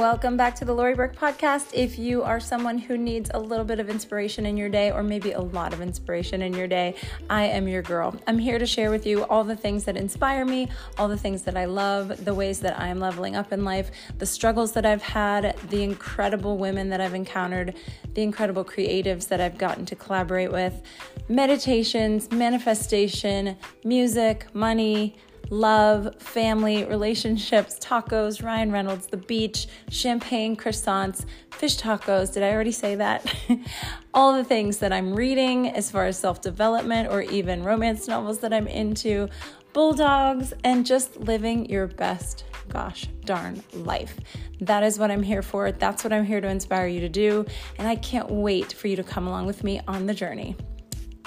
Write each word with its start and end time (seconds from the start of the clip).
Welcome 0.00 0.38
back 0.38 0.54
to 0.54 0.64
the 0.64 0.72
Lori 0.72 0.94
Burke 0.94 1.14
podcast. 1.14 1.74
If 1.74 1.98
you 1.98 2.22
are 2.22 2.40
someone 2.40 2.78
who 2.78 2.96
needs 2.96 3.30
a 3.34 3.38
little 3.38 3.66
bit 3.66 3.80
of 3.80 3.90
inspiration 3.90 4.46
in 4.46 4.56
your 4.56 4.70
day, 4.70 4.90
or 4.90 5.02
maybe 5.02 5.32
a 5.32 5.40
lot 5.42 5.74
of 5.74 5.82
inspiration 5.82 6.40
in 6.40 6.54
your 6.54 6.66
day, 6.66 6.94
I 7.28 7.44
am 7.44 7.68
your 7.68 7.82
girl. 7.82 8.18
I'm 8.26 8.38
here 8.38 8.58
to 8.58 8.64
share 8.64 8.90
with 8.90 9.04
you 9.04 9.24
all 9.24 9.44
the 9.44 9.54
things 9.54 9.84
that 9.84 9.98
inspire 9.98 10.46
me, 10.46 10.70
all 10.96 11.06
the 11.06 11.18
things 11.18 11.42
that 11.42 11.54
I 11.54 11.66
love, 11.66 12.24
the 12.24 12.32
ways 12.32 12.60
that 12.60 12.80
I 12.80 12.88
am 12.88 12.98
leveling 12.98 13.36
up 13.36 13.52
in 13.52 13.62
life, 13.62 13.90
the 14.16 14.24
struggles 14.24 14.72
that 14.72 14.86
I've 14.86 15.02
had, 15.02 15.54
the 15.68 15.82
incredible 15.82 16.56
women 16.56 16.88
that 16.88 17.02
I've 17.02 17.12
encountered, 17.12 17.74
the 18.14 18.22
incredible 18.22 18.64
creatives 18.64 19.28
that 19.28 19.42
I've 19.42 19.58
gotten 19.58 19.84
to 19.84 19.94
collaborate 19.94 20.50
with, 20.50 20.80
meditations, 21.28 22.30
manifestation, 22.30 23.54
music, 23.84 24.46
money 24.54 25.18
love, 25.50 26.14
family, 26.20 26.84
relationships, 26.84 27.78
tacos, 27.80 28.42
Ryan 28.42 28.72
Reynolds, 28.72 29.08
the 29.08 29.16
beach, 29.16 29.66
champagne, 29.90 30.56
croissants, 30.56 31.24
fish 31.50 31.76
tacos. 31.76 32.32
Did 32.32 32.44
I 32.44 32.52
already 32.52 32.72
say 32.72 32.94
that? 32.94 33.34
All 34.14 34.34
the 34.34 34.44
things 34.44 34.78
that 34.78 34.92
I'm 34.92 35.14
reading 35.14 35.68
as 35.68 35.90
far 35.90 36.06
as 36.06 36.18
self 36.18 36.40
development 36.40 37.10
or 37.10 37.22
even 37.22 37.64
romance 37.64 38.08
novels 38.08 38.38
that 38.40 38.52
I'm 38.52 38.68
into, 38.68 39.28
bulldogs, 39.72 40.54
and 40.64 40.86
just 40.86 41.18
living 41.18 41.68
your 41.68 41.88
best 41.88 42.44
gosh 42.68 43.08
darn 43.24 43.62
life. 43.72 44.16
That 44.60 44.84
is 44.84 44.98
what 44.98 45.10
I'm 45.10 45.24
here 45.24 45.42
for. 45.42 45.72
That's 45.72 46.04
what 46.04 46.12
I'm 46.12 46.24
here 46.24 46.40
to 46.40 46.48
inspire 46.48 46.86
you 46.86 47.00
to 47.00 47.08
do. 47.08 47.44
And 47.78 47.88
I 47.88 47.96
can't 47.96 48.30
wait 48.30 48.72
for 48.72 48.86
you 48.86 48.96
to 48.96 49.02
come 49.02 49.26
along 49.26 49.46
with 49.46 49.64
me 49.64 49.80
on 49.88 50.06
the 50.06 50.14
journey 50.14 50.56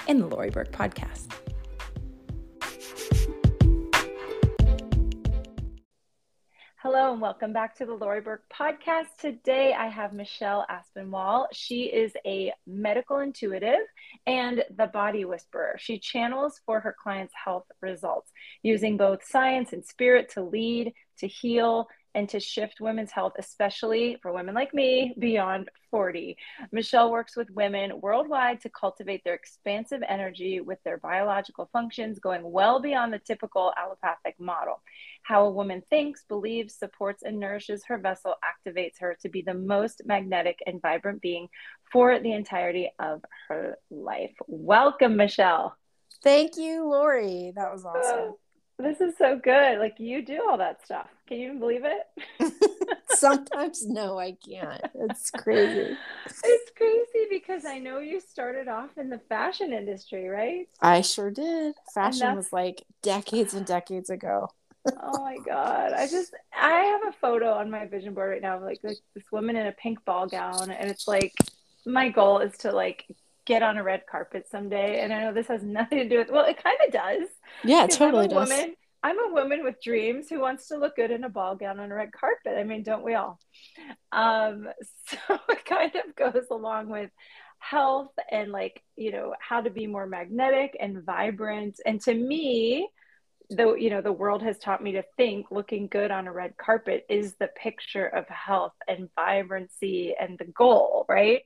in 0.08 0.20
the 0.20 0.26
Lori 0.26 0.50
Burke 0.50 0.72
podcast. 0.72 1.43
Hello 6.86 7.12
and 7.14 7.20
welcome 7.22 7.54
back 7.54 7.74
to 7.76 7.86
the 7.86 7.94
Lori 7.94 8.20
Burke 8.20 8.44
podcast. 8.52 9.06
Today 9.18 9.72
I 9.72 9.88
have 9.88 10.12
Michelle 10.12 10.66
Aspinwall. 10.68 11.46
She 11.50 11.84
is 11.84 12.12
a 12.26 12.52
medical 12.66 13.20
intuitive 13.20 13.80
and 14.26 14.62
the 14.76 14.88
body 14.88 15.24
whisperer. 15.24 15.76
She 15.78 15.98
channels 15.98 16.60
for 16.66 16.80
her 16.80 16.94
clients' 17.02 17.32
health 17.42 17.64
results 17.80 18.30
using 18.62 18.98
both 18.98 19.24
science 19.24 19.72
and 19.72 19.82
spirit 19.82 20.28
to 20.32 20.42
lead, 20.42 20.92
to 21.20 21.26
heal, 21.26 21.88
and 22.14 22.28
to 22.28 22.38
shift 22.38 22.80
women's 22.80 23.10
health, 23.10 23.32
especially 23.38 24.16
for 24.22 24.32
women 24.32 24.54
like 24.54 24.72
me 24.72 25.14
beyond 25.18 25.68
40. 25.90 26.36
Michelle 26.72 27.10
works 27.10 27.36
with 27.36 27.50
women 27.50 28.00
worldwide 28.00 28.60
to 28.60 28.68
cultivate 28.68 29.22
their 29.24 29.34
expansive 29.34 30.02
energy 30.08 30.60
with 30.60 30.78
their 30.84 30.98
biological 30.98 31.68
functions, 31.72 32.18
going 32.18 32.42
well 32.42 32.80
beyond 32.80 33.12
the 33.12 33.18
typical 33.18 33.72
allopathic 33.76 34.34
model. 34.38 34.80
How 35.22 35.44
a 35.44 35.50
woman 35.50 35.82
thinks, 35.90 36.24
believes, 36.28 36.74
supports, 36.74 37.22
and 37.22 37.40
nourishes 37.40 37.84
her 37.86 37.98
vessel 37.98 38.34
activates 38.44 39.00
her 39.00 39.16
to 39.22 39.28
be 39.28 39.42
the 39.42 39.54
most 39.54 40.02
magnetic 40.04 40.58
and 40.66 40.82
vibrant 40.82 41.20
being 41.20 41.48
for 41.90 42.18
the 42.20 42.32
entirety 42.32 42.90
of 42.98 43.22
her 43.48 43.78
life. 43.90 44.34
Welcome, 44.46 45.16
Michelle. 45.16 45.76
Thank 46.22 46.56
you, 46.56 46.88
Lori. 46.88 47.52
That 47.54 47.72
was 47.72 47.84
awesome. 47.84 48.02
Oh, 48.04 48.38
This 48.78 49.00
is 49.00 49.16
so 49.16 49.38
good. 49.38 49.78
Like 49.78 49.98
you 49.98 50.24
do 50.24 50.44
all 50.48 50.58
that 50.58 50.84
stuff. 50.84 51.08
Can 51.28 51.38
you 51.38 51.46
even 51.46 51.60
believe 51.60 51.84
it? 51.84 52.52
Sometimes 53.10 53.86
no, 53.86 54.18
I 54.18 54.36
can't. 54.46 54.82
It's 54.94 55.30
crazy. 55.30 55.96
It's 56.26 56.70
crazy 56.76 57.26
because 57.30 57.64
I 57.64 57.78
know 57.78 58.00
you 58.00 58.20
started 58.20 58.66
off 58.68 58.98
in 58.98 59.08
the 59.10 59.20
fashion 59.28 59.72
industry, 59.72 60.28
right? 60.28 60.68
I 60.80 61.02
sure 61.02 61.30
did. 61.30 61.74
Fashion 61.94 62.34
was 62.34 62.52
like 62.52 62.84
decades 63.02 63.54
and 63.54 63.64
decades 63.64 64.10
ago. 64.10 64.48
oh 64.86 65.22
my 65.22 65.38
god. 65.46 65.92
I 65.92 66.08
just 66.08 66.34
I 66.52 66.80
have 66.80 67.14
a 67.14 67.16
photo 67.20 67.52
on 67.52 67.70
my 67.70 67.86
vision 67.86 68.12
board 68.12 68.30
right 68.30 68.42
now 68.42 68.56
of 68.56 68.62
like, 68.64 68.80
like 68.82 68.98
this 69.14 69.24
woman 69.30 69.56
in 69.56 69.66
a 69.66 69.72
pink 69.72 70.04
ball 70.04 70.26
gown 70.26 70.70
and 70.70 70.90
it's 70.90 71.06
like 71.06 71.32
my 71.86 72.08
goal 72.08 72.38
is 72.38 72.56
to 72.58 72.72
like 72.72 73.06
get 73.46 73.62
on 73.62 73.76
a 73.76 73.82
red 73.82 74.02
carpet 74.10 74.46
someday. 74.50 75.00
And 75.00 75.12
I 75.12 75.22
know 75.22 75.32
this 75.32 75.48
has 75.48 75.62
nothing 75.62 75.98
to 75.98 76.08
do 76.08 76.18
with, 76.18 76.30
well, 76.30 76.44
it 76.44 76.62
kind 76.62 76.78
of 76.86 76.92
does. 76.92 77.28
Yeah, 77.62 77.84
it 77.84 77.90
totally 77.90 78.24
I'm 78.24 78.30
does. 78.30 78.48
Woman, 78.48 78.74
I'm 79.02 79.18
a 79.18 79.32
woman 79.32 79.64
with 79.64 79.82
dreams 79.82 80.28
who 80.28 80.40
wants 80.40 80.68
to 80.68 80.78
look 80.78 80.96
good 80.96 81.10
in 81.10 81.24
a 81.24 81.28
ball 81.28 81.56
gown 81.56 81.78
on 81.78 81.92
a 81.92 81.94
red 81.94 82.12
carpet. 82.12 82.58
I 82.58 82.64
mean, 82.64 82.82
don't 82.82 83.04
we 83.04 83.14
all? 83.14 83.38
Um, 84.12 84.68
so 85.08 85.38
it 85.48 85.64
kind 85.64 85.92
of 85.94 86.16
goes 86.16 86.46
along 86.50 86.88
with 86.88 87.10
health 87.58 88.12
and 88.30 88.50
like, 88.50 88.82
you 88.96 89.12
know, 89.12 89.34
how 89.40 89.60
to 89.60 89.70
be 89.70 89.86
more 89.86 90.06
magnetic 90.06 90.76
and 90.80 91.02
vibrant. 91.04 91.80
And 91.84 92.00
to 92.02 92.14
me, 92.14 92.88
though 93.50 93.74
you 93.74 93.90
know 93.90 94.00
the 94.00 94.12
world 94.12 94.42
has 94.42 94.58
taught 94.58 94.82
me 94.82 94.92
to 94.92 95.04
think 95.16 95.50
looking 95.50 95.86
good 95.86 96.10
on 96.10 96.26
a 96.26 96.32
red 96.32 96.56
carpet 96.56 97.04
is 97.08 97.34
the 97.38 97.48
picture 97.48 98.06
of 98.06 98.26
health 98.28 98.72
and 98.88 99.08
vibrancy 99.14 100.14
and 100.18 100.38
the 100.38 100.46
goal 100.46 101.04
right 101.08 101.42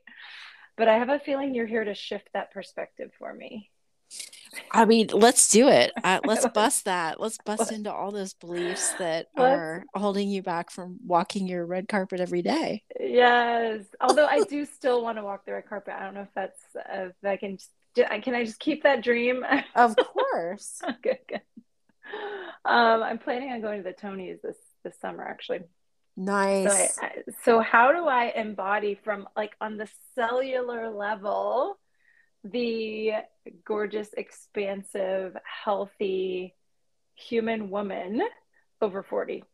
but 0.78 0.88
I 0.88 0.96
have 0.96 1.08
a 1.08 1.18
feeling 1.18 1.54
you're 1.54 1.66
here 1.66 1.84
to 1.84 1.94
shift 1.94 2.30
that 2.32 2.52
perspective 2.52 3.10
for 3.18 3.34
me. 3.34 3.70
I 4.70 4.84
mean, 4.84 5.08
let's 5.12 5.50
do 5.50 5.68
it. 5.68 5.92
Uh, 6.04 6.20
let's 6.24 6.46
bust 6.54 6.86
that. 6.86 7.20
Let's 7.20 7.36
bust 7.44 7.70
into 7.70 7.92
all 7.92 8.10
those 8.10 8.32
beliefs 8.32 8.92
that 8.94 9.26
are 9.36 9.84
holding 9.92 10.30
you 10.30 10.42
back 10.42 10.70
from 10.70 10.96
walking 11.04 11.46
your 11.46 11.66
red 11.66 11.86
carpet 11.86 12.20
every 12.20 12.40
day. 12.40 12.82
Yes. 12.98 13.82
Although 14.00 14.26
I 14.26 14.40
do 14.44 14.64
still 14.64 15.02
want 15.02 15.18
to 15.18 15.24
walk 15.24 15.44
the 15.44 15.52
red 15.52 15.68
carpet. 15.68 15.94
I 15.98 16.04
don't 16.04 16.14
know 16.14 16.22
if 16.22 16.32
that's, 16.34 16.60
uh, 16.76 17.08
if 17.08 17.12
I 17.22 17.36
can, 17.36 17.58
can 17.94 18.34
I 18.34 18.44
just 18.44 18.58
keep 18.58 18.84
that 18.84 19.02
dream? 19.02 19.44
Of 19.74 19.96
course. 19.96 20.80
good, 21.02 21.18
good. 21.28 21.42
Um, 22.64 23.02
I'm 23.02 23.18
planning 23.18 23.52
on 23.52 23.60
going 23.60 23.82
to 23.82 23.84
the 23.84 23.94
Tonys 23.94 24.40
this, 24.40 24.56
this 24.82 24.98
summer, 24.98 25.24
actually. 25.24 25.60
Nice. 26.18 26.96
So, 26.96 27.02
I, 27.02 27.12
so 27.44 27.60
how 27.60 27.92
do 27.92 28.08
I 28.08 28.32
embody 28.34 28.98
from 29.04 29.28
like 29.36 29.52
on 29.60 29.76
the 29.76 29.88
cellular 30.16 30.90
level 30.90 31.78
the 32.42 33.12
gorgeous, 33.64 34.12
expansive, 34.14 35.36
healthy 35.64 36.56
human 37.14 37.70
woman 37.70 38.20
over 38.82 39.04
40? 39.04 39.44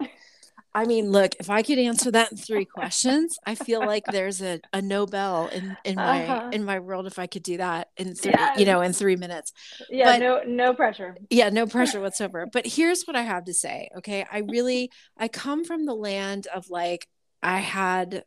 I 0.74 0.86
mean, 0.86 1.10
look, 1.10 1.34
if 1.38 1.50
I 1.50 1.62
could 1.62 1.78
answer 1.78 2.10
that 2.12 2.32
in 2.32 2.38
three 2.38 2.64
questions, 2.64 3.36
I 3.44 3.54
feel 3.54 3.80
like 3.80 4.04
there's 4.06 4.40
a, 4.40 4.60
a 4.72 4.80
Nobel 4.80 5.48
in, 5.48 5.76
in 5.84 5.96
my 5.96 6.26
uh-huh. 6.26 6.50
in 6.52 6.64
my 6.64 6.78
world 6.78 7.06
if 7.06 7.18
I 7.18 7.26
could 7.26 7.42
do 7.42 7.58
that 7.58 7.88
in 7.96 8.14
three, 8.14 8.34
you 8.56 8.64
know, 8.64 8.80
in 8.80 8.92
three 8.92 9.16
minutes. 9.16 9.52
Yeah, 9.90 10.12
but, 10.12 10.20
no 10.20 10.42
no 10.46 10.74
pressure. 10.74 11.16
Yeah, 11.28 11.50
no 11.50 11.66
pressure 11.66 12.00
whatsoever. 12.02 12.46
But 12.50 12.66
here's 12.66 13.04
what 13.04 13.16
I 13.16 13.22
have 13.22 13.44
to 13.44 13.54
say. 13.54 13.90
Okay. 13.98 14.24
I 14.30 14.38
really 14.38 14.90
I 15.18 15.28
come 15.28 15.64
from 15.64 15.84
the 15.84 15.94
land 15.94 16.46
of 16.54 16.70
like 16.70 17.06
I 17.42 17.58
had 17.58 18.24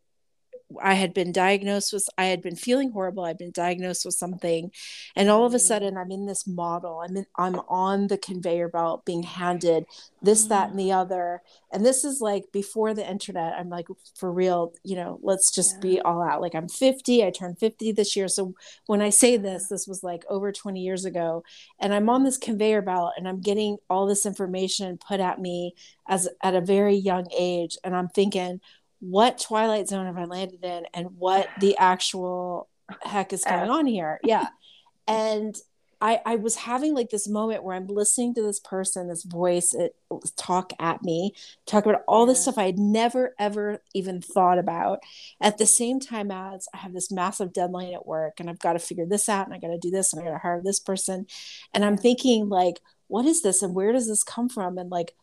I 0.81 0.96
had 0.96 1.13
been 1.13 1.31
diagnosed 1.31 1.94
with, 1.94 2.08
I 2.18 2.25
had 2.25 2.41
been 2.41 2.56
feeling 2.56 2.91
horrible. 2.91 3.24
I'd 3.24 3.38
been 3.38 3.52
diagnosed 3.52 4.06
with 4.06 4.16
something. 4.16 4.72
And 5.16 5.30
all 5.30 5.46
of 5.46 5.53
a 5.53 5.58
mm. 5.58 5.62
sudden 5.62 5.97
I'm 5.97 6.12
in 6.12 6.25
this 6.25 6.47
model. 6.47 7.02
I'm 7.02 7.18
in, 7.18 7.25
I'm 7.36 7.59
on 7.68 8.08
the 8.08 8.18
conveyor 8.18 8.69
belt 8.69 9.06
being 9.06 9.24
handed 9.24 9.85
this, 10.22 10.46
that, 10.46 10.69
and 10.72 10.80
the 10.80 10.90
mm. 10.90 10.97
other. 10.97 11.41
And 11.72 11.85
this 11.85 12.03
is 12.03 12.22
like 12.22 12.46
before 12.52 12.94
the 12.94 13.09
internet. 13.09 13.53
I'm 13.53 13.69
like, 13.69 13.88
for 14.16 14.31
real, 14.31 14.74
you 14.84 14.96
know, 14.96 15.19
let's 15.22 15.53
just 15.53 15.75
yeah. 15.75 15.81
be 15.81 16.02
all 16.02 16.22
out. 16.22 16.41
Like 16.41 16.56
I'm 16.56 16.69
50, 16.69 17.24
I 17.24 17.31
turned 17.31 17.59
50 17.59 17.91
this 17.91 18.16
year. 18.16 18.28
So 18.28 18.56
when 18.88 19.02
I 19.02 19.09
say 19.09 19.38
this, 19.38 19.68
this 19.68 19.88
was 19.88 20.03
like 20.03 20.24
over 20.30 20.52
20 20.52 20.80
years 20.80 21.06
ago. 21.06 21.44
And 21.80 21.94
I'm 21.94 22.09
on 22.09 22.24
this 22.24 22.38
conveyor 22.38 22.81
belt 22.81 23.14
and 23.18 23.28
I'm 23.28 23.41
getting 23.41 23.78
all 23.90 24.08
this 24.08 24.25
information 24.25 24.97
put 24.97 25.19
at 25.19 25.40
me 25.40 25.75
as 26.08 26.28
at 26.41 26.56
a 26.56 26.62
very 26.62 26.96
young 26.96 27.28
age. 27.38 27.78
And 27.84 27.96
I'm 27.96 28.09
thinking, 28.09 28.62
what 29.00 29.39
twilight 29.39 29.88
zone 29.88 30.06
have 30.06 30.17
i 30.17 30.25
landed 30.25 30.63
in 30.63 30.85
and 30.94 31.07
what 31.17 31.47
the 31.59 31.78
actual 31.78 32.67
heck 33.01 33.33
is 33.33 33.44
going 33.44 33.69
on 33.69 33.85
here 33.85 34.19
yeah 34.23 34.47
and 35.07 35.56
I, 36.01 36.22
I 36.25 36.35
was 36.35 36.56
having 36.56 36.94
like 36.94 37.09
this 37.09 37.28
moment 37.28 37.63
where 37.63 37.75
I'm 37.75 37.88
listening 37.88 38.34
to 38.35 38.41
this 38.41 38.59
person, 38.59 39.07
this 39.07 39.23
voice 39.23 39.73
it, 39.73 39.95
talk 40.35 40.72
at 40.79 41.03
me, 41.03 41.34
talk 41.66 41.85
about 41.85 42.03
all 42.08 42.25
this 42.25 42.41
stuff 42.41 42.58
I 42.58 42.66
had 42.66 42.78
never 42.78 43.34
ever 43.40 43.81
even 43.93 44.22
thought 44.22 44.59
about. 44.59 44.99
At 45.41 45.58
the 45.58 45.66
same 45.66 45.99
time 45.99 46.31
as 46.31 46.67
I 46.73 46.78
have 46.78 46.93
this 46.93 47.11
massive 47.11 47.53
deadline 47.53 47.93
at 47.93 48.05
work 48.05 48.40
and 48.40 48.49
I've 48.49 48.59
got 48.59 48.73
to 48.73 48.79
figure 48.79 49.05
this 49.05 49.29
out 49.29 49.46
and 49.46 49.55
I 49.55 49.59
got 49.59 49.70
to 49.70 49.78
do 49.78 49.90
this 49.90 50.14
and 50.14 50.22
I 50.22 50.25
got 50.25 50.34
to 50.34 50.40
hire 50.40 50.61
this 50.64 50.79
person. 50.79 51.28
And 51.73 51.85
I'm 51.85 51.97
thinking 51.97 52.49
like, 52.49 52.81
what 53.08 53.25
is 53.25 53.41
this 53.41 53.61
and 53.61 53.73
where 53.73 53.91
does 53.91 54.08
this 54.08 54.23
come 54.23 54.49
from? 54.49 54.78
And 54.78 54.91
like, 54.91 55.16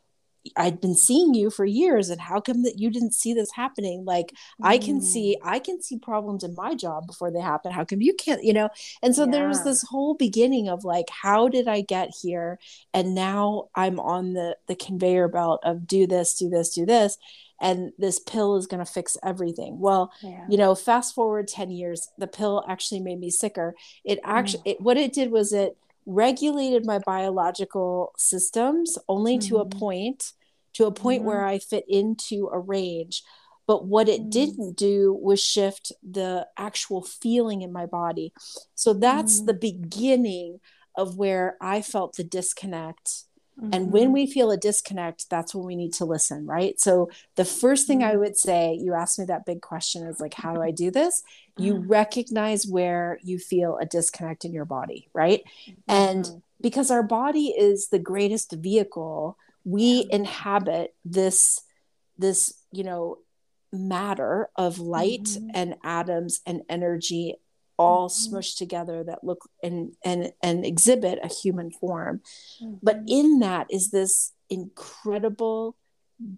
I'd 0.56 0.80
been 0.80 0.94
seeing 0.94 1.34
you 1.34 1.50
for 1.50 1.64
years 1.64 2.10
and 2.10 2.20
how 2.20 2.40
come 2.40 2.62
that 2.64 2.78
you 2.78 2.90
didn't 2.90 3.14
see 3.14 3.32
this 3.32 3.52
happening 3.52 4.04
like 4.04 4.32
mm. 4.32 4.66
I 4.66 4.78
can 4.78 5.00
see 5.00 5.36
mm. 5.40 5.48
I 5.48 5.58
can 5.58 5.80
see 5.80 5.98
problems 5.98 6.42
in 6.42 6.54
my 6.54 6.74
job 6.74 7.06
before 7.06 7.30
they 7.30 7.40
happen 7.40 7.72
how 7.72 7.84
come 7.84 8.00
you 8.00 8.14
can't 8.14 8.42
you 8.42 8.52
know 8.52 8.68
and 9.02 9.14
so 9.14 9.24
yeah. 9.24 9.30
there 9.30 9.48
was 9.48 9.64
this 9.64 9.82
whole 9.82 10.14
beginning 10.14 10.68
of 10.68 10.84
like 10.84 11.08
how 11.10 11.48
did 11.48 11.68
I 11.68 11.80
get 11.80 12.10
here 12.22 12.58
and 12.92 13.14
now 13.14 13.68
I'm 13.74 14.00
on 14.00 14.32
the 14.32 14.56
the 14.66 14.74
conveyor 14.74 15.28
belt 15.28 15.60
of 15.64 15.86
do 15.86 16.06
this 16.06 16.34
do 16.36 16.48
this 16.48 16.74
do 16.74 16.84
this 16.86 17.18
and 17.60 17.92
this 17.96 18.18
pill 18.18 18.56
is 18.56 18.66
going 18.66 18.84
to 18.84 18.90
fix 18.90 19.16
everything 19.22 19.78
well 19.78 20.12
yeah. 20.22 20.44
you 20.48 20.58
know 20.58 20.74
fast 20.74 21.14
forward 21.14 21.46
10 21.46 21.70
years 21.70 22.10
the 22.18 22.26
pill 22.26 22.64
actually 22.68 23.00
made 23.00 23.20
me 23.20 23.30
sicker 23.30 23.74
it 24.04 24.18
actually 24.24 24.62
mm. 24.64 24.72
it, 24.72 24.80
what 24.80 24.96
it 24.96 25.12
did 25.12 25.30
was 25.30 25.52
it 25.52 25.76
regulated 26.06 26.84
my 26.84 26.98
biological 26.98 28.12
systems 28.18 28.98
only 29.08 29.38
mm-hmm. 29.38 29.48
to 29.48 29.56
a 29.58 29.66
mm-hmm. 29.66 29.78
point 29.78 30.32
to 30.74 30.86
a 30.86 30.92
point 30.92 31.20
mm-hmm. 31.20 31.28
where 31.28 31.44
I 31.44 31.58
fit 31.58 31.84
into 31.88 32.48
a 32.52 32.58
range 32.58 33.22
but 33.66 33.86
what 33.86 34.08
it 34.08 34.22
Mm. 34.22 34.30
didn't 34.30 34.76
do 34.76 35.12
was 35.14 35.40
shift 35.40 35.92
the 36.02 36.46
actual 36.56 37.02
feeling 37.02 37.62
in 37.62 37.72
my 37.72 37.86
body 37.86 38.32
so 38.74 38.92
that's 38.92 39.40
Mm. 39.40 39.46
the 39.46 39.54
beginning 39.54 40.60
of 40.96 41.16
where 41.16 41.56
i 41.60 41.80
felt 41.80 42.16
the 42.16 42.24
disconnect 42.24 43.24
and 43.60 43.72
Mhm. 43.88 43.90
when 43.90 44.12
we 44.12 44.26
feel 44.26 44.50
a 44.50 44.56
disconnect 44.56 45.28
that's 45.30 45.54
when 45.54 45.64
we 45.66 45.76
need 45.76 45.92
to 45.92 46.04
listen 46.04 46.46
right 46.46 46.80
so 46.80 47.08
the 47.36 47.44
first 47.44 47.86
thing 47.86 48.02
i 48.02 48.14
Mhm. 48.14 48.18
would 48.20 48.36
say 48.36 48.74
you 48.74 48.94
asked 48.94 49.18
me 49.18 49.24
that 49.26 49.44
big 49.46 49.60
question 49.60 50.06
is 50.06 50.20
like 50.20 50.34
how 50.34 50.54
do 50.54 50.62
i 50.62 50.70
do 50.70 50.90
this 50.90 51.22
you 51.58 51.74
Mhm. 51.74 51.84
recognize 51.88 52.66
where 52.66 53.18
you 53.22 53.38
feel 53.38 53.76
a 53.78 53.84
disconnect 53.86 54.44
in 54.44 54.52
your 54.52 54.64
body 54.64 55.08
right 55.12 55.42
and 55.86 56.42
because 56.60 56.90
our 56.90 57.02
body 57.02 57.48
is 57.48 57.88
the 57.88 57.98
greatest 57.98 58.52
vehicle 58.52 59.36
we 59.64 60.06
inhabit 60.10 60.94
this 61.04 61.60
this 62.18 62.54
you 62.72 62.84
know 62.84 63.18
matter 63.72 64.50
of 64.56 64.78
light 64.78 65.24
Mhm. 65.24 65.50
and 65.54 65.76
atoms 65.82 66.40
and 66.46 66.62
energy 66.68 67.36
all 67.82 68.08
Mhm. 68.08 68.14
smushed 68.22 68.56
together 68.58 69.02
that 69.04 69.24
look 69.24 69.42
and 69.62 69.76
and 70.04 70.32
and 70.42 70.64
exhibit 70.64 71.18
a 71.22 71.28
human 71.40 71.70
form 71.70 72.14
but 72.82 72.96
Mhm. 73.04 73.04
in 73.18 73.38
that 73.40 73.66
is 73.70 73.90
this 73.90 74.32
incredible 74.48 75.76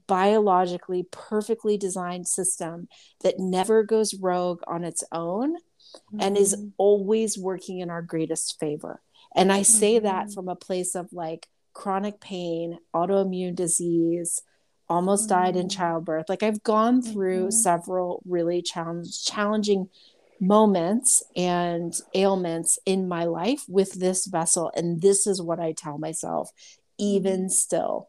biologically 0.07 1.03
perfectly 1.11 1.77
designed 1.77 2.27
system 2.27 2.89
that 3.23 3.39
never 3.39 3.83
goes 3.83 4.15
rogue 4.15 4.61
on 4.67 4.85
its 4.85 5.05
own 5.13 5.57
and 6.19 6.37
is 6.37 6.55
Mhm. 6.57 6.73
always 6.79 7.39
working 7.39 7.79
in 7.81 7.91
our 7.91 8.03
greatest 8.03 8.59
favor. 8.59 9.03
And 9.37 9.53
I 9.53 9.63
say 9.63 9.99
that 9.99 10.27
Mhm. 10.29 10.35
from 10.35 10.49
a 10.49 10.57
place 10.57 10.95
of 10.95 11.13
like 11.13 11.49
chronic 11.73 12.19
pain, 12.21 12.79
autoimmune 12.95 13.55
disease, 13.55 14.41
almost 14.89 15.29
died 15.29 15.57
in 15.57 15.67
Mhm. 15.67 15.71
childbirth. 15.71 16.29
Like 16.29 16.43
I've 16.43 16.63
gone 16.63 17.03
through 17.03 17.51
several 17.51 18.23
really 18.25 18.63
challenge, 18.63 19.23
challenging 19.25 19.89
moments 20.41 21.23
and 21.37 21.95
ailments 22.15 22.79
in 22.85 23.09
my 23.09 23.25
life 23.25 23.65
with 23.69 23.95
this 23.95 24.27
vessel. 24.27 24.71
And 24.77 25.01
this 25.01 25.27
is 25.27 25.41
what 25.41 25.61
I 25.61 25.73
tell 25.73 25.99
myself, 25.99 26.51
even 26.99 27.49
still. 27.49 28.09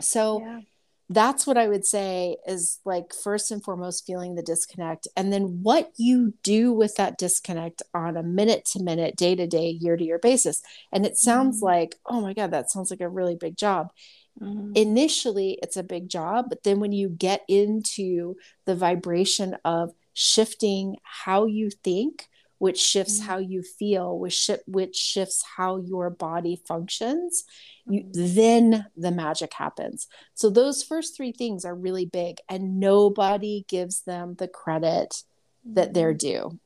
So 0.00 0.40
Yeah. 0.40 0.60
that's 1.08 1.46
what 1.46 1.56
I 1.56 1.68
would 1.68 1.86
say 1.86 2.36
is 2.46 2.80
like 2.84 3.14
first 3.14 3.50
and 3.50 3.62
foremost 3.62 4.04
feeling 4.06 4.34
the 4.34 4.42
disconnect 4.42 5.06
and 5.16 5.32
then 5.32 5.62
what 5.62 5.92
you 5.96 6.34
do 6.42 6.72
with 6.72 6.96
that 6.96 7.16
disconnect 7.16 7.82
on 7.94 8.16
a 8.16 8.22
minute 8.22 8.64
to 8.72 8.82
minute, 8.82 9.16
day 9.16 9.34
to 9.36 9.46
day, 9.46 9.68
year 9.68 9.96
to 9.96 10.04
year 10.04 10.18
basis. 10.18 10.62
And 10.92 11.06
it 11.06 11.16
sounds 11.16 11.60
Mhm. 11.60 11.64
like, 11.64 11.94
oh 12.06 12.20
my 12.20 12.34
God, 12.34 12.50
that 12.50 12.70
sounds 12.70 12.90
like 12.90 13.00
a 13.00 13.08
really 13.08 13.36
big 13.36 13.56
job. 13.56 13.92
Mhm. 14.40 14.76
Initially, 14.76 15.58
it's 15.62 15.76
a 15.76 15.82
big 15.82 16.08
job, 16.08 16.46
but 16.48 16.64
then 16.64 16.80
when 16.80 16.92
you 16.92 17.08
get 17.08 17.42
into 17.48 18.36
the 18.66 18.74
vibration 18.74 19.56
of 19.64 19.94
shifting 20.18 20.96
how 21.02 21.44
you 21.44 21.68
think, 21.68 22.26
which 22.56 22.80
shifts 22.80 23.20
Mhm. 23.20 23.24
how 23.24 23.36
you 23.36 23.60
feel, 23.62 24.18
which, 24.18 24.32
shi- 24.32 24.64
which 24.66 24.96
shifts 24.96 25.44
how 25.58 25.76
your 25.76 26.08
body 26.08 26.56
functions, 26.66 27.44
you, 27.84 28.02
Mhm. 28.04 28.34
then 28.34 28.86
the 28.96 29.10
magic 29.10 29.52
happens. 29.52 30.08
So 30.32 30.48
those 30.48 30.82
first 30.82 31.14
three 31.14 31.32
things 31.32 31.66
are 31.66 31.74
really 31.74 32.06
big, 32.06 32.38
and 32.48 32.80
nobody 32.80 33.66
gives 33.68 34.00
them 34.04 34.36
the 34.36 34.48
credit 34.48 35.22
that 35.66 35.92
they're 35.92 36.14
due. 36.14 36.58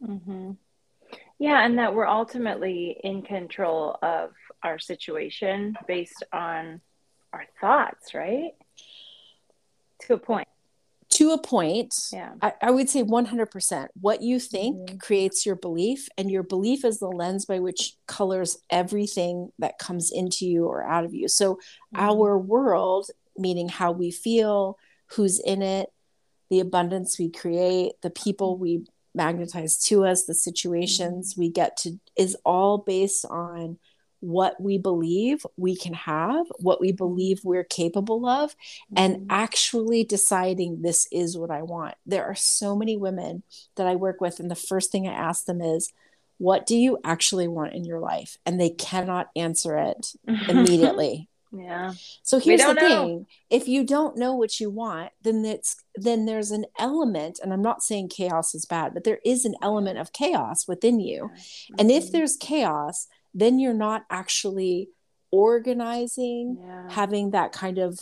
hmm 0.00 0.52
Yeah, 1.38 1.66
and 1.66 1.78
that 1.78 1.94
we're 1.94 2.06
ultimately 2.06 2.98
in 3.04 3.20
control 3.20 3.98
of 4.00 4.32
our 4.62 4.78
situation 4.78 5.76
based 5.86 6.22
on 6.32 6.80
our 7.34 7.44
thoughts, 7.60 8.14
right? 8.14 8.54
To 10.02 10.14
a 10.14 10.18
point. 10.18 10.48
To 11.16 11.30
a 11.30 11.38
point, 11.38 12.10
Yeah. 12.12 12.34
I, 12.42 12.52
I 12.60 12.70
would 12.70 12.90
say 12.90 13.02
100%. 13.02 13.88
What 13.98 14.20
you 14.20 14.38
think 14.38 14.76
Mhm. 14.90 15.00
creates 15.00 15.46
your 15.46 15.56
belief, 15.56 16.10
and 16.18 16.30
your 16.30 16.42
belief 16.42 16.84
is 16.84 16.98
the 16.98 17.08
lens 17.08 17.46
by 17.46 17.58
which 17.58 17.96
colors 18.06 18.58
everything 18.68 19.50
that 19.58 19.78
comes 19.78 20.10
into 20.10 20.46
you 20.46 20.66
or 20.66 20.82
out 20.84 21.06
of 21.06 21.14
you. 21.14 21.28
So, 21.28 21.58
our 21.94 22.38
world, 22.38 23.10
meaning 23.38 23.70
how 23.70 23.92
we 23.92 24.10
feel, 24.10 24.76
who's 25.12 25.38
in 25.38 25.62
it, 25.62 25.90
the 26.50 26.60
abundance 26.60 27.18
we 27.18 27.30
create, 27.30 27.92
the 28.02 28.10
people 28.10 28.58
we 28.58 28.84
magnetize 29.14 29.78
to 29.84 30.04
us, 30.04 30.24
the 30.24 30.34
situations 30.34 31.34
we 31.34 31.48
get 31.48 31.78
to, 31.78 31.98
is 32.18 32.36
all 32.44 32.76
based 32.76 33.24
on 33.24 33.78
what 34.26 34.60
we 34.60 34.76
believe 34.76 35.46
we 35.56 35.76
can 35.76 35.94
have, 35.94 36.46
what 36.58 36.80
we 36.80 36.90
believe 36.92 37.40
we're 37.44 37.64
capable 37.64 38.26
of, 38.26 38.56
and 38.96 39.16
Mhm. 39.16 39.26
actually 39.30 40.02
deciding 40.04 40.82
this 40.82 41.06
is 41.12 41.38
what 41.38 41.50
I 41.50 41.62
want. 41.62 41.94
There 42.06 42.24
are 42.24 42.34
so 42.34 42.74
many 42.76 42.96
women 42.96 43.44
that 43.76 43.86
I 43.86 43.94
work 43.94 44.20
with, 44.20 44.40
and 44.40 44.50
the 44.50 44.54
first 44.56 44.90
thing 44.90 45.06
I 45.06 45.12
ask 45.12 45.44
them 45.46 45.60
is, 45.60 45.92
What 46.38 46.66
do 46.66 46.76
you 46.76 46.98
actually 47.02 47.48
want 47.48 47.72
in 47.72 47.84
your 47.84 47.98
life? 48.00 48.36
And 48.44 48.60
they 48.60 48.68
cannot 48.70 49.28
answer 49.36 49.78
it 49.78 50.12
immediately. 50.50 51.30
yeah. 51.50 51.94
So 52.22 52.38
here's 52.38 52.60
the 52.60 52.74
don't 52.74 52.76
know. 52.76 52.88
thing: 52.88 53.26
if 53.48 53.68
you 53.68 53.84
don't 53.84 54.18
know 54.18 54.34
what 54.34 54.60
you 54.60 54.68
want, 54.68 55.12
then 55.22 55.44
it's 55.46 55.76
then 55.94 56.26
there's 56.26 56.50
an 56.50 56.66
element, 56.78 57.38
and 57.42 57.52
I'm 57.54 57.62
not 57.62 57.82
saying 57.82 58.08
chaos 58.10 58.54
is 58.54 58.66
bad, 58.66 58.92
but 58.92 59.04
there 59.04 59.20
is 59.24 59.44
an 59.46 59.54
element 59.62 59.98
of 59.98 60.12
chaos 60.12 60.68
within 60.68 61.00
you. 61.00 61.30
And 61.78 61.90
if 61.90 62.08
Mhm. 62.08 62.12
there's 62.12 62.36
chaos, 62.36 63.06
then 63.36 63.58
you're 63.60 63.74
not 63.88 64.04
actually 64.10 64.88
organizing, 65.30 66.58
Yeah. 66.60 66.90
having 66.90 67.30
that 67.30 67.52
kind 67.52 67.78
of 67.78 68.00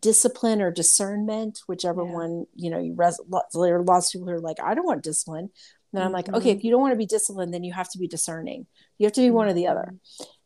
discipline 0.00 0.60
or 0.62 0.70
discernment, 0.70 1.60
whichever 1.66 2.04
Yeah. 2.04 2.12
one 2.12 2.46
you 2.54 2.70
know. 2.70 2.78
You 2.78 2.94
res- 2.94 3.20
lots, 3.28 3.54
there 3.56 3.76
are 3.76 3.82
lots 3.82 4.06
of 4.08 4.12
people 4.12 4.28
who 4.28 4.34
are 4.34 4.40
like, 4.40 4.60
I 4.62 4.74
don't 4.74 4.86
want 4.86 5.02
discipline. 5.02 5.50
And 5.94 6.02
I'm 6.02 6.12
like, 6.12 6.28
okay, 6.32 6.52
Mhm. 6.52 6.56
if 6.56 6.64
you 6.64 6.70
don't 6.70 6.80
want 6.80 6.92
to 6.92 6.96
be 6.96 7.06
disciplined, 7.06 7.52
then 7.52 7.64
you 7.64 7.72
have 7.74 7.90
to 7.90 7.98
be 7.98 8.08
discerning. 8.08 8.66
You 8.98 9.04
have 9.06 9.12
to 9.14 9.20
be 9.20 9.30
one 9.30 9.48
or 9.48 9.52
the 9.52 9.66
other. 9.68 9.94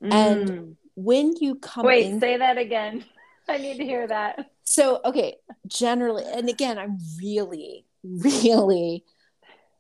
And 0.03 0.49
Mm. 0.51 0.77
When 0.99 1.37
you 1.37 1.57
come 1.57 1.85
Wait, 1.85 2.07
in, 2.07 2.21
say 2.21 2.39
that 2.39 2.57
again. 2.57 3.05
I 3.49 3.59
need 3.59 3.77
to 3.77 3.85
hear 3.85 4.07
that. 4.09 4.51
so 4.65 5.01
okay 5.05 5.37
generally 5.69 6.25
and 6.37 6.49
again 6.49 6.77
i'm 6.83 6.99
really 7.23 7.87
really 8.03 9.05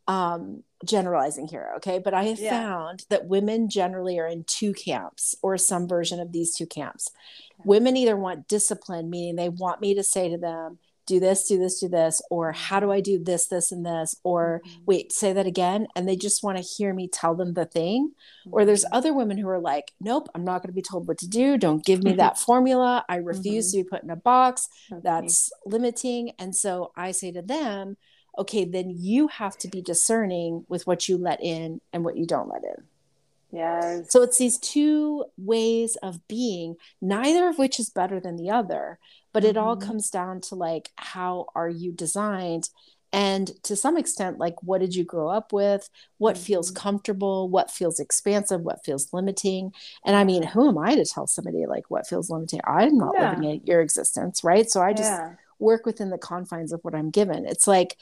um 0.06 0.62
generalizing 0.86 1.48
here 1.48 1.68
okay? 1.76 1.98
But 1.98 2.14
i 2.14 2.24
have 2.24 2.38
Yeah. 2.38 2.50
found 2.50 3.04
that 3.10 3.26
women 3.26 3.68
generally 3.68 4.18
are 4.18 4.26
in 4.28 4.44
two 4.44 4.72
camps 4.72 5.34
or 5.42 5.58
some 5.58 5.86
version 5.88 6.20
of 6.20 6.32
these 6.32 6.54
two 6.56 6.66
camps. 6.66 7.10
Women 7.64 7.96
either 7.96 8.16
want 8.16 8.48
discipline 8.48 9.10
meaning 9.10 9.36
they 9.36 9.48
want 9.48 9.80
me 9.80 9.94
to 9.94 10.02
say 10.02 10.28
to 10.28 10.38
them 10.38 10.78
do 11.06 11.20
this 11.20 11.46
do 11.46 11.56
this 11.56 11.78
do 11.78 11.88
this 11.88 12.20
or 12.32 12.50
how 12.50 12.80
do 12.80 12.90
i 12.90 13.00
do 13.00 13.16
this 13.22 13.46
this 13.46 13.70
and 13.70 13.86
this? 13.86 14.16
or 14.24 14.60
Mhm. 14.64 14.70
wait 14.86 15.12
say 15.12 15.32
that 15.32 15.46
again 15.46 15.86
and 15.94 16.08
they 16.08 16.16
just 16.16 16.42
want 16.42 16.58
to 16.58 16.62
hear 16.64 16.92
me 16.92 17.06
tell 17.06 17.34
them 17.36 17.54
the 17.54 17.64
thing. 17.64 18.10
Or 18.50 18.64
there's 18.64 18.84
Mhm. 18.84 18.88
other 18.92 19.14
women 19.14 19.38
who 19.38 19.48
are 19.48 19.60
like 19.60 19.92
nope 20.00 20.28
i'm 20.34 20.44
not 20.44 20.62
going 20.62 20.68
to 20.72 20.80
be 20.82 20.82
told 20.82 21.06
what 21.06 21.18
to 21.18 21.28
do. 21.28 21.56
Don't 21.58 21.84
give 21.84 22.02
me 22.02 22.12
that 22.14 22.38
formula. 22.38 23.04
I 23.08 23.16
refuse 23.16 23.70
to 23.70 23.78
be 23.78 23.84
put 23.84 24.02
in 24.02 24.10
a 24.10 24.16
box 24.16 24.68
me. 24.90 24.98
that's 25.02 25.52
limiting. 25.64 26.32
And 26.40 26.54
so 26.56 26.90
i 26.96 27.12
say 27.12 27.30
to 27.32 27.42
them 27.42 27.96
okay 28.38 28.64
then 28.64 28.90
you 28.96 29.28
have 29.28 29.56
to 29.58 29.68
be 29.68 29.80
discerning 29.82 30.64
with 30.68 30.86
what 30.86 31.08
you 31.08 31.16
let 31.16 31.42
in 31.42 31.80
and 31.92 32.04
what 32.04 32.16
you 32.16 32.26
don't 32.26 32.48
let 32.48 32.62
in 32.64 32.84
yes. 33.52 34.10
so 34.10 34.22
it's 34.22 34.38
these 34.38 34.58
two 34.58 35.24
ways 35.38 35.96
of 36.02 36.26
being 36.28 36.76
neither 37.00 37.48
of 37.48 37.58
which 37.58 37.78
is 37.80 37.90
better 37.90 38.20
than 38.20 38.36
the 38.36 38.50
other 38.50 38.98
but 39.32 39.44
it 39.44 39.56
all 39.56 39.76
Mhm. 39.76 39.82
comes 39.82 40.10
down 40.10 40.40
to 40.42 40.54
like 40.54 40.90
how 40.96 41.46
are 41.54 41.68
you 41.68 41.92
designed 41.92 42.70
and 43.12 43.52
to 43.62 43.76
some 43.76 43.96
extent 43.96 44.38
like 44.38 44.60
what 44.62 44.80
did 44.80 44.94
you 44.94 45.04
grow 45.04 45.28
up 45.28 45.52
with 45.52 45.88
what 46.18 46.36
feels 46.36 46.70
Mhm. 46.72 46.76
comfortable 46.76 47.48
what 47.48 47.70
feels 47.70 48.00
expansive 48.00 48.62
what 48.62 48.84
feels 48.84 49.12
limiting 49.12 49.72
and 50.04 50.16
i 50.16 50.24
mean 50.24 50.42
who 50.42 50.68
am 50.68 50.76
i 50.78 50.94
to 50.96 51.04
tell 51.04 51.26
somebody 51.26 51.66
like 51.66 51.88
what 51.88 52.06
feels 52.06 52.28
limiting 52.30 52.60
i'm 52.64 52.98
not 52.98 53.14
Yeah. 53.14 53.30
living 53.30 53.44
in 53.44 53.60
your 53.64 53.80
existence 53.80 54.42
right 54.42 54.68
so 54.70 54.82
i 54.82 54.92
just 54.92 55.10
yeah. 55.12 55.34
work 55.60 55.86
within 55.86 56.10
the 56.10 56.18
confines 56.18 56.72
of 56.72 56.80
what 56.82 56.94
i'm 56.96 57.10
given 57.10 57.46
it's 57.46 57.66
like 57.68 57.96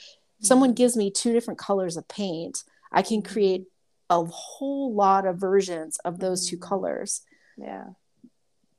someone 0.44 0.72
Mhm. 0.72 0.76
gives 0.76 0.96
me 0.96 1.10
two 1.10 1.32
different 1.32 1.58
colors 1.58 1.96
of 1.96 2.06
paint 2.08 2.64
i 2.92 3.02
can 3.02 3.22
Mhm. 3.22 3.26
create 3.32 3.66
a 4.10 4.24
whole 4.24 4.92
lot 4.92 5.26
of 5.26 5.36
versions 5.36 5.96
of 6.04 6.18
those 6.20 6.48
two 6.48 6.56
Mhm. 6.58 6.62
colors 6.62 7.22
Yeah. 7.56 7.86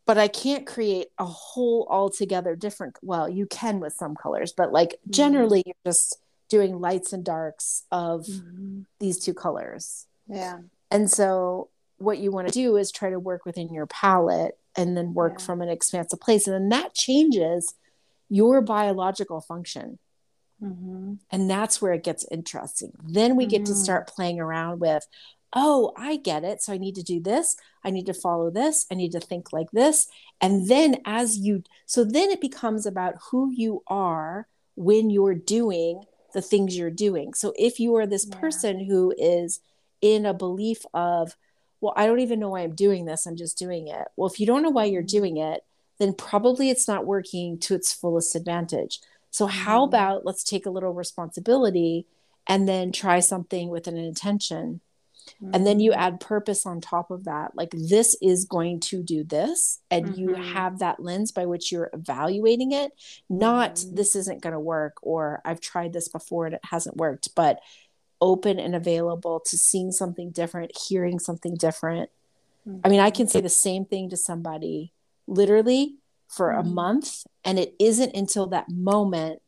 but 0.05 0.17
i 0.17 0.27
can't 0.27 0.67
create 0.67 1.07
a 1.17 1.25
whole 1.25 1.87
altogether 1.89 2.55
different 2.55 2.97
well 3.01 3.27
you 3.27 3.45
can 3.47 3.79
with 3.79 3.93
some 3.93 4.15
colors 4.15 4.53
but 4.53 4.71
like 4.71 4.91
Mhm. 5.07 5.11
generally 5.11 5.63
you're 5.65 5.75
just 5.93 6.17
doing 6.49 6.79
lights 6.79 7.11
and 7.11 7.23
darks 7.25 7.83
of 7.91 8.25
Mhm. 8.27 8.85
these 8.99 9.17
two 9.19 9.33
colors 9.33 10.05
Yeah. 10.27 10.59
and 10.91 11.09
so 11.09 11.69
what 11.97 12.19
you 12.19 12.29
want 12.31 12.47
to 12.47 12.53
do 12.53 12.75
is 12.77 12.91
try 12.91 13.09
to 13.09 13.17
work 13.19 13.45
within 13.45 13.73
your 13.73 13.87
palette 13.87 14.59
and 14.75 14.95
then 14.95 15.13
work 15.13 15.39
Yeah. 15.39 15.45
from 15.45 15.61
an 15.61 15.69
expansive 15.69 16.19
place 16.19 16.45
and 16.47 16.53
then 16.53 16.69
that 16.69 16.93
changes 16.93 17.73
your 18.29 18.61
biological 18.61 19.39
function 19.41 19.97
Mhm. 20.61 21.19
and 21.31 21.49
that's 21.49 21.81
where 21.81 21.93
it 21.93 22.03
gets 22.03 22.25
interesting. 22.31 22.93
Then 23.03 23.35
we 23.35 23.45
get 23.45 23.65
to 23.65 23.73
Mhm. 23.73 23.83
start 23.83 24.07
playing 24.07 24.39
around 24.39 24.79
with, 24.79 25.05
oh, 25.53 25.91
I 25.95 26.17
get 26.17 26.43
it. 26.43 26.61
So 26.61 26.73
I 26.73 26.77
need 26.77 26.95
to 26.95 27.03
do 27.03 27.19
this. 27.19 27.55
I 27.83 27.91
need 27.91 28.05
to 28.07 28.13
follow 28.13 28.49
this. 28.49 28.85
I 28.91 28.95
need 28.95 29.11
to 29.13 29.19
think 29.19 29.53
like 29.53 29.71
this. 29.71 30.07
And 30.41 30.67
then 30.67 31.01
as 31.05 31.37
you, 31.37 31.63
so 31.85 32.03
then 32.03 32.29
it 32.29 32.41
becomes 32.41 32.85
about 32.85 33.15
who 33.29 33.51
you 33.51 33.83
are 33.87 34.47
when 34.75 35.09
you're 35.09 35.35
doing 35.35 36.03
the 36.33 36.41
things 36.41 36.77
you're 36.77 36.89
doing. 36.91 37.33
So 37.33 37.53
if 37.57 37.79
you 37.79 37.95
are 37.95 38.05
this 38.05 38.25
Yeah. 38.25 38.37
person 38.37 38.79
who 38.81 39.13
is 39.17 39.61
in 40.01 40.25
a 40.25 40.33
belief 40.33 40.85
of, 40.93 41.37
well, 41.79 41.93
I 41.95 42.05
don't 42.07 42.19
even 42.19 42.39
know 42.39 42.49
why 42.49 42.61
I'm 42.61 42.75
doing 42.75 43.05
this, 43.05 43.25
I'm 43.25 43.35
just 43.37 43.57
doing 43.57 43.87
it. 43.87 44.07
Well, 44.17 44.29
if 44.29 44.39
you 44.39 44.45
don't 44.45 44.61
know 44.63 44.69
why 44.69 44.85
you're 44.85 45.03
Mhm. 45.03 45.07
doing 45.07 45.37
it, 45.37 45.63
then 45.97 46.13
probably 46.13 46.69
it's 46.69 46.87
not 46.87 47.05
working 47.05 47.57
to 47.59 47.75
its 47.75 47.93
fullest 47.93 48.35
advantage. 48.35 48.99
So, 49.35 49.47
how 49.47 49.81
Mhm. 49.81 49.87
about 49.89 50.25
let's 50.25 50.45
take 50.45 50.65
a 50.65 50.69
little 50.69 50.93
responsibility 50.93 52.07
and 52.47 52.69
then 52.69 52.93
try 52.93 53.19
something 53.19 53.67
with 53.69 53.85
an 53.85 53.97
intention? 53.97 54.79
And 55.53 55.67
then 55.67 55.81
you 55.81 55.91
Mhm. 55.91 55.97
add 55.97 56.19
purpose 56.21 56.65
on 56.65 56.79
top 56.79 57.11
of 57.11 57.25
that. 57.25 57.55
Like, 57.55 57.71
this 57.71 58.15
is 58.21 58.45
going 58.45 58.79
to 58.81 59.03
do 59.03 59.25
this. 59.25 59.81
And 59.91 60.15
you 60.17 60.29
Mhm. 60.31 60.53
have 60.53 60.79
that 60.79 61.01
lens 61.01 61.33
by 61.33 61.45
which 61.47 61.71
you're 61.71 61.89
evaluating 61.93 62.71
it, 62.71 62.93
not 63.29 63.75
Mhm. 63.75 63.95
this 63.97 64.15
isn't 64.15 64.41
going 64.41 64.53
to 64.53 64.59
work 64.59 64.95
or 65.01 65.41
I've 65.43 65.59
tried 65.59 65.91
this 65.93 66.07
before 66.07 66.45
and 66.45 66.55
it 66.55 66.65
hasn't 66.65 66.95
worked, 66.97 67.35
but 67.35 67.59
open 68.21 68.59
and 68.59 68.73
available 68.75 69.41
to 69.47 69.57
seeing 69.57 69.91
something 69.91 70.31
different, 70.31 70.71
hearing 70.87 71.19
something 71.19 71.55
different. 71.55 72.09
I 72.83 72.89
mean, 72.89 73.01
I 73.01 73.11
can 73.11 73.27
say 73.27 73.41
the 73.41 73.49
same 73.49 73.85
thing 73.85 74.09
to 74.11 74.17
somebody 74.17 74.93
literally 75.27 75.97
for 76.35 76.51
a 76.51 76.63
Mhm. 76.63 76.73
month, 76.73 77.25
and 77.43 77.57
it 77.59 77.75
isn't 77.79 78.15
until 78.15 78.47
that 78.47 78.69
moment 78.69 79.41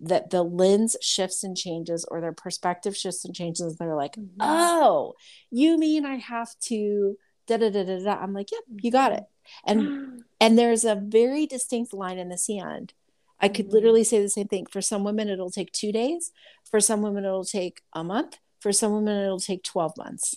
that 0.00 0.30
the 0.30 0.42
lens 0.42 0.96
shifts 1.00 1.44
and 1.44 1.56
changes 1.56 2.04
or 2.10 2.20
their 2.20 2.32
perspective 2.32 2.96
shifts 2.96 3.24
and 3.24 3.34
changes. 3.34 3.66
And 3.66 3.76
they're 3.78 3.96
like, 3.96 4.16
Mhm. 4.16 4.34
oh, 4.40 5.14
you 5.50 5.78
mean 5.78 6.04
I 6.04 6.16
have 6.16 6.58
to 6.70 7.16
da 7.46 7.56
da 7.58 7.70
da 7.70 7.84
da 7.84 7.98
da. 8.02 8.14
I'm 8.14 8.32
like, 8.32 8.50
yep, 8.50 8.62
you 8.82 8.90
got 8.90 9.12
it. 9.12 9.24
And 9.64 9.78
and 10.40 10.58
there's 10.58 10.84
a 10.84 10.96
very 10.96 11.46
distinct 11.46 11.94
line 11.94 12.18
in 12.18 12.28
the 12.28 12.36
sand. 12.38 12.92
I 13.40 13.48
could 13.48 13.68
Mhm. 13.68 13.72
literally 13.72 14.04
say 14.04 14.20
the 14.20 14.28
same 14.28 14.48
thing. 14.48 14.66
For 14.66 14.82
some 14.82 15.04
women, 15.04 15.28
it'll 15.28 15.50
take 15.50 15.70
two 15.72 15.92
days. 15.92 16.32
For 16.64 16.80
some 16.80 17.02
women, 17.02 17.24
it'll 17.24 17.44
take 17.44 17.82
a 17.92 18.02
month. 18.02 18.38
For 18.60 18.72
some 18.72 18.92
women, 18.92 19.22
it'll 19.22 19.38
take 19.40 19.62
12 19.62 19.96
months 19.96 20.36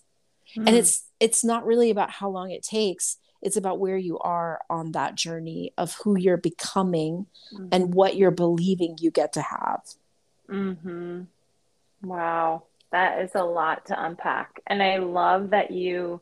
and 0.56 0.68
Mm. 0.70 0.74
it's 0.80 1.04
it's 1.20 1.44
not 1.44 1.66
really 1.66 1.90
about 1.90 2.12
how 2.12 2.30
long 2.30 2.52
it 2.52 2.64
takes 2.64 3.18
it's 3.42 3.58
about 3.58 3.80
where 3.80 3.98
you 3.98 4.18
are 4.20 4.62
on 4.70 4.92
that 4.94 5.16
journey 5.16 5.74
of 5.78 5.96
who 6.04 6.18
you're 6.18 6.38
becoming 6.38 7.28
and 7.72 7.94
what 7.94 8.16
you're 8.16 8.32
believing 8.32 8.96
you 9.00 9.12
get 9.12 9.34
to 9.34 9.42
have 9.42 9.82
Mm-hmm. 10.50 11.24
Wow, 12.04 12.64
that 12.92 13.22
is 13.22 13.32
a 13.36 13.44
lot 13.44 13.86
to 13.88 14.06
unpack. 14.06 14.62
And 14.68 14.82
I 14.82 14.98
love 14.98 15.50
that 15.52 15.72
you 15.72 16.22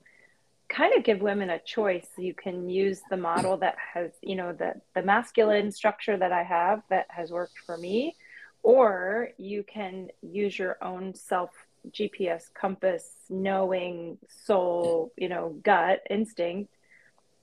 kind 0.67 0.93
of 0.95 1.03
give 1.03 1.21
women 1.21 1.49
a 1.49 1.59
choice. 1.59 2.07
You 2.17 2.33
can 2.33 2.69
use 2.69 3.01
the 3.09 3.17
model 3.17 3.57
that 3.57 3.75
has, 3.93 4.11
you 4.21 4.35
know, 4.35 4.53
the 4.53 4.73
the 4.95 5.03
masculine 5.03 5.71
structure 5.71 6.17
that 6.17 6.31
I 6.31 6.43
have 6.43 6.81
that 6.89 7.05
has 7.09 7.31
worked 7.31 7.59
for 7.65 7.77
me, 7.77 8.15
or 8.63 9.29
you 9.37 9.63
can 9.63 10.09
use 10.21 10.57
your 10.57 10.77
own 10.83 11.13
self 11.13 11.51
GPS 11.91 12.45
compass, 12.53 13.11
knowing 13.29 14.17
soul, 14.27 15.11
you 15.17 15.29
know, 15.29 15.55
gut 15.63 16.01
instinct 16.09 16.74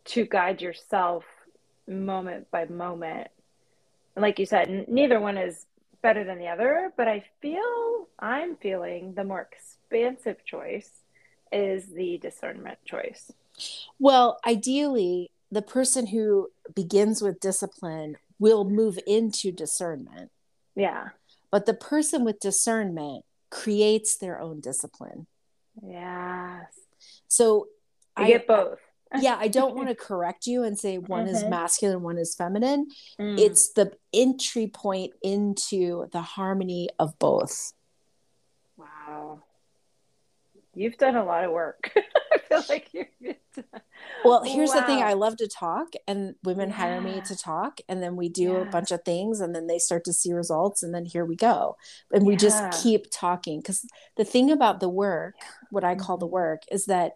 to 0.06 0.25
guide 0.26 0.61
yourself 0.62 1.25
moment 1.88 2.50
by 2.50 2.64
moment. 2.66 3.28
Like 4.16 4.38
you 4.38 4.47
said, 4.47 4.68
n- 4.68 4.85
neither 4.88 5.21
one 5.21 5.38
is 5.38 5.66
better 6.02 6.25
than 6.25 6.38
the 6.38 6.49
other, 6.49 6.92
but 6.97 7.09
I 7.09 7.25
feel 7.40 8.09
I'm 8.18 8.56
feeling 8.56 9.14
the 9.14 9.25
more 9.25 9.49
expansive 9.52 10.44
choice 10.44 10.90
is 11.52 11.87
the 11.88 12.18
discernment 12.18 12.78
choice. 12.85 13.30
well 13.99 14.38
ideally 14.47 15.30
the 15.50 15.61
person 15.61 16.06
who 16.06 16.49
begins 16.75 17.21
with 17.21 17.38
discipline 17.40 18.16
will 18.38 18.64
move 18.64 18.99
into 19.06 19.52
discernment 19.52 20.30
Yeah. 20.75 21.11
but 21.50 21.66
the 21.66 21.75
person 21.75 22.25
with 22.25 22.40
discernment 22.40 23.26
creates 23.50 24.16
their 24.16 24.40
own 24.40 24.61
discipline 24.61 25.26
Yes. 25.87 26.64
so 27.28 27.66
You 28.18 28.25
I, 28.25 28.28
get 28.28 28.47
both. 28.47 28.78
Yeah 29.21 29.37
i 29.38 29.49
don't 29.49 29.75
want 29.75 29.88
to 29.88 29.95
correct 30.09 30.47
you 30.47 30.62
and 30.62 30.78
say 30.78 30.99
one 30.99 31.26
is 31.26 31.42
Mhm. 31.45 31.49
masculine 31.50 32.02
one 32.02 32.19
is 32.19 32.35
feminine 32.35 32.87
Mm. 33.19 33.38
it's 33.38 33.73
the 33.73 33.92
entry 34.12 34.66
point 34.69 35.12
into 35.23 36.09
the 36.12 36.23
harmony 36.23 36.88
of 36.99 37.19
both 37.19 37.73
wow. 38.76 39.42
You've 40.75 40.97
done 40.97 41.16
a 41.16 41.25
lot 41.25 41.45
of 41.45 41.50
work. 41.52 41.92
I 42.33 42.38
feel 42.38 42.64
like 42.69 42.88
you've 42.95 43.07
done. 43.54 43.83
Well, 44.25 44.42
here's 44.42 44.73
the 44.73 44.83
thing 44.83 45.02
I 45.02 45.12
love 45.12 45.37
to 45.37 45.47
talk, 45.47 45.88
and 46.09 46.35
women 46.45 46.71
hire 46.71 47.00
me 47.00 47.21
to 47.23 47.37
talk, 47.37 47.81
and 47.88 48.02
then 48.02 48.16
we 48.16 48.31
do 48.31 48.57
a 48.57 48.64
bunch 48.64 48.90
of 48.90 49.04
things, 49.04 49.40
and 49.40 49.54
then 49.54 49.66
they 49.66 49.78
start 49.78 50.04
to 50.04 50.12
see 50.14 50.33
results, 50.33 50.83
and 50.83 50.95
then 50.95 51.04
here 51.04 51.26
we 51.26 51.37
go. 51.37 51.76
And 52.11 52.25
we 52.25 52.37
just 52.37 52.62
keep 52.83 53.07
talking. 53.12 53.61
Because 53.61 53.87
the 54.16 54.25
thing 54.25 54.50
about 54.50 54.81
the 54.81 54.88
work, 54.88 55.35
what 55.71 55.85
I 55.85 55.95
call 55.95 56.16
the 56.16 56.26
Mhm. 56.26 56.31
work, 56.31 56.62
is 56.71 56.87
that 56.87 57.12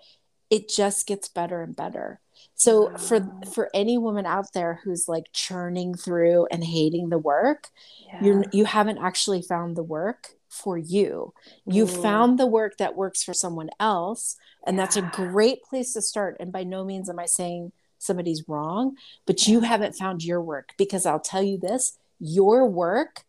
it 0.50 0.68
just 0.68 1.06
gets 1.06 1.28
better 1.28 1.62
and 1.62 1.74
better. 1.74 2.20
So 2.54 2.96
for 2.96 3.20
Wow. 3.20 3.40
for 3.52 3.70
any 3.74 3.98
woman 3.98 4.26
out 4.26 4.52
there 4.52 4.80
who's 4.84 5.08
like 5.08 5.26
churning 5.32 5.94
through 5.94 6.46
and 6.50 6.64
hating 6.64 7.08
the 7.10 7.18
work, 7.18 7.70
Yeah. 8.06 8.22
you're 8.24 8.44
you 8.52 8.64
haven't 8.64 8.98
actually 8.98 9.42
found 9.42 9.76
the 9.76 9.82
work 9.82 10.36
for 10.48 10.78
you. 10.78 11.34
You 11.66 11.84
Ooh. 11.84 11.86
found 12.02 12.38
the 12.38 12.46
work 12.46 12.78
that 12.78 12.96
works 12.96 13.22
for 13.22 13.34
someone 13.34 13.68
else, 13.78 14.36
and 14.66 14.78
that's 14.78 14.96
a 14.96 15.02
great 15.02 15.62
place 15.62 15.92
to 15.94 16.00
start. 16.02 16.36
And 16.40 16.50
by 16.52 16.64
no 16.64 16.82
means 16.84 17.10
am 17.10 17.18
I 17.18 17.26
saying 17.26 17.72
somebody's 17.98 18.48
wrong, 18.48 18.96
but 19.26 19.46
you 19.46 19.60
haven't 19.60 19.96
found 19.96 20.24
your 20.24 20.40
work 20.40 20.72
because 20.78 21.04
I'll 21.06 21.20
tell 21.20 21.42
you 21.42 21.58
this, 21.58 21.98
your 22.18 22.66
work 22.66 23.24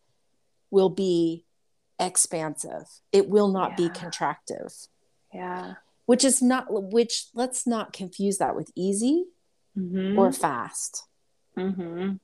will 0.70 0.88
be 0.90 1.44
expansive. 1.98 3.00
It 3.12 3.28
will 3.28 3.48
not 3.48 3.76
be 3.76 3.88
contractive, 3.88 4.88
Yeah. 5.34 5.74
Which 6.08 6.24
is 6.24 6.40
not 6.40 6.66
which 6.70 7.26
let's 7.34 7.66
not 7.66 7.92
confuse 7.92 8.38
that 8.38 8.56
with 8.56 8.70
easy 8.74 9.26
Mm-hmm. 9.78 10.18
or 10.18 10.32
fast. 10.32 11.04
Mm-hmm. 11.56 12.14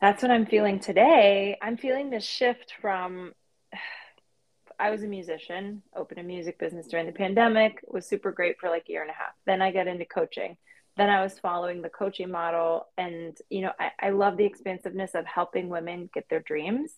That's 0.00 0.22
what 0.22 0.30
I'm 0.30 0.46
feeling 0.46 0.80
today. 0.80 1.58
I'm 1.60 1.76
feeling 1.76 2.08
this 2.08 2.24
shift 2.24 2.72
from 2.80 3.32
I 4.78 4.90
was 4.90 5.02
a 5.02 5.08
musician, 5.08 5.82
opened 5.94 6.20
a 6.20 6.22
music 6.22 6.58
business 6.58 6.86
during 6.86 7.04
the 7.04 7.12
pandemic, 7.12 7.84
was 7.86 8.06
super 8.06 8.32
great 8.32 8.58
for 8.58 8.70
like 8.70 8.84
a 8.88 8.92
year 8.92 9.02
and 9.02 9.10
a 9.10 9.14
half. 9.14 9.34
Then 9.44 9.60
I 9.60 9.72
got 9.72 9.88
into 9.88 10.06
coaching. 10.06 10.56
Then 10.96 11.10
I 11.10 11.22
was 11.22 11.38
following 11.38 11.82
the 11.82 11.90
coaching 11.90 12.30
model. 12.30 12.86
And, 12.96 13.36
you 13.50 13.60
know, 13.60 13.72
I, 13.78 13.90
I 14.00 14.10
love 14.10 14.38
the 14.38 14.46
expansiveness 14.46 15.14
of 15.14 15.26
helping 15.26 15.68
women 15.68 16.08
get 16.14 16.30
their 16.30 16.40
dreams. 16.40 16.92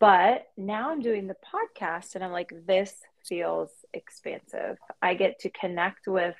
But 0.00 0.48
now 0.58 0.90
I'm 0.90 1.00
doing 1.00 1.28
the 1.28 1.36
podcast 1.54 2.14
and 2.14 2.22
I'm 2.22 2.32
like, 2.32 2.52
this 2.66 2.94
feels 3.28 3.70
expansive. 3.92 4.76
I 5.02 5.14
get 5.14 5.40
to 5.40 5.50
connect 5.50 6.06
with 6.06 6.36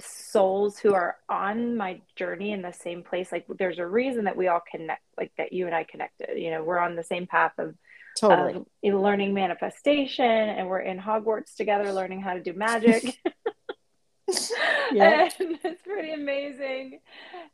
souls 0.00 0.78
who 0.78 0.94
are 0.94 1.16
on 1.28 1.76
my 1.76 2.00
journey 2.16 2.52
in 2.52 2.62
the 2.62 2.72
same 2.72 3.02
place. 3.02 3.30
Like 3.30 3.46
there's 3.58 3.78
a 3.78 3.86
reason 3.86 4.24
that 4.24 4.36
we 4.36 4.48
all 4.48 4.62
connect, 4.70 5.02
like 5.16 5.32
that 5.38 5.52
you 5.52 5.66
and 5.66 5.74
I 5.74 5.84
connected. 5.84 6.38
You 6.38 6.50
know, 6.50 6.64
we're 6.64 6.78
on 6.78 6.96
the 6.96 7.04
same 7.04 7.26
path 7.26 7.52
of, 7.58 7.74
Totally. 8.18 8.62
you 8.82 9.00
learning 9.00 9.32
manifestation 9.32 10.26
and 10.26 10.68
we're 10.68 10.80
in 10.80 10.98
Hogwarts 10.98 11.54
together 11.56 11.94
learning 11.94 12.20
how 12.20 12.34
to 12.34 12.42
do 12.42 12.52
magic. 12.52 13.18
Yeah. 14.92 15.28
and 15.40 15.58
it's 15.64 15.82
pretty 15.82 16.12
amazing. 16.12 17.00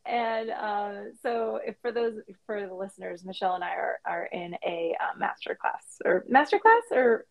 And 0.04 0.50
uh, 0.50 0.92
so, 1.22 1.60
if 1.64 1.76
for 1.80 1.92
those 1.92 2.14
for 2.46 2.66
the 2.66 2.74
listeners, 2.74 3.24
Michelle 3.24 3.54
and 3.54 3.62
I 3.62 3.70
are 3.70 3.98
are 4.04 4.24
in 4.32 4.54
a 4.66 4.96
uh, 5.00 5.16
master 5.18 5.56
class 5.60 5.84
or 6.04 6.24
master 6.28 6.58
class 6.58 6.82
or 6.90 7.26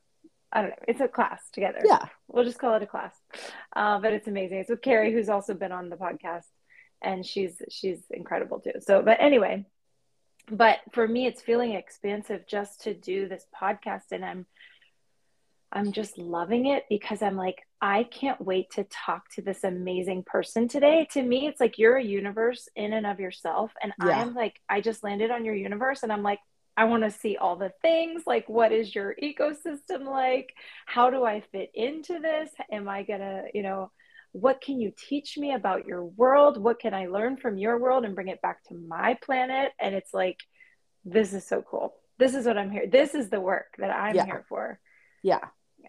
I 0.52 0.62
don't 0.62 0.70
know. 0.70 0.76
It's 0.88 1.02
a 1.02 1.08
class 1.08 1.42
together. 1.52 1.82
yeah. 1.84 2.06
We'll 2.28 2.46
just 2.46 2.60
call 2.60 2.76
it 2.76 2.84
a 2.84 2.88
class. 2.88 3.16
Uh, 3.76 4.00
but 4.00 4.14
it's 4.14 4.28
amazing. 4.28 4.60
It's 4.60 4.70
with 4.70 4.82
Carrie, 4.82 5.14
who's 5.14 5.30
also 5.30 5.54
been 5.54 5.72
on 5.72 5.90
the 5.90 5.98
podcast, 5.98 6.46
and 7.02 7.26
she's 7.26 7.62
she's 7.70 8.00
incredible 8.10 8.60
too. 8.60 8.74
So, 8.80 9.02
but 9.02 9.18
anyway, 9.20 9.66
but 10.50 10.80
for 10.92 11.08
me, 11.08 11.26
it's 11.26 11.42
feeling 11.42 11.74
expansive 11.74 12.48
just 12.48 12.82
to 12.84 12.94
do 12.94 13.28
this 13.28 13.46
podcast, 13.60 14.12
and 14.12 14.24
I'm 14.24 14.46
I'm 15.72 15.92
just 15.92 16.18
loving 16.18 16.68
it 16.68 16.86
because 16.90 17.22
I'm 17.22 17.36
like, 17.36 17.62
I 17.82 18.04
can't 18.04 18.40
wait 18.40 18.72
to 18.72 18.86
talk 18.86 19.30
to 19.34 19.42
this 19.42 19.64
amazing 19.64 20.24
person 20.24 20.68
today. 20.68 21.08
To 21.12 21.22
me, 21.22 21.46
it's 21.48 21.60
like 21.60 21.78
you're 21.78 21.98
a 21.98 22.04
universe 22.04 22.70
in 22.76 22.94
and 22.94 23.06
of 23.06 23.20
yourself. 23.20 23.72
And 23.82 23.92
I'm 24.00 24.34
like, 24.34 24.60
I 24.70 24.80
just 24.82 25.04
landed 25.04 25.30
on 25.30 25.44
your 25.44 25.56
universe 25.56 26.04
and 26.04 26.12
I'm 26.12 26.24
like, 26.24 26.40
I 26.78 26.86
want 26.86 27.04
to 27.04 27.12
see 27.12 27.38
all 27.38 27.56
the 27.56 27.74
things. 27.82 28.24
Like, 28.28 28.48
what 28.48 28.72
is 28.72 28.94
your 28.94 29.16
ecosystem 29.22 30.06
like? 30.06 30.54
How 30.86 31.10
do 31.10 31.26
I 31.26 31.42
fit 31.52 31.72
into 31.74 32.20
this? 32.20 32.52
Am 32.72 32.88
I 32.88 33.02
going 33.02 33.20
to, 33.20 33.46
you 33.54 33.64
know, 33.64 33.92
what 34.32 34.62
can 34.62 34.80
you 34.80 34.94
teach 34.96 35.38
me 35.38 35.54
about 35.54 35.88
your 35.88 36.06
world? 36.06 36.62
What 36.62 36.80
can 36.80 36.94
I 36.94 37.08
learn 37.08 37.38
from 37.38 37.58
your 37.58 37.80
world 37.80 38.06
and 38.06 38.14
bring 38.14 38.28
it 38.28 38.42
back 38.44 38.64
to 38.66 38.76
my 38.76 39.16
planet? 39.16 39.72
And 39.80 39.96
it's 39.96 40.14
like, 40.14 40.38
this 41.04 41.34
is 41.34 41.48
so 41.48 41.64
cool. 41.64 41.96
This 42.20 42.36
is 42.36 42.46
what 42.46 42.58
I'm 42.58 42.70
here. 42.70 42.86
This 42.88 43.16
is 43.16 43.30
the 43.30 43.42
work 43.42 43.76
that 43.80 43.90
I'm 43.90 44.16
Yeah. 44.16 44.26
here 44.26 44.46
for. 44.48 44.80
Yeah. 45.24 45.40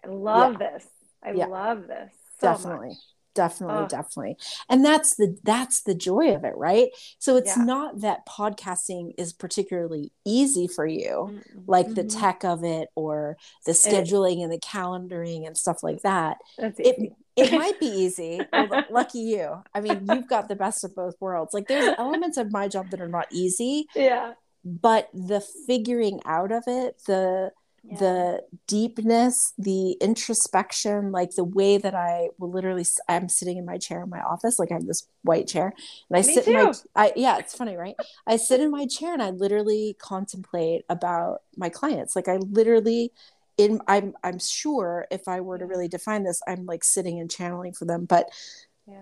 I 0.03 0.07
love 0.07 0.57
this. 0.57 0.87
I 1.23 1.31
Yeah. 1.33 1.45
love 1.45 1.85
this. 1.87 2.11
So 2.39 2.47
Definitely. 2.47 2.89
much. 2.89 2.97
Definitely 3.39 3.87
definitely 3.87 4.37
and 4.69 4.83
that's 4.83 5.15
the 5.15 5.37
that's 5.43 5.81
the 5.83 5.95
joy 5.95 6.33
of 6.35 6.43
it 6.43 6.53
right 6.57 6.89
so 7.19 7.37
it's 7.37 7.55
Yeah. 7.55 7.63
not 7.63 8.01
that 8.01 8.25
podcasting 8.27 9.13
is 9.17 9.31
particularly 9.31 10.11
easy 10.25 10.67
for 10.67 10.85
you 10.85 11.31
Mm-mm. 11.31 11.63
like 11.67 11.93
the 11.93 12.03
Mhm. 12.03 12.19
tech 12.19 12.43
of 12.43 12.63
it 12.63 12.89
or 12.95 13.37
the 13.65 13.71
scheduling 13.71 14.43
and 14.43 14.51
the 14.51 14.59
calendaring 14.59 15.47
and 15.47 15.57
stuff 15.57 15.83
like 15.83 16.01
that 16.01 16.37
it 16.57 17.13
it 17.37 17.53
might 17.61 17.79
be 17.79 17.87
easy 17.87 18.41
lucky 18.89 19.19
you 19.19 19.63
i 19.73 19.79
mean 19.79 20.05
you've 20.11 20.27
got 20.27 20.49
the 20.49 20.55
best 20.55 20.83
of 20.83 20.93
both 20.95 21.15
worlds 21.21 21.53
like 21.53 21.67
there's 21.67 21.95
elements 21.97 22.37
of 22.37 22.51
my 22.51 22.67
job 22.67 22.89
that 22.89 22.99
are 23.01 23.07
not 23.07 23.27
easy 23.31 23.87
yeah. 23.95 24.33
but 24.65 25.09
the 25.13 25.39
figuring 25.65 26.19
out 26.25 26.51
of 26.51 26.63
it 26.67 27.01
the 27.07 27.51
Yeah. 27.83 27.97
the 27.97 28.43
deepness 28.67 29.53
the 29.57 29.93
introspection 29.93 31.11
like 31.11 31.31
the 31.35 31.43
way 31.43 31.77
that 31.77 31.95
i 31.95 32.27
will 32.37 32.51
literally, 32.51 32.85
I'm 33.07 33.29
sitting 33.29 33.57
in 33.57 33.65
my 33.65 33.77
chair 33.77 34.03
in 34.03 34.09
my 34.09 34.21
office 34.21 34.59
like 34.59 34.71
i 34.71 34.75
have 34.75 34.85
this 34.85 35.07
white 35.23 35.47
chair 35.47 35.73
and 36.09 36.17
i 36.17 36.27
Me 36.27 36.33
sit 36.33 36.47
in 36.47 36.53
my 36.53 36.73
i 36.95 37.13
yeah 37.15 37.37
it's 37.37 37.55
funny 37.55 37.77
right 37.77 37.95
i 38.27 38.35
sit 38.35 38.59
in 38.59 38.69
my 38.69 38.85
chair 38.85 39.13
and 39.13 39.23
i 39.23 39.29
literally 39.29 39.95
contemplate 39.99 40.83
about 40.89 41.41
my 41.55 41.69
clients 41.69 42.15
like 42.15 42.27
i 42.27 42.35
literally 42.37 43.11
in 43.59 43.81
i'm 43.87 44.13
i'm 44.23 44.39
sure 44.39 45.05
if 45.11 45.27
i 45.27 45.41
were 45.41 45.57
to 45.57 45.65
really 45.65 45.87
define 45.87 46.23
this 46.23 46.41
i'm 46.47 46.65
like 46.65 46.83
sitting 46.83 47.19
and 47.19 47.29
channeling 47.29 47.73
for 47.73 47.85
them 47.85 48.05
but 48.05 48.29
yeah. 48.87 48.95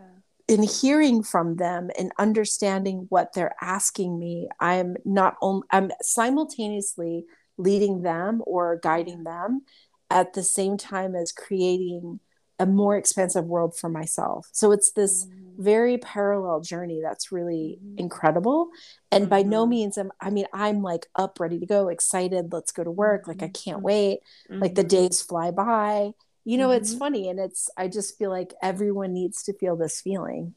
in 0.48 0.63
hearing 0.63 1.24
from 1.24 1.57
them 1.57 1.89
and 1.98 2.12
understanding 2.17 3.05
what 3.10 3.34
they're 3.34 3.55
asking 3.62 4.17
me 4.17 4.48
i'm 4.60 4.98
not 5.05 5.36
only 5.41 5.65
i'm 5.72 5.91
simultaneously 6.01 7.25
leading 7.57 8.01
them 8.01 8.41
or 8.45 8.79
guiding 8.81 9.23
them 9.23 9.61
at 10.09 10.33
the 10.33 10.43
same 10.43 10.77
time 10.77 11.15
as 11.15 11.31
creating 11.31 12.19
a 12.59 12.65
more 12.65 12.97
expansive 12.97 13.45
world 13.45 13.75
for 13.75 13.89
myself 13.89 14.47
so 14.51 14.71
it's 14.71 14.91
this 14.91 15.25
Mhm. 15.25 15.43
very 15.57 15.97
parallel 15.97 16.59
journey 16.61 17.01
that's 17.01 17.31
really 17.31 17.79
Mhm. 17.83 17.99
incredible 17.99 18.69
and 19.11 19.29
by 19.29 19.43
no 19.43 19.65
Mhm. 19.65 19.69
means 19.69 19.97
am 19.97 20.11
i 20.21 20.29
mean 20.29 20.47
i'm 20.53 20.81
like 20.81 21.07
up 21.15 21.39
ready 21.39 21.59
to 21.59 21.65
go 21.65 21.87
excited 21.89 22.51
let's 22.51 22.71
go 22.71 22.83
to 22.83 22.91
work 22.91 23.27
like 23.27 23.43
i 23.43 23.47
can't 23.49 23.79
Mhm. 23.79 23.83
wait 23.83 24.19
like 24.49 24.75
the 24.75 24.83
Mhm. 24.83 24.89
days 24.89 25.21
fly 25.21 25.51
by 25.51 26.13
you 26.45 26.57
know 26.57 26.71
it's 26.71 26.93
funny 26.93 27.27
and 27.29 27.39
it's 27.39 27.69
i 27.77 27.87
just 27.87 28.17
feel 28.17 28.29
like 28.31 28.53
everyone 28.61 29.13
needs 29.13 29.43
to 29.43 29.53
feel 29.53 29.75
this 29.75 29.99
feeling 30.01 30.53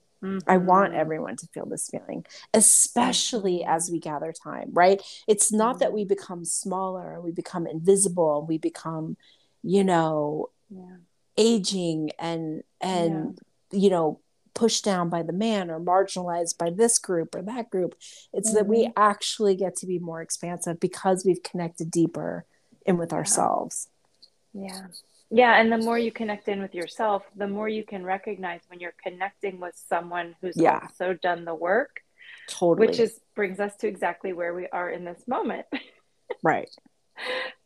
I 0.47 0.59
want 0.59 0.93
Mhm. 0.93 0.97
everyone 0.97 1.37
to 1.37 1.47
feel 1.49 1.67
this 1.67 1.89
feeling, 1.89 2.27
especially 2.53 3.65
as 3.65 3.91
we 3.91 3.99
gather 3.99 4.33
time, 4.33 4.71
right? 4.73 5.00
It's 5.27 5.50
not 5.53 5.79
that 5.79 5.93
we 5.93 6.05
become 6.05 6.45
smaller 6.45 7.15
and 7.15 7.23
we 7.25 7.31
become 7.33 7.67
invisible, 7.67 8.41
and 8.41 8.49
we 8.49 8.59
become, 8.59 9.17
you 9.62 9.83
know, 9.85 10.50
Yeah. 10.69 10.97
aging 11.37 12.11
and 12.19 12.62
and 12.83 13.39
you 13.73 13.89
know, 13.89 14.19
pushed 14.53 14.85
down 14.85 15.09
by 15.09 15.23
the 15.23 15.33
man 15.33 15.71
or 15.71 15.79
marginalized 15.79 16.59
by 16.59 16.71
this 16.71 16.99
group 16.99 17.35
or 17.37 17.43
that 17.43 17.71
group. 17.71 17.95
It's 18.33 18.53
that 18.53 18.67
we 18.67 18.87
Mhm. 18.87 18.93
actually 18.97 19.55
get 19.55 19.77
to 19.77 19.87
be 19.87 19.99
more 20.00 20.21
expansive 20.23 20.81
because 20.81 21.25
we've 21.25 21.43
connected 21.43 21.91
deeper 21.91 22.45
in 22.85 22.99
with 22.99 23.12
Yeah. 23.12 23.19
ourselves. 23.19 23.89
Yeah. 24.53 24.89
Yeah. 25.31 25.61
And 25.61 25.71
the 25.71 25.79
more 25.79 25.99
you 25.99 26.11
connect 26.13 26.49
in 26.49 26.61
with 26.61 26.75
yourself, 26.75 27.23
the 27.37 27.47
more 27.49 27.69
you 27.69 27.85
can 27.85 28.05
recognize 28.05 28.61
when 28.69 28.81
you're 28.81 28.95
connecting 29.03 29.61
with 29.61 29.77
someone 29.77 30.35
who's 30.41 30.57
Yeah. 30.57 30.81
also 30.83 31.15
done 31.15 31.45
the 31.45 31.55
work, 31.55 32.01
Totally. 32.49 32.87
which 32.89 32.99
is 32.99 33.21
brings 33.35 33.61
us 33.61 33.77
to 33.79 33.87
exactly 33.89 34.33
where 34.33 34.55
we 34.55 34.67
are 34.69 34.91
in 34.91 35.05
this 35.05 35.27
moment. 35.29 35.67
right. 36.43 36.71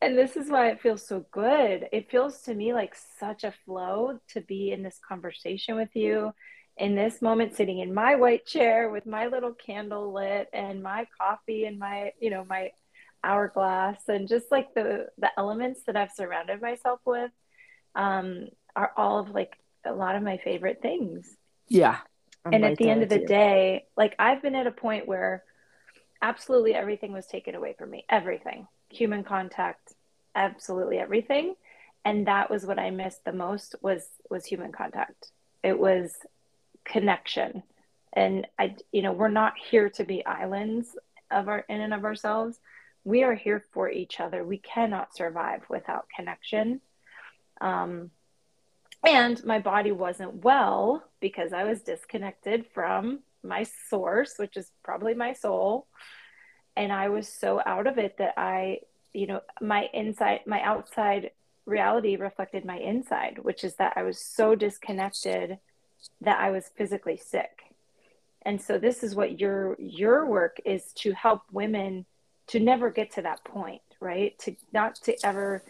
And 0.01 0.19
this 0.19 0.37
is 0.37 0.51
why 0.51 0.69
it 0.69 0.81
feels 0.81 1.07
so 1.07 1.25
good. 1.31 1.89
It 1.93 2.11
feels 2.11 2.43
to 2.43 2.55
me 2.55 2.75
like 2.75 2.95
such 3.19 3.45
a 3.45 3.53
flow 3.65 4.19
to 4.31 4.41
be 4.41 4.73
in 4.73 4.83
this 4.83 4.99
conversation 5.07 5.77
with 5.77 5.95
you 5.95 6.33
in 6.77 6.97
this 6.97 7.23
moment, 7.23 7.55
sitting 7.55 7.79
in 7.79 7.95
my 7.95 8.17
white 8.17 8.45
chair 8.47 8.91
with 8.91 9.07
my 9.07 9.29
little 9.29 9.53
candle 9.53 10.13
lit 10.13 10.49
and 10.53 10.83
my 10.83 11.07
coffee 11.19 11.67
and 11.67 11.79
my, 11.79 12.13
you 12.21 12.31
know, 12.31 12.45
my 12.45 12.73
hourglass 13.23 14.07
and 14.09 14.29
just 14.29 14.51
like 14.51 14.75
the 14.75 15.07
the 15.17 15.31
elements 15.39 15.85
that 15.87 15.97
I've 15.97 16.13
surrounded 16.13 16.61
myself 16.61 17.01
with 17.07 17.31
um, 17.95 18.49
are 18.77 18.93
all 18.97 19.19
of 19.19 19.31
like 19.31 19.57
a 19.85 19.93
lot 19.93 20.17
of 20.17 20.23
my 20.23 20.39
favorite 20.39 20.81
things. 20.83 21.37
Yeah. 21.69 21.99
I'm 22.45 22.53
and 22.55 22.63
right 22.63 22.73
at 22.73 22.79
the 22.79 22.91
end 22.91 23.03
of 23.03 23.09
the 23.09 23.21
you. 23.21 23.27
day 23.27 23.87
like 23.97 24.15
i've 24.19 24.43
been 24.43 24.55
at 24.55 24.67
a 24.67 24.71
point 24.71 25.09
where 25.09 25.45
absolutely 26.21 26.75
everything 26.75 27.13
was 27.13 27.27
taken 27.27 27.55
away 27.55 27.75
from 27.79 27.91
me. 27.91 28.05
Everything. 28.09 28.67
Human 28.91 29.25
contact 29.25 29.95
absolutely 30.35 30.99
everything. 30.99 31.55
And 32.05 32.27
that 32.27 32.51
was 32.51 32.67
what 32.67 32.79
i 32.79 32.91
missed 32.91 33.25
the 33.25 33.33
most 33.33 33.77
was 33.81 34.09
was 34.31 34.45
human 34.45 34.73
contact. 34.73 35.31
It 35.63 35.79
was 35.79 36.13
connection. 36.85 37.63
And 38.13 38.47
i 38.59 38.77
you 38.93 39.03
know 39.03 39.13
we're 39.13 39.29
not 39.29 39.55
here 39.71 39.89
to 39.91 40.05
be 40.05 40.25
islands 40.27 40.97
of 41.31 41.49
our 41.49 41.65
in 41.69 41.81
and 41.81 41.95
of 41.95 42.05
ourselves. 42.05 42.59
We 43.05 43.23
are 43.23 43.35
here 43.35 43.63
for 43.73 43.91
each 43.91 44.19
other. 44.19 44.45
We 44.45 44.59
cannot 44.59 45.15
survive 45.15 45.63
without 45.69 46.07
connection 46.15 46.81
um, 47.61 48.11
and 49.07 49.45
my 49.45 49.59
body 49.59 49.93
wasn't 49.93 50.45
well 50.45 51.05
because 51.21 51.53
I 51.53 51.65
was 51.65 51.83
disconnected 51.83 52.67
from 52.73 53.21
my 53.43 53.67
source, 53.89 54.35
which 54.39 54.57
is 54.57 54.71
probably 54.83 55.15
my 55.15 55.35
soul. 55.35 55.87
And 56.77 56.93
I 56.93 57.09
was 57.09 57.29
so 57.29 57.61
out 57.65 57.87
of 57.87 57.99
it 57.99 58.17
that 58.19 58.35
I, 58.37 58.79
you 59.13 59.27
know, 59.27 59.41
my 59.61 59.89
inside, 59.93 60.41
my 60.47 60.61
outside 60.63 61.31
reality 61.67 62.17
reflected 62.17 62.65
my 62.65 62.79
inside, 62.79 63.39
which 63.43 63.63
is 63.63 63.75
that 63.77 63.93
I 63.97 64.03
was 64.03 64.19
so 64.19 64.55
disconnected 64.55 65.59
that 66.21 66.41
I 66.41 66.51
was 66.51 66.71
physically 66.77 67.17
sick. 67.17 67.75
And 68.43 68.61
so 68.61 68.79
this 68.79 69.03
is 69.03 69.15
what 69.15 69.41
your 69.41 69.77
your 69.79 70.27
work 70.27 70.59
is 70.65 70.93
to 70.97 71.13
help 71.13 71.43
women 71.51 72.05
to 72.49 72.61
never 72.61 72.91
get 72.91 73.13
to 73.13 73.23
that 73.23 73.43
point, 73.45 73.81
right? 74.01 74.39
To 74.41 74.55
not 74.73 74.97
to 74.97 75.17
ever 75.25 75.63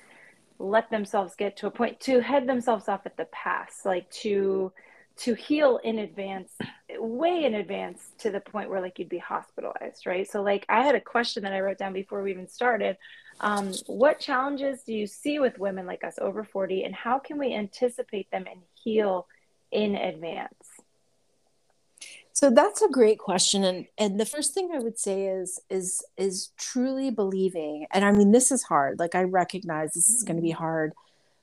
let 0.58 0.90
themselves 0.90 1.34
get 1.36 1.56
to 1.58 1.66
a 1.66 1.70
point 1.70 2.00
to 2.00 2.20
head 2.20 2.46
themselves 2.46 2.88
off 2.88 3.06
at 3.06 3.16
the 3.16 3.26
pass 3.26 3.80
like 3.84 4.08
to 4.10 4.72
to 5.16 5.34
heal 5.34 5.78
in 5.84 6.00
advance 6.00 6.52
way 6.98 7.44
in 7.44 7.54
advance 7.54 8.12
to 8.18 8.30
the 8.30 8.40
point 8.40 8.68
where 8.68 8.80
like 8.80 8.98
you'd 8.98 9.08
be 9.08 9.18
hospitalized 9.18 10.06
right? 10.06 10.30
So 10.30 10.42
like 10.42 10.64
i 10.68 10.82
had 10.82 10.94
a 10.94 11.00
question 11.00 11.42
that 11.44 11.52
i 11.52 11.60
wrote 11.60 11.78
down 11.78 11.92
before 11.92 12.22
we 12.22 12.30
even 12.30 12.48
started. 12.48 12.96
Um, 13.40 13.72
what 13.86 14.20
challenges 14.20 14.82
do 14.84 14.94
you 14.94 15.08
see 15.08 15.40
with 15.40 15.58
women 15.58 15.86
like 15.86 16.04
us 16.04 16.18
over 16.20 16.44
40 16.44 16.84
and 16.84 16.94
how 16.94 17.18
can 17.18 17.36
we 17.36 17.52
anticipate 17.52 18.30
them 18.30 18.44
and 18.48 18.60
heal 18.74 19.26
in 19.72 19.96
advance 19.96 20.68
So 22.34 22.50
that's 22.50 22.82
a 22.82 22.88
great 22.88 23.18
question 23.20 23.62
and 23.64 23.86
and 23.96 24.18
the 24.18 24.26
first 24.26 24.54
thing 24.54 24.70
I 24.74 24.80
would 24.80 24.98
say 24.98 25.28
is 25.28 25.60
is 25.70 26.04
is 26.16 26.50
truly 26.58 27.10
believing 27.10 27.86
and 27.92 28.04
I 28.04 28.10
mean 28.12 28.32
this 28.32 28.50
is 28.50 28.64
hard 28.64 28.98
like 28.98 29.14
I 29.14 29.22
recognize 29.22 29.94
this 29.94 30.10
is 30.10 30.24
going 30.24 30.36
to 30.36 30.42
be 30.42 30.50
hard 30.50 30.92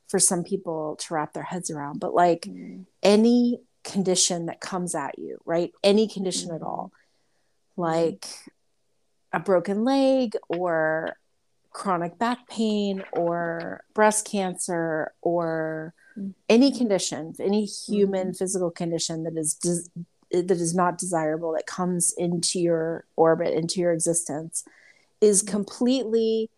for 0.10 0.20
some 0.20 0.44
people 0.44 0.98
to 0.98 1.14
wrap 1.14 1.32
their 1.34 1.44
heads 1.44 1.72
around 1.72 2.00
but 2.02 2.14
like 2.14 2.42
Mm-hmm. 2.42 2.82
any 3.02 3.62
condition 3.86 4.46
that 4.48 4.60
comes 4.60 4.94
at 4.94 5.18
you 5.18 5.38
right? 5.46 5.72
Any 5.84 6.08
condition 6.10 6.52
at 6.52 6.62
Mhm. 6.62 6.68
all 6.68 6.92
like 7.78 8.26
a 9.32 9.40
broken 9.40 9.86
leg 9.86 10.36
or 10.50 11.16
chronic 11.72 12.20
back 12.20 12.50
pain 12.50 13.02
or 13.14 13.82
breast 13.94 14.26
cancer 14.28 15.14
or 15.22 15.94
any 16.50 16.70
condition 16.78 17.34
any 17.40 17.64
human 17.64 18.34
physical 18.34 18.70
condition 18.70 19.24
that 19.24 19.38
is 19.38 19.58
that 20.32 20.52
is 20.52 20.74
not 20.74 20.98
desirable 20.98 21.52
that 21.54 21.68
comes 21.68 22.14
into 22.18 22.60
your 22.60 23.06
orbit 23.16 23.54
into 23.54 23.80
your 23.80 23.92
existence 23.92 24.64
is 25.20 25.44
Mhm. 25.44 25.48
completely 25.48 26.50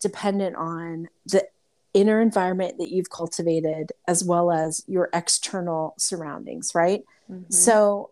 dependent 0.00 0.56
on 0.56 1.08
the 1.26 1.46
inner 1.92 2.20
environment 2.20 2.78
that 2.78 2.90
you've 2.90 3.10
cultivated 3.10 3.92
as 4.06 4.24
well 4.24 4.50
as 4.52 4.84
your 4.86 5.08
external 5.12 5.94
surroundings 5.98 6.74
right 6.74 7.04
Mhm. 7.28 7.52
so 7.52 8.10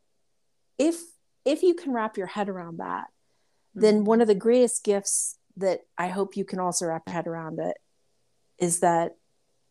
if 0.79 1.01
if 1.45 1.63
you 1.63 1.75
can 1.75 1.93
wrap 1.93 2.17
your 2.19 2.27
head 2.27 2.49
around 2.49 2.79
that 2.79 3.09
then 3.75 4.01
Mhm. 4.03 4.05
one 4.07 4.21
of 4.21 4.27
the 4.27 4.35
greatest 4.35 4.83
gifts 4.83 5.39
that 5.57 5.87
I 5.97 6.09
hope 6.09 6.37
you 6.37 6.45
can 6.45 6.59
also 6.59 6.87
wrap 6.87 7.07
your 7.07 7.15
head 7.15 7.27
around 7.27 7.59
it 7.61 7.77
is 8.59 8.81
that, 8.81 9.17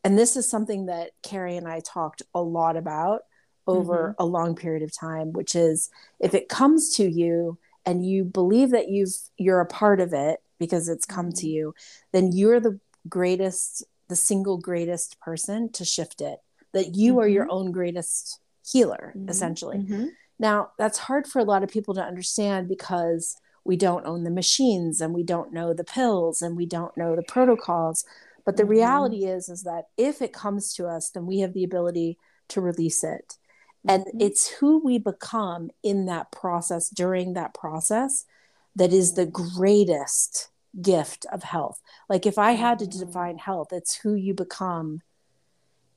and 0.04 0.18
this 0.18 0.38
is 0.38 0.50
something 0.50 0.86
that 0.86 1.12
Carrie 1.22 1.58
and 1.58 1.68
I 1.68 1.82
talked 1.82 2.22
a 2.34 2.42
lot 2.42 2.78
about 2.78 3.26
over 3.68 4.16
a 4.18 4.26
long 4.26 4.56
period 4.56 4.84
of 4.84 4.92
time, 4.98 5.34
which 5.34 5.56
is 5.56 5.90
if 6.20 6.34
it 6.34 6.50
comes 6.50 6.94
to 6.96 7.10
you 7.10 7.58
and 7.86 8.06
you 8.06 8.24
believe 8.24 8.72
that 8.72 8.90
you've 8.90 9.16
you're 9.38 9.62
a 9.62 9.66
part 9.66 10.00
of 10.00 10.14
it 10.14 10.42
because 10.60 10.90
it's 10.90 11.06
come 11.06 11.32
to 11.32 11.46
Mhm. 11.46 11.52
you, 11.52 11.76
then 12.12 12.32
you're 12.32 12.60
the 12.60 12.80
greatest, 13.08 13.84
the 14.08 14.16
single 14.16 14.58
greatest 14.58 15.20
person 15.20 15.70
to 15.70 15.86
shift 15.86 16.22
it. 16.22 16.40
That 16.74 16.96
you 16.96 17.20
are 17.20 17.28
your 17.28 17.48
own 17.50 17.72
greatest 17.72 18.40
healer, 18.66 19.14
Mhm. 19.16 19.30
essentially. 19.30 19.78
Mhm. 19.78 20.10
Now, 20.40 20.72
that's 20.78 20.98
hard 20.98 21.28
for 21.28 21.40
a 21.40 21.44
lot 21.46 21.64
of 21.64 21.70
people 21.70 21.94
to 21.96 22.04
understand 22.04 22.68
because 22.68 23.38
we 23.64 23.76
don't 23.78 24.06
own 24.06 24.24
the 24.24 24.30
machines 24.32 25.02
and 25.02 25.14
we 25.14 25.24
don't 25.24 25.52
know 25.54 25.74
the 25.74 25.84
pills 25.84 26.42
and 26.42 26.56
we 26.56 26.66
don't 26.66 26.96
know 26.98 27.16
the 27.16 27.24
protocols. 27.24 28.06
But 28.46 28.56
the 28.58 28.66
reality 28.66 29.26
is 29.26 29.50
is 29.50 29.64
that 29.64 29.90
if 29.98 30.22
it 30.22 30.32
comes 30.34 30.74
to 30.76 30.88
us, 30.88 31.10
then 31.10 31.26
we 31.26 31.40
have 31.40 31.54
the 31.54 31.64
ability 31.66 32.18
to 32.50 32.62
release 32.62 33.04
it. 33.04 33.38
And 33.88 34.06
mm-hmm. 34.06 34.22
it's 34.22 34.50
who 34.50 34.80
we 34.84 34.98
become 34.98 35.70
in 35.84 36.06
that 36.06 36.32
process 36.32 36.90
during 36.90 37.34
that 37.34 37.54
process 37.54 38.26
that 38.76 38.94
is 38.94 39.14
the 39.14 39.26
greatest 39.26 40.50
gift 40.80 41.26
of 41.32 41.44
health. 41.44 41.82
Like 42.10 42.26
if 42.26 42.38
i 42.38 42.52
had 42.52 42.80
to 42.80 42.86
mm-hmm. 42.86 43.06
define 43.06 43.38
health 43.38 43.70
it's 43.72 43.96
who 43.96 44.14
you 44.14 44.34
become 44.34 45.02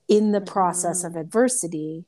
in 0.07 0.31
the 0.31 0.41
process 0.41 1.03
of 1.03 1.11
mm-hmm. 1.11 1.21
adversity 1.21 2.05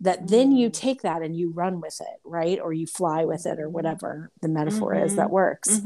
that 0.00 0.28
then 0.28 0.52
you 0.52 0.70
take 0.70 1.02
that 1.02 1.22
and 1.22 1.36
you 1.36 1.50
run 1.50 1.80
with 1.80 2.00
it 2.00 2.20
right? 2.24 2.60
Or 2.60 2.72
you 2.72 2.86
fly 2.86 3.24
with 3.24 3.46
it 3.46 3.58
or 3.58 3.68
whatever 3.68 4.30
the 4.40 4.48
metaphor 4.48 4.94
is 4.94 5.16
that 5.16 5.30
works. 5.30 5.80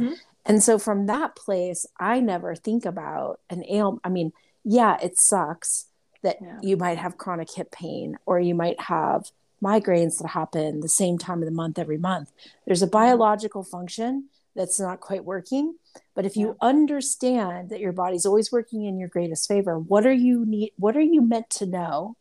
And 0.44 0.62
so 0.62 0.78
from 0.78 1.06
that 1.06 1.34
place 1.36 1.86
i 1.98 2.20
never 2.20 2.54
think 2.54 2.84
about 2.84 3.40
an 3.48 3.64
ail 3.68 4.00
i 4.04 4.08
mean 4.08 4.32
yeah 4.64 4.98
it 5.02 5.18
sucks 5.18 5.86
that 6.22 6.36
yeah. 6.40 6.58
you 6.62 6.76
might 6.76 6.98
have 6.98 7.18
chronic 7.18 7.50
hip 7.52 7.70
pain 7.70 8.18
or 8.26 8.38
you 8.40 8.54
might 8.54 8.80
have 8.80 9.30
migraines 9.62 10.18
that 10.18 10.28
happen 10.28 10.80
the 10.80 10.88
same 10.88 11.18
time 11.18 11.38
of 11.38 11.44
the 11.44 11.54
month 11.54 11.78
every 11.78 11.98
month. 11.98 12.32
There's 12.66 12.82
a 12.82 12.86
biological 12.86 13.62
function 13.62 14.28
that's 14.54 14.80
not 14.80 15.00
quite 15.00 15.24
working. 15.24 15.76
But 16.14 16.26
if 16.26 16.36
you 16.36 16.48
yeah. 16.48 16.68
understand 16.68 17.70
that 17.70 17.80
your 17.80 17.92
body's 17.92 18.26
always 18.26 18.52
working 18.52 18.84
in 18.84 18.98
your 18.98 19.08
greatest 19.08 19.48
favor, 19.48 19.78
what 19.78 20.06
are 20.06 20.12
you 20.12 20.44
need 20.44 20.72
what 20.76 20.96
are 20.96 21.00
you 21.00 21.22
meant 21.22 21.50
to 21.50 21.66
know? 21.66 22.16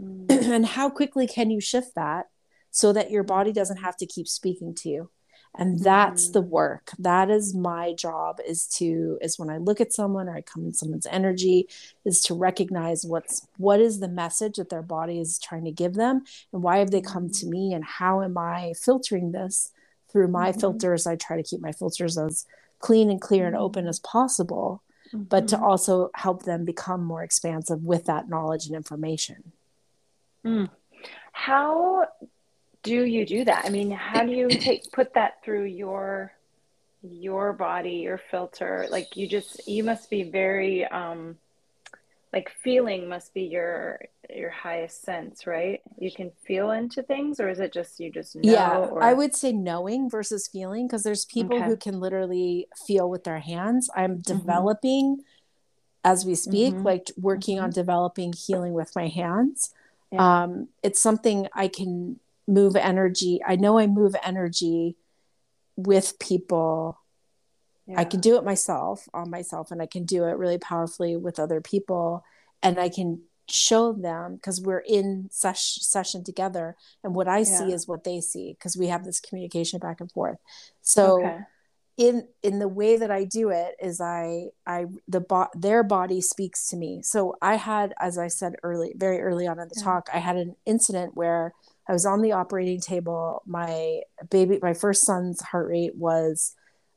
Mm. 0.00 0.30
and 0.30 0.66
how 0.66 0.90
quickly 0.90 1.26
can 1.26 1.50
you 1.50 1.60
shift 1.60 1.94
that 1.94 2.26
so 2.70 2.92
that 2.92 3.10
your 3.10 3.22
body 3.22 3.52
doesn't 3.52 3.78
have 3.78 3.96
to 3.98 4.06
keep 4.06 4.28
speaking 4.28 4.74
to 4.76 4.88
you? 4.88 5.10
And 5.54 5.80
that's 5.80 6.28
mm. 6.28 6.32
the 6.32 6.40
work 6.40 6.92
that 6.98 7.30
is 7.30 7.54
my 7.54 7.92
job 7.92 8.38
is 8.46 8.66
to 8.66 9.18
is 9.20 9.38
when 9.38 9.50
i 9.50 9.58
look 9.58 9.80
at 9.80 9.92
someone 9.92 10.28
or 10.28 10.36
i 10.36 10.40
come 10.40 10.64
in 10.64 10.72
someone's 10.72 11.06
energy 11.06 11.68
is 12.04 12.20
to 12.22 12.34
recognize 12.34 13.04
what's 13.04 13.46
what 13.58 13.80
is 13.80 14.00
the 14.00 14.08
message 14.08 14.56
that 14.56 14.70
their 14.70 14.82
body 14.82 15.18
is 15.18 15.38
trying 15.38 15.64
to 15.64 15.70
give 15.70 15.94
them 15.94 16.22
and 16.52 16.62
why 16.62 16.78
have 16.78 16.90
they 16.90 17.00
come 17.00 17.28
to 17.28 17.46
mm. 17.46 17.50
me 17.50 17.74
and 17.74 17.84
how 17.84 18.22
am 18.22 18.38
i 18.38 18.72
filtering 18.80 19.32
this 19.32 19.72
through 20.10 20.28
my 20.28 20.50
mm-hmm. 20.50 20.60
filters 20.60 21.06
i 21.06 21.16
try 21.16 21.36
to 21.36 21.42
keep 21.42 21.60
my 21.60 21.72
filters 21.72 22.16
as 22.16 22.46
clean 22.78 23.10
and 23.10 23.20
clear 23.20 23.46
and 23.46 23.56
open 23.56 23.86
as 23.86 24.00
possible 24.00 24.82
mm-hmm. 25.08 25.24
but 25.24 25.48
to 25.48 25.56
mm-hmm. 25.56 25.64
also 25.64 26.10
help 26.14 26.44
them 26.44 26.64
become 26.64 27.04
more 27.04 27.22
expansive 27.22 27.82
with 27.82 28.06
that 28.06 28.28
knowledge 28.28 28.66
and 28.66 28.74
information 28.74 29.52
mm. 30.44 30.68
how 31.32 32.06
do 32.82 33.04
you 33.04 33.24
do 33.24 33.44
that? 33.44 33.64
I 33.64 33.70
mean, 33.70 33.90
how 33.90 34.24
do 34.24 34.32
you 34.32 34.48
take 34.48 34.90
put 34.92 35.14
that 35.14 35.42
through 35.44 35.64
your 35.64 36.32
your 37.02 37.52
body, 37.52 37.96
your 37.96 38.20
filter? 38.30 38.86
Like 38.90 39.16
you 39.16 39.28
just 39.28 39.66
you 39.68 39.84
must 39.84 40.10
be 40.10 40.22
very 40.24 40.84
um 40.86 41.36
like 42.32 42.50
feeling 42.64 43.08
must 43.08 43.34
be 43.34 43.42
your 43.42 44.00
your 44.34 44.50
highest 44.50 45.02
sense, 45.02 45.46
right? 45.46 45.80
You 45.98 46.10
can 46.10 46.32
feel 46.44 46.70
into 46.70 47.02
things 47.02 47.38
or 47.38 47.48
is 47.48 47.60
it 47.60 47.72
just 47.72 48.00
you 48.00 48.10
just 48.10 48.34
know? 48.34 48.42
Yeah, 48.42 48.78
or... 48.78 49.02
I 49.02 49.12
would 49.12 49.34
say 49.34 49.52
knowing 49.52 50.08
versus 50.08 50.48
feeling 50.48 50.86
because 50.86 51.02
there's 51.02 51.24
people 51.24 51.58
okay. 51.58 51.66
who 51.66 51.76
can 51.76 52.00
literally 52.00 52.68
feel 52.86 53.08
with 53.08 53.24
their 53.24 53.40
hands. 53.40 53.90
I'm 53.94 54.18
mm-hmm. 54.18 54.38
developing 54.38 55.16
mm-hmm. 55.16 56.10
as 56.10 56.24
we 56.24 56.34
speak, 56.34 56.74
mm-hmm. 56.74 56.84
like 56.84 57.10
working 57.16 57.56
mm-hmm. 57.56 57.64
on 57.66 57.70
developing 57.70 58.32
healing 58.32 58.72
with 58.72 58.96
my 58.96 59.08
hands. 59.08 59.74
Yeah. 60.10 60.42
Um, 60.42 60.68
it's 60.82 61.00
something 61.00 61.48
I 61.54 61.68
can 61.68 62.18
move 62.46 62.76
energy. 62.76 63.40
I 63.46 63.56
know 63.56 63.78
I 63.78 63.86
move 63.86 64.14
energy 64.24 64.96
with 65.76 66.18
people. 66.18 66.98
Yeah. 67.86 68.00
I 68.00 68.04
can 68.04 68.20
do 68.20 68.36
it 68.36 68.44
myself 68.44 69.08
on 69.12 69.30
myself, 69.30 69.70
and 69.70 69.82
I 69.82 69.86
can 69.86 70.04
do 70.04 70.24
it 70.24 70.38
really 70.38 70.58
powerfully 70.58 71.16
with 71.16 71.38
other 71.38 71.60
people. 71.60 72.24
And 72.62 72.78
I 72.78 72.88
can 72.88 73.22
show 73.48 73.92
them 73.92 74.36
because 74.36 74.60
we're 74.60 74.84
in 74.86 75.28
ses- 75.32 75.78
session 75.82 76.24
together, 76.24 76.76
and 77.02 77.14
what 77.14 77.28
I 77.28 77.38
yeah. 77.38 77.44
see 77.44 77.72
is 77.72 77.88
what 77.88 78.04
they 78.04 78.20
see 78.20 78.54
because 78.58 78.76
we 78.76 78.88
have 78.88 79.04
this 79.04 79.20
communication 79.20 79.78
back 79.78 80.00
and 80.00 80.10
forth. 80.10 80.38
So. 80.82 81.20
Okay. 81.20 81.38
In 81.98 82.26
in 82.42 82.58
the 82.58 82.68
way 82.68 82.96
that 82.96 83.10
I 83.10 83.24
do 83.24 83.50
it 83.50 83.76
is 83.78 84.00
I 84.00 84.46
I 84.66 84.86
the 85.08 85.20
bo- 85.20 85.50
their 85.54 85.82
body 85.82 86.22
speaks 86.22 86.68
to 86.68 86.76
me. 86.76 87.02
So 87.02 87.36
I 87.42 87.56
had, 87.56 87.92
as 88.00 88.16
I 88.16 88.28
said 88.28 88.54
early, 88.62 88.94
very 88.96 89.20
early 89.20 89.46
on 89.46 89.60
in 89.60 89.68
the 89.68 89.74
yeah. 89.76 89.84
talk, 89.84 90.08
I 90.12 90.18
had 90.18 90.36
an 90.36 90.56
incident 90.64 91.14
where 91.14 91.52
I 91.92 91.94
was 91.94 92.06
on 92.06 92.22
the 92.22 92.32
operating 92.32 92.80
table. 92.80 93.42
My 93.44 94.00
baby, 94.30 94.58
my 94.62 94.72
first 94.72 95.04
son's 95.04 95.42
heart 95.42 95.68
rate 95.68 95.94
was, 95.94 96.54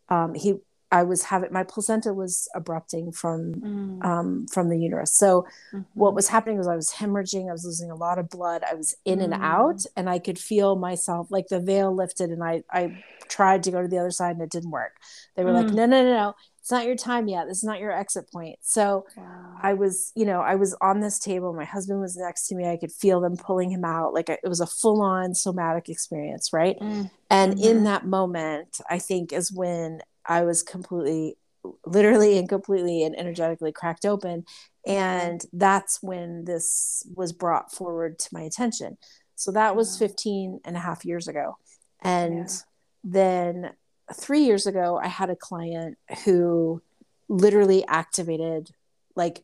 um, 0.07 0.33
he, 0.33 0.53
I 0.89 1.03
was 1.03 1.23
having 1.23 1.51
my 1.51 1.63
placenta 1.63 2.13
was 2.13 2.47
abrupting 2.55 3.13
from 3.13 3.55
mm. 3.55 4.05
um, 4.05 4.47
from 4.47 4.69
the 4.69 4.79
uterus. 4.79 5.13
So 5.13 5.41
mm-hmm. 5.73 5.81
what 5.95 6.15
was 6.15 6.29
happening 6.29 6.57
was 6.57 6.67
I 6.67 6.77
was 6.77 6.93
hemorrhaging. 6.93 7.49
I 7.49 7.51
was 7.51 7.65
losing 7.65 7.91
a 7.91 7.95
lot 7.95 8.19
of 8.19 8.29
blood. 8.29 8.63
I 8.63 8.75
was 8.75 8.95
in 9.03 9.19
mm. 9.19 9.25
and 9.25 9.33
out, 9.33 9.85
and 9.97 10.09
I 10.09 10.17
could 10.19 10.39
feel 10.39 10.77
myself 10.77 11.27
like 11.29 11.47
the 11.49 11.59
veil 11.59 11.93
lifted, 11.93 12.29
and 12.29 12.41
I 12.41 12.63
I 12.71 13.03
tried 13.27 13.63
to 13.63 13.71
go 13.71 13.81
to 13.81 13.89
the 13.89 13.97
other 13.97 14.11
side 14.11 14.37
and 14.37 14.43
it 14.43 14.51
didn't 14.51 14.71
work. 14.71 14.93
They 15.35 15.43
were 15.43 15.51
mm. 15.51 15.65
like, 15.65 15.73
no, 15.73 15.85
no, 15.85 16.03
no, 16.03 16.13
no 16.13 16.35
it's 16.65 16.71
not 16.71 16.87
your 16.87 16.95
time 16.95 17.27
yet. 17.27 17.47
This 17.47 17.59
is 17.59 17.63
not 17.63 17.79
your 17.79 17.91
exit 17.91 18.31
point. 18.31 18.57
So 18.59 19.05
wow. 19.15 19.55
I 19.61 19.75
was, 19.75 20.11
you 20.15 20.25
know, 20.25 20.41
I 20.41 20.55
was 20.55 20.75
on 20.81 20.99
this 20.99 21.19
table. 21.19 21.53
My 21.53 21.63
husband 21.63 22.01
was 22.01 22.17
next 22.17 22.47
to 22.47 22.55
me. 22.55 22.67
I 22.67 22.75
could 22.75 22.91
feel 22.91 23.21
them 23.21 23.37
pulling 23.37 23.69
him 23.69 23.85
out. 23.85 24.15
Like 24.15 24.29
it 24.29 24.39
was 24.43 24.61
a 24.61 24.65
full 24.65 25.03
on 25.03 25.35
somatic 25.35 25.89
experience. 25.89 26.51
Right. 26.51 26.75
Mm. 26.79 27.11
And 27.29 27.53
mm-hmm. 27.53 27.69
in 27.69 27.83
that 27.83 28.07
moment, 28.07 28.81
I 28.89 28.97
think 28.97 29.31
is 29.31 29.53
when 29.53 30.01
I 30.25 30.41
was 30.41 30.63
completely, 30.63 31.37
literally 31.85 32.39
and 32.39 32.49
completely 32.49 33.03
and 33.03 33.15
energetically 33.15 33.71
cracked 33.71 34.03
open. 34.03 34.45
And 34.87 35.45
that's 35.53 36.01
when 36.01 36.45
this 36.45 37.05
was 37.15 37.31
brought 37.31 37.71
forward 37.71 38.17
to 38.17 38.29
my 38.31 38.41
attention. 38.41 38.97
So 39.35 39.51
that 39.51 39.75
was 39.75 39.99
15 39.99 40.61
and 40.65 40.75
a 40.75 40.79
half 40.79 41.05
years 41.05 41.27
ago. 41.27 41.57
And 42.01 42.49
yeah. 42.49 42.55
then 43.03 43.71
three 44.13 44.41
years 44.41 44.67
ago, 44.67 44.99
I 45.01 45.07
had 45.07 45.29
a 45.29 45.35
client 45.35 45.97
who 46.23 46.81
literally 47.27 47.85
activated, 47.87 48.69
like, 49.15 49.43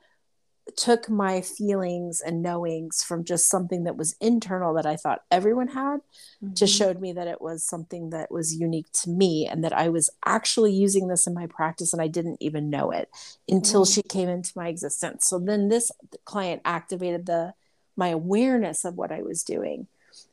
took 0.78 1.10
my 1.10 1.42
feelings 1.42 2.22
and 2.22 2.42
knowings 2.42 3.04
from 3.04 3.24
just 3.24 3.50
something 3.50 3.84
that 3.84 3.98
was 3.98 4.16
internal 4.22 4.74
that 4.76 4.86
I 4.86 4.96
thought 4.96 5.24
everyone 5.32 5.68
had 5.68 6.00
mm-hmm. 6.44 6.54
to 6.54 6.68
showed 6.68 7.02
me 7.02 7.14
that 7.14 7.28
it 7.28 7.42
was 7.42 7.64
something 7.64 8.12
that 8.12 8.32
was 8.32 8.56
unique 8.56 8.92
to 9.02 9.10
me 9.10 9.48
and 9.48 9.64
that 9.64 9.74
I 9.74 9.90
was 9.90 10.10
actually 10.26 10.72
using 10.72 11.08
this 11.08 11.28
in 11.28 11.34
my 11.34 11.48
practice 11.48 11.94
and 11.94 12.02
I 12.02 12.08
didn't 12.08 12.38
even 12.40 12.70
know 12.70 12.92
it 12.92 13.10
until 13.50 13.84
mm-hmm. 13.84 13.92
she 13.92 14.04
came 14.04 14.30
into 14.30 14.54
my 14.56 14.68
existence. 14.68 15.28
So 15.28 15.40
then 15.40 15.68
this 15.68 15.92
client 16.26 16.62
activated 16.64 17.26
the 17.26 17.54
my 17.98 18.10
awareness 18.10 18.86
of 18.86 18.96
what 18.96 19.12
I 19.12 19.22
was 19.22 19.44
doing 19.44 19.88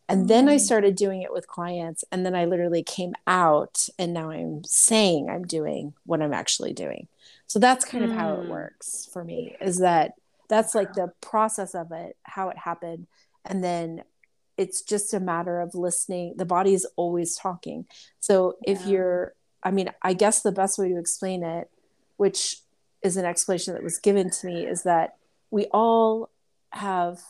and 0.08 0.26
then 0.28 0.48
I 0.48 0.56
mm. 0.56 0.60
started 0.60 0.96
doing 0.96 1.22
it 1.22 1.32
with 1.32 1.46
clients. 1.46 2.02
And 2.10 2.24
then 2.24 2.34
I 2.34 2.46
literally 2.46 2.82
came 2.82 3.14
out 3.26 3.88
and 3.98 4.14
now 4.14 4.30
I'm 4.30 4.62
saying 4.64 5.28
I'm 5.28 5.46
doing 5.46 5.94
what 6.04 6.22
I'm 6.22 6.32
actually 6.32 6.72
doing. 6.72 7.08
So 7.46 7.58
that's 7.58 7.84
kind 7.84 8.04
of 8.04 8.10
how 8.10 8.34
it 8.34 8.46
mm. 8.46 8.48
works 8.48 9.08
for 9.12 9.22
me 9.22 9.56
is 9.60 9.78
that 9.78 10.14
that's 10.48 10.74
like 10.74 10.94
the 10.94 11.12
process 11.20 11.74
of 11.74 11.92
it, 11.92 12.16
how 12.22 12.48
it 12.48 12.56
happened. 12.56 13.06
And 13.44 13.62
then 13.62 14.02
it's 14.56 14.82
just 14.82 15.12
a 15.12 15.20
matter 15.20 15.60
of 15.60 15.74
listening. 15.74 16.34
The 16.36 16.46
body 16.46 16.72
is 16.72 16.86
always 16.96 17.36
talking. 17.36 17.86
So 18.18 18.56
yeah. 18.66 18.72
if 18.72 18.86
you're, 18.86 19.34
I 19.62 19.70
mean, 19.70 19.90
I 20.02 20.14
guess 20.14 20.40
the 20.40 20.52
best 20.52 20.78
way 20.78 20.88
to 20.88 20.98
explain 20.98 21.42
it, 21.42 21.70
which 22.16 22.58
is 23.02 23.16
an 23.16 23.26
explanation 23.26 23.74
that 23.74 23.82
was 23.82 23.98
given 23.98 24.30
to 24.30 24.46
me, 24.46 24.66
is 24.66 24.84
that 24.84 25.16
we 25.50 25.66
all 25.66 26.30
have 26.70 27.20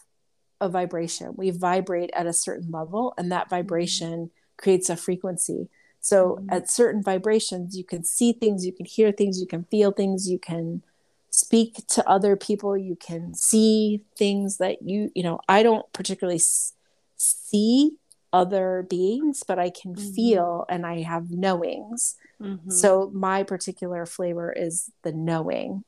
a 0.60 0.68
vibration. 0.68 1.34
We 1.36 1.50
vibrate 1.50 2.10
at 2.12 2.26
a 2.26 2.32
certain 2.32 2.70
level, 2.70 3.14
and 3.16 3.30
that 3.32 3.44
mm-hmm. 3.44 3.56
vibration 3.56 4.30
creates 4.56 4.90
a 4.90 4.96
frequency. 4.96 5.68
So, 6.00 6.36
mm-hmm. 6.36 6.50
at 6.50 6.70
certain 6.70 7.02
vibrations, 7.02 7.76
you 7.76 7.84
can 7.84 8.04
see 8.04 8.32
things, 8.32 8.64
you 8.64 8.72
can 8.72 8.86
hear 8.86 9.12
things, 9.12 9.40
you 9.40 9.46
can 9.46 9.64
feel 9.64 9.90
things, 9.90 10.28
you 10.28 10.38
can 10.38 10.82
speak 11.30 11.86
to 11.88 12.08
other 12.08 12.36
people, 12.36 12.76
you 12.76 12.96
can 12.96 13.34
see 13.34 14.02
things 14.16 14.58
that 14.58 14.82
you, 14.82 15.10
you 15.14 15.22
know, 15.22 15.40
I 15.48 15.62
don't 15.62 15.90
particularly 15.92 16.38
s- 16.38 16.72
see 17.16 17.92
other 18.32 18.86
beings, 18.88 19.42
but 19.46 19.58
I 19.58 19.70
can 19.70 19.94
mm-hmm. 19.94 20.10
feel 20.12 20.66
and 20.68 20.86
I 20.86 21.02
have 21.02 21.30
knowings. 21.30 22.16
Mm-hmm. 22.40 22.70
So, 22.70 23.10
my 23.12 23.42
particular 23.42 24.06
flavor 24.06 24.52
is 24.52 24.90
the 25.02 25.12
knowing 25.12 25.84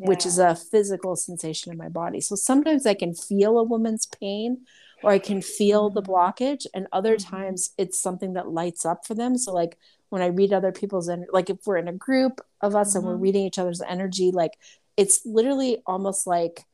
yeah. 0.00 0.08
which 0.08 0.24
is 0.24 0.38
a 0.38 0.56
physical 0.56 1.14
sensation 1.16 1.70
in 1.70 1.78
my 1.78 1.88
body. 1.88 2.20
So 2.20 2.34
sometimes 2.34 2.86
I 2.86 2.94
can 2.94 3.14
feel 3.14 3.58
a 3.58 3.64
woman's 3.64 4.06
pain 4.06 4.66
or 5.02 5.10
I 5.10 5.18
can 5.18 5.42
feel 5.42 5.90
the 5.90 6.02
mm-hmm. 6.02 6.12
blockage, 6.12 6.66
and 6.74 6.86
other 6.92 7.16
mm-hmm. 7.16 7.36
times 7.36 7.70
it's 7.78 8.00
something 8.00 8.34
that 8.34 8.48
lights 8.48 8.84
up 8.84 9.06
for 9.06 9.14
them. 9.14 9.36
So, 9.38 9.52
like 9.52 9.78
when 10.08 10.22
I 10.22 10.26
read 10.26 10.52
other 10.52 10.72
people's, 10.72 11.08
and 11.08 11.26
like 11.32 11.50
if 11.50 11.58
we're 11.66 11.76
in 11.76 11.88
a 11.88 11.92
group 11.92 12.40
of 12.60 12.74
us 12.74 12.90
mm-hmm. 12.90 12.98
and 12.98 13.06
we're 13.06 13.14
mm-hmm. 13.14 13.22
reading 13.22 13.46
each 13.46 13.58
other's 13.58 13.82
energy, 13.82 14.30
like 14.30 14.52
it's 14.96 15.24
literally 15.24 15.82
almost 15.86 16.26
like 16.26 16.64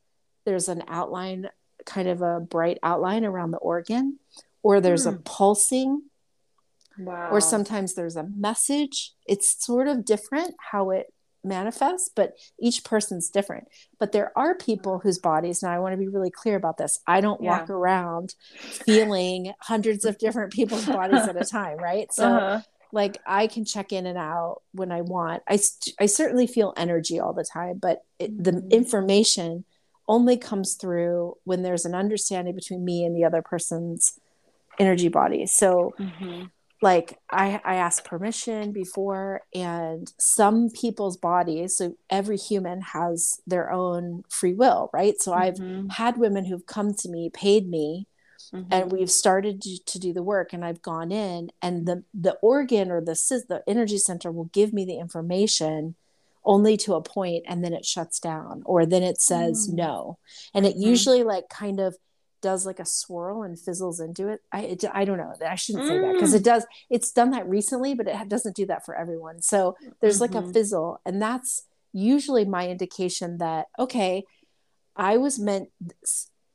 there's 0.45 0.69
an 0.69 0.83
outline, 0.89 1.49
kind 1.85 2.09
of 2.09 2.23
a 2.23 2.41
bright 2.41 2.79
outline 2.83 3.25
around 3.25 3.51
the 3.51 3.59
organ, 3.59 4.19
or 4.63 4.81
there's 4.81 5.07
mm. 5.07 5.15
a 5.15 5.19
pulsing. 5.19 6.03
Wow. 6.99 7.29
Or 7.31 7.43
sometimes 7.43 7.93
there's 7.93 8.17
a 8.17 8.23
message. 8.23 9.13
It's 9.27 9.63
sort 9.65 9.87
of 9.87 10.05
different 10.05 10.55
how 10.71 10.91
it 10.91 11.13
manifest 11.47 12.13
but 12.15 12.37
each 12.61 12.85
person's 12.85 13.31
different 13.31 13.69
but 13.99 14.13
there 14.13 14.37
are 14.37 14.55
people 14.55 14.99
whose 14.99 15.19
bodies 15.19 15.63
now 15.63 15.71
i 15.71 15.79
want 15.79 15.93
to 15.93 15.97
be 15.97 16.09
really 16.09 16.31
clear 16.31 16.57
about 16.57 16.77
this 16.79 16.99
i 17.07 17.21
don't 17.21 17.43
yeah. 17.43 17.51
walk 17.51 17.71
around 17.71 18.35
feeling 18.59 19.53
hundreds 19.61 20.05
of 20.05 20.19
different 20.19 20.53
people's 20.53 20.87
bodies 20.87 21.23
at 21.23 21.41
a 21.41 21.45
time 21.45 21.79
right 21.79 22.13
so 22.13 22.27
uh-huh. 22.27 22.61
like 22.93 23.19
i 23.27 23.47
can 23.47 23.65
check 23.65 23.93
in 23.93 24.07
and 24.07 24.19
out 24.19 24.63
when 24.73 24.91
i 24.91 25.01
want 25.01 25.43
i 25.49 25.59
i 26.01 26.07
certainly 26.07 26.47
feel 26.47 26.75
energy 26.77 27.19
all 27.19 27.33
the 27.33 27.45
time 27.45 27.79
but 27.79 28.05
it, 28.19 28.43
the 28.43 28.53
mm-hmm. 28.53 28.69
information 28.71 29.65
only 30.09 30.37
comes 30.37 30.75
through 30.75 31.37
when 31.45 31.63
there's 31.63 31.85
an 31.85 31.95
understanding 31.95 32.55
between 32.55 32.85
me 32.85 33.05
and 33.05 33.17
the 33.17 33.25
other 33.25 33.43
person's 33.43 34.19
energy 34.79 35.09
body 35.09 35.47
so 35.47 35.95
mm-hmm 35.99 36.45
like 36.83 37.19
I, 37.31 37.61
I 37.65 37.77
asked 37.77 38.05
permission 38.05 38.73
before 38.73 39.43
and 39.55 40.13
some 40.19 40.71
people's 40.71 41.17
bodies 41.17 41.77
so 41.77 41.97
every 42.11 42.37
human 42.37 42.81
has 42.83 43.41
their 43.47 43.71
own 43.71 44.25
free 44.29 44.55
will 44.55 44.91
right 44.93 45.21
so 45.21 45.33
mm-hmm. 45.33 45.87
i've 45.89 45.97
had 45.97 46.19
women 46.19 46.45
who've 46.45 46.67
come 46.67 46.95
to 46.95 47.09
me 47.09 47.31
paid 47.31 47.69
me 47.69 48.07
mm-hmm. 48.53 48.73
and 48.73 48.93
we've 48.93 49.11
started 49.11 49.63
to, 49.63 49.79
to, 49.85 49.99
do 49.99 50.13
the 50.13 50.23
work 50.23 50.53
and 50.53 50.65
i've 50.65 50.83
gone 50.83 51.11
in 51.13 51.51
and 51.63 51.87
the 51.87 52.05
the 52.13 52.35
organ 52.43 52.91
or 52.91 53.01
the 53.01 53.15
the 53.49 53.63
energy 53.67 53.99
center 53.99 54.31
will 54.31 54.51
give 54.53 54.73
me 54.73 54.85
the 54.85 54.99
information 54.99 55.95
only 56.45 56.77
to 56.77 56.95
a 56.95 57.03
point 57.03 57.43
and 57.49 57.65
then 57.65 57.73
it 57.73 57.85
shuts 57.85 58.21
down 58.21 58.63
or 58.67 58.87
then 58.87 59.03
it 59.03 59.21
says 59.21 59.69
mm. 59.69 59.75
no 59.75 60.19
and 60.55 60.67
it 60.67 60.75
mm-hmm. 60.75 60.89
usually 60.89 61.23
like 61.23 61.49
kind 61.49 61.81
of 61.81 61.97
does 62.47 62.65
like 62.65 62.79
a 62.79 62.85
swirl 62.85 63.43
and 63.43 63.59
fizzles 63.59 63.99
into 63.99 64.29
it. 64.29 64.41
I 64.53 64.61
it, 64.61 64.85
I 64.95 65.05
don't 65.05 65.19
know. 65.19 65.35
I 65.45 65.57
shouldn't 65.57 65.89
say 65.89 65.99
that 65.99 66.13
because 66.13 66.33
it 66.33 66.43
mm. 66.43 66.53
does. 66.53 66.65
It's 66.89 67.11
done 67.11 67.33
that 67.33 67.49
recently, 67.49 67.93
but 67.93 68.07
it 68.07 68.29
doesn't 68.29 68.55
do 68.55 68.67
that 68.67 68.85
for 68.87 68.95
everyone. 68.95 69.43
So 69.43 69.77
there's 70.01 70.21
mm-hmm. 70.21 70.23
like 70.23 70.35
a 70.41 70.45
mm-hmm. 70.45 70.53
fizzle, 70.53 71.01
and 71.05 71.21
that's 71.21 71.65
usually 71.93 72.45
my 72.45 72.69
indication 72.69 73.39
that 73.39 73.67
okay, 73.81 74.23
I 74.95 75.17
was 75.17 75.41
meant. 75.41 75.71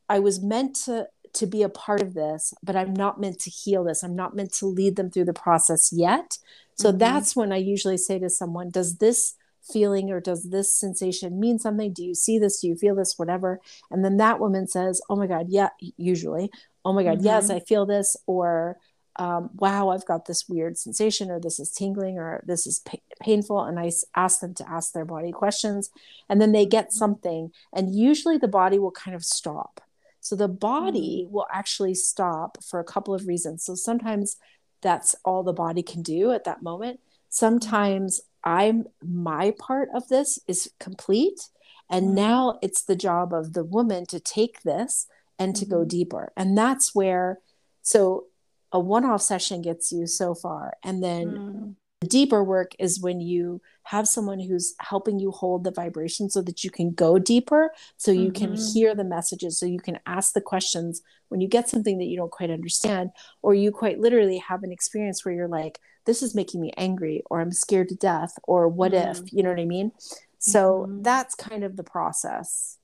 I 0.08 0.20
was 0.20 0.42
meant 0.42 0.78
to 0.86 1.10
to 1.34 1.46
be 1.46 1.62
a 1.62 1.68
part 1.68 2.02
of 2.02 2.14
this, 2.14 2.54
but 2.64 2.78
I'm 2.78 2.94
not 2.94 3.20
meant 3.20 3.40
to 3.42 3.50
heal 3.50 3.84
this. 3.84 4.02
I'm 4.02 4.16
not 4.16 4.34
meant 4.34 4.54
to 4.60 4.68
lead 4.68 4.96
them 4.96 5.12
through 5.12 5.26
the 5.26 5.34
process 5.34 5.92
yet. 5.92 6.38
So 6.76 6.88
mm-hmm. 6.88 7.00
that's 7.00 7.36
when 7.36 7.52
I 7.52 7.58
usually 7.58 7.98
say 7.98 8.18
to 8.20 8.30
someone, 8.30 8.70
"Does 8.70 8.96
this?" 9.00 9.36
Feeling 9.62 10.12
or 10.12 10.20
does 10.20 10.50
this 10.50 10.74
sensation 10.74 11.40
mean 11.40 11.60
something? 11.60 11.94
Do 11.94 12.04
you 12.04 12.16
see 12.16 12.40
this? 12.40 12.62
Do 12.62 12.68
you 12.68 12.76
feel 12.76 12.96
this? 12.96 13.18
Whatever. 13.18 13.60
And 13.90 14.04
then 14.04 14.18
that 14.18 14.40
woman 14.40 14.68
says, 14.68 15.02
Oh 15.10 15.16
my 15.16 15.28
God, 15.28 15.48
yeah, 15.50 15.70
usually, 15.98 16.52
oh 16.84 16.94
my 16.94 17.04
God, 17.04 17.18
mm-hmm. 17.18 17.26
yes, 17.26 17.50
I 17.50 17.60
feel 17.60 17.86
this. 17.86 18.18
Or, 18.26 18.78
um, 19.18 19.50
wow, 19.54 19.90
I've 19.90 20.06
got 20.06 20.26
this 20.26 20.48
weird 20.48 20.78
sensation, 20.78 21.30
or 21.30 21.40
this 21.40 21.60
is 21.60 21.72
tingling, 21.72 22.18
or 22.18 22.44
this 22.46 22.66
is 22.66 22.80
pa- 22.80 22.98
painful. 23.20 23.62
And 23.64 23.80
I 23.80 23.92
ask 24.16 24.40
them 24.40 24.54
to 24.56 24.70
ask 24.70 24.94
their 24.94 25.06
body 25.06 25.32
questions. 25.32 25.90
And 26.30 26.42
then 26.42 26.52
they 26.52 26.66
get 26.66 26.88
mm-hmm. 26.88 26.98
something. 26.98 27.52
And 27.74 27.96
usually 27.96 28.38
the 28.38 28.48
body 28.48 28.80
will 28.80 28.92
kind 28.92 29.16
of 29.16 29.24
stop. 29.24 29.82
So 30.22 30.36
the 30.36 30.48
body 30.48 31.24
mm-hmm. 31.26 31.34
will 31.34 31.48
actually 31.52 31.96
stop 31.96 32.64
for 32.64 32.80
a 32.80 32.86
couple 32.86 33.14
of 33.14 33.28
reasons. 33.28 33.64
So 33.66 33.76
sometimes 33.76 34.38
that's 34.82 35.16
all 35.24 35.44
the 35.44 35.54
body 35.54 35.84
can 35.84 36.02
do 36.02 36.32
at 36.32 36.46
that 36.46 36.64
moment. 36.64 37.00
Sometimes 37.30 38.22
I'm 38.44 38.86
my 39.04 39.52
part 39.60 39.90
of 39.94 40.08
this 40.08 40.40
is 40.48 40.72
complete. 40.80 41.50
And 41.90 42.08
mm-hmm. 42.08 42.16
now 42.16 42.60
it's 42.62 42.84
the 42.84 42.96
job 42.96 43.34
of 43.34 43.54
the 43.54 43.64
woman 43.64 44.06
to 44.08 44.20
take 44.20 44.64
this 44.64 45.08
and 45.38 45.56
to 45.56 45.66
mm-hmm. 45.66 45.76
go 45.76 45.86
deeper. 45.86 46.32
And 46.38 46.58
that's 46.58 46.96
where, 46.96 47.40
so 47.82 48.26
a 48.72 48.80
one 48.80 49.06
off 49.06 49.22
session 49.22 49.62
gets 49.62 49.92
you 49.92 50.08
so 50.08 50.34
far. 50.34 50.74
And 50.84 51.04
then 51.04 51.28
mm. 51.28 51.76
The 52.02 52.08
deeper 52.08 52.44
work 52.44 52.74
is 52.80 53.00
when 53.00 53.22
you 53.22 53.62
have 53.84 54.08
someone 54.08 54.40
who's 54.40 54.76
helping 54.80 55.20
you 55.20 55.32
hold 55.32 55.64
the 55.64 55.72
vibration 55.72 56.30
so 56.30 56.42
that 56.42 56.64
you 56.64 56.70
can 56.70 56.92
go 56.92 57.18
deeper, 57.18 57.72
so 57.98 58.12
you 58.12 58.32
mm-hmm. 58.32 58.46
can 58.46 58.74
hear 58.74 58.94
the 58.94 59.04
messages, 59.04 59.58
so 59.58 59.66
you 59.66 59.80
can 59.80 60.00
ask 60.06 60.34
the 60.34 60.42
questions 60.42 61.02
when 61.30 61.42
you 61.42 61.48
get 61.48 61.70
something 61.70 61.98
that 62.00 62.06
you 62.06 62.18
don't 62.18 62.32
quite 62.32 62.50
understand, 62.50 63.12
or 63.42 63.54
you 63.54 63.72
quite 63.72 64.00
literally 64.00 64.40
have 64.40 64.64
an 64.64 64.72
experience 64.72 65.24
where 65.24 65.34
you're 65.34 65.48
like, 65.48 65.80
this 66.06 66.24
is 66.24 66.36
making 66.36 66.62
me 66.62 66.72
angry 66.78 67.24
or 67.30 67.42
i'm 67.42 67.52
scared 67.52 67.90
to 67.90 67.96
death 67.96 68.34
or 68.44 68.68
what 68.68 68.92
mm. 68.92 69.12
if 69.12 69.32
you 69.32 69.44
know 69.44 69.50
what 69.50 69.60
i 69.60 69.66
mean 69.66 69.92
so 70.40 70.86
mm-hmm. 70.88 71.02
that's 71.02 71.36
kind 71.36 71.64
of 71.64 71.76
the 71.76 71.84
process 71.84 72.78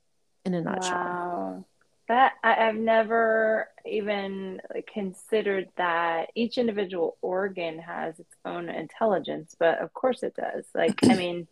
in 0.45 0.53
a 0.53 0.61
nutshell 0.61 0.93
wow. 0.93 1.65
That 2.07 2.33
I, 2.43 2.53
have 2.53 2.75
never 2.75 3.67
even 3.85 4.61
considered 4.91 5.69
that 5.77 6.29
each 6.35 6.57
individual 6.57 7.17
organ 7.21 7.79
has 7.79 8.19
its 8.19 8.33
own 8.45 8.69
intelligence 8.69 9.55
but 9.59 9.79
of 9.79 9.93
course 9.93 10.23
it 10.23 10.35
does 10.35 10.65
like 10.73 10.99
i 11.03 11.15
mean 11.15 11.47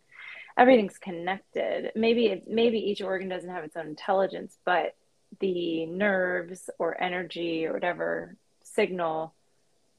everything's 0.58 0.98
connected 0.98 1.92
maybe 1.96 2.28
it, 2.28 2.48
maybe 2.48 2.80
each 2.80 3.02
organ 3.02 3.30
doesn't 3.30 3.50
have 3.50 3.64
its 3.64 3.76
own 3.76 3.88
intelligence 3.88 4.58
but 4.66 4.96
the 5.40 5.86
nerves 5.88 6.70
or 6.80 7.02
energy 7.02 7.66
or 7.66 7.74
whatever 7.74 8.36
signal 8.64 9.34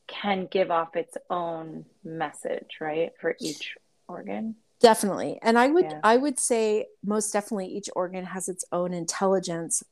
can 0.07 0.47
give 0.51 0.71
off 0.71 0.97
its 0.97 1.17
own 1.31 1.85
message, 2.05 2.79
right? 2.81 3.13
For 3.21 3.37
each 3.41 3.77
organ. 4.09 4.57
Definitely. 4.81 5.39
And 5.43 5.59
I 5.59 5.69
would 5.69 5.87
yeah. 5.87 6.01
I 6.05 6.17
would 6.17 6.39
say 6.39 6.87
most 7.05 7.33
definitely 7.33 7.69
each 7.69 7.89
organ 7.97 8.27
has 8.27 8.49
its 8.49 8.65
own 8.73 8.93
intelligence 8.93 9.83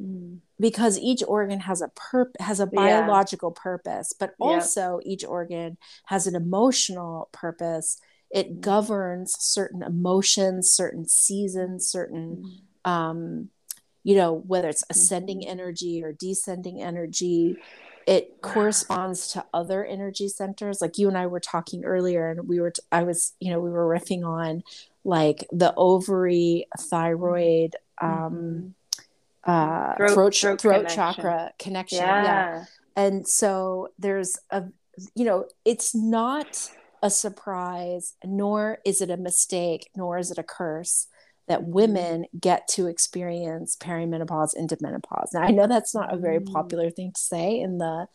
mm. 0.00 0.38
because 0.58 0.98
each 0.98 1.22
organ 1.26 1.60
has 1.60 1.82
a 1.82 1.88
perp 1.88 2.30
has 2.40 2.60
a 2.60 2.66
biological 2.66 3.52
yeah. 3.56 3.62
purpose, 3.62 4.12
but 4.18 4.34
also 4.40 5.00
each 5.04 5.24
organ 5.24 5.78
has 6.06 6.26
an 6.26 6.34
emotional 6.34 7.28
purpose. 7.32 7.98
It 8.30 8.56
mm. 8.56 8.60
governs 8.60 9.34
certain 9.38 9.82
emotions, 9.82 10.70
certain 10.70 11.06
seasons, 11.06 11.86
certain 11.86 12.44
mm. 12.86 12.90
um 12.90 13.48
you 14.04 14.16
know 14.16 14.32
whether 14.46 14.68
it's 14.68 14.84
ascending 14.90 15.40
mm-hmm. 15.40 15.50
energy 15.50 16.02
or 16.02 16.12
descending 16.12 16.82
energy 16.82 17.56
it 18.06 18.42
corresponds 18.42 19.28
to 19.28 19.44
other 19.54 19.84
energy 19.84 20.28
centers 20.28 20.80
like 20.80 20.98
you 20.98 21.08
and 21.08 21.16
i 21.16 21.26
were 21.26 21.40
talking 21.40 21.84
earlier 21.84 22.30
and 22.30 22.48
we 22.48 22.60
were 22.60 22.70
t- 22.70 22.82
I 22.90 23.04
was 23.04 23.34
you 23.40 23.50
know 23.50 23.60
we 23.60 23.70
were 23.70 23.86
riffing 23.86 24.26
on 24.26 24.62
like 25.04 25.46
the 25.52 25.74
ovary 25.76 26.66
thyroid 26.78 27.76
um 28.00 28.10
mm-hmm. 28.10 28.68
Uh 29.44 29.94
throat 29.96 30.14
throat, 30.14 30.34
throat, 30.34 30.60
throat 30.60 30.74
connection. 30.74 30.96
chakra 30.96 31.52
connection 31.58 31.98
yeah. 31.98 32.24
yeah 32.24 32.64
and 32.96 33.26
so 33.26 33.88
there's 33.98 34.38
a 34.50 34.64
you 35.14 35.24
know 35.24 35.46
it's 35.64 35.94
not 35.94 36.70
a 37.02 37.10
surprise 37.10 38.14
nor 38.24 38.78
is 38.84 39.00
it 39.00 39.10
a 39.10 39.16
mistake 39.16 39.90
nor 39.96 40.18
is 40.18 40.30
it 40.30 40.38
a 40.38 40.42
curse 40.44 41.08
that 41.48 41.64
women 41.64 42.24
get 42.38 42.68
to 42.68 42.86
experience 42.86 43.76
perimenopause 43.76 44.54
into 44.56 44.76
menopause. 44.80 45.30
Now 45.34 45.42
I 45.42 45.50
know 45.50 45.66
that's 45.66 45.94
not 45.94 46.14
a 46.14 46.16
very 46.16 46.38
mm. 46.38 46.52
popular 46.52 46.90
thing 46.90 47.12
to 47.12 47.20
say 47.20 47.60
in 47.60 47.78
the 47.78 48.06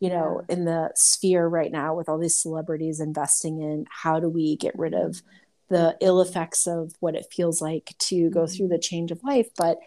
you 0.00 0.08
know 0.08 0.42
in 0.48 0.64
the 0.64 0.90
sphere 0.94 1.46
right 1.46 1.70
now 1.70 1.94
with 1.94 2.08
all 2.08 2.18
these 2.18 2.36
celebrities 2.36 3.00
investing 3.00 3.62
in 3.62 3.86
how 3.88 4.18
do 4.18 4.28
we 4.28 4.56
get 4.56 4.76
rid 4.76 4.94
of 4.94 5.22
the 5.68 5.96
ill 6.00 6.20
effects 6.20 6.66
of 6.66 6.92
what 6.98 7.14
it 7.14 7.26
feels 7.32 7.62
like 7.62 7.94
to 7.98 8.28
go 8.30 8.46
through 8.46 8.68
the 8.68 8.74
mm-hmm. 8.74 8.80
change 8.80 9.10
of 9.12 9.22
life 9.22 9.46
but 9.56 9.78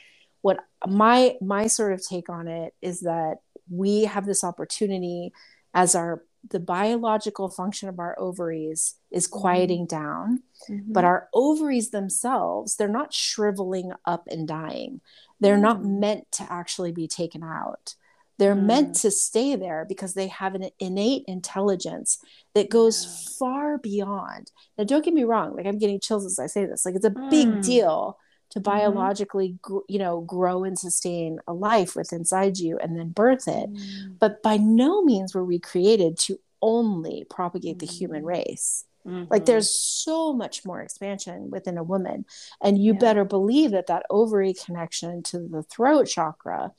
what 0.46 0.60
my 0.86 1.36
my 1.42 1.66
sort 1.66 1.92
of 1.92 2.08
take 2.08 2.30
on 2.30 2.48
it 2.48 2.76
is 2.80 3.00
that 3.00 3.38
we 3.68 4.04
have 4.04 4.28
this 4.28 4.44
opportunity 4.44 5.34
as 5.74 5.96
our 5.96 6.22
the 6.52 6.60
biological 6.60 7.50
function 7.50 7.90
of 7.90 7.98
our 7.98 8.16
ovaries 8.20 8.94
is 9.10 9.28
mm-hmm. 9.28 9.40
quieting 9.40 9.86
down 9.88 10.44
mm-hmm. 10.70 10.94
but 10.94 11.04
our 11.04 11.30
ovaries 11.34 11.90
themselves 11.90 12.76
they're 12.76 12.88
not 12.88 13.12
shriveling 13.12 13.92
up 14.06 14.28
and 14.28 14.48
dying 14.48 15.02
they're 15.40 15.58
mm. 15.58 15.62
not 15.62 15.84
meant 15.84 16.32
to 16.32 16.46
actually 16.48 16.92
be 16.92 17.08
taken 17.08 17.42
out 17.42 17.96
they're 18.38 18.56
mm. 18.56 18.66
meant 18.66 18.96
to 18.96 19.10
stay 19.10 19.56
there 19.56 19.84
because 19.90 20.14
they 20.14 20.28
have 20.28 20.54
an 20.54 20.70
innate 20.80 21.24
intelligence 21.28 22.20
that 22.54 22.70
goes 22.70 23.04
yeah. 23.04 23.38
far 23.40 23.78
beyond 23.80 24.52
now 24.78 24.84
don't 24.84 25.04
get 25.04 25.16
me 25.16 25.24
wrong 25.24 25.56
like 25.56 25.66
i'm 25.66 25.80
getting 25.80 26.00
chills 26.00 26.24
as 26.24 26.38
i 26.38 26.46
say 26.46 26.68
this 26.68 26.86
like 26.86 26.94
it's 26.94 27.04
a 27.04 27.10
mm. 27.10 27.32
big 27.32 27.64
deal 27.64 28.20
to 28.56 28.62
mm-hmm. 28.62 28.78
biologically 28.78 29.58
mm-hmm. 29.64 29.78
you 29.88 30.00
know 30.00 30.22
grow 30.22 30.64
and 30.64 30.80
sustain 30.80 31.40
a 31.48 31.54
life 31.54 31.96
with 31.96 32.12
inside 32.12 32.58
you 32.58 32.78
and 32.80 32.98
then 32.98 33.10
birth 33.10 33.48
it 33.48 33.72
mm. 33.72 34.20
but 34.20 34.42
by 34.42 34.58
no 34.58 35.04
means 35.04 35.36
were 35.36 35.46
we 35.46 35.60
created 35.60 36.18
to 36.18 36.40
only 36.62 37.26
propagate 37.30 37.80
the 37.80 37.86
human 37.86 38.24
mm. 38.24 38.28
race 38.28 38.86
mm-hmm. 39.06 39.26
like 39.30 39.46
there's 39.46 39.70
so 39.70 40.34
much 40.34 40.66
more 40.66 40.82
expansion 40.82 41.50
within 41.52 41.78
a 41.78 41.84
woman 41.84 42.26
and 42.62 42.82
you 42.82 42.94
yeah. 42.94 43.00
better 43.00 43.26
believe 43.26 43.72
that 43.72 43.88
that 43.88 44.06
ovary 44.10 44.54
connection 44.54 45.22
to 45.22 45.40
the 45.40 45.64
throat 45.64 46.06
chakra 46.08 46.72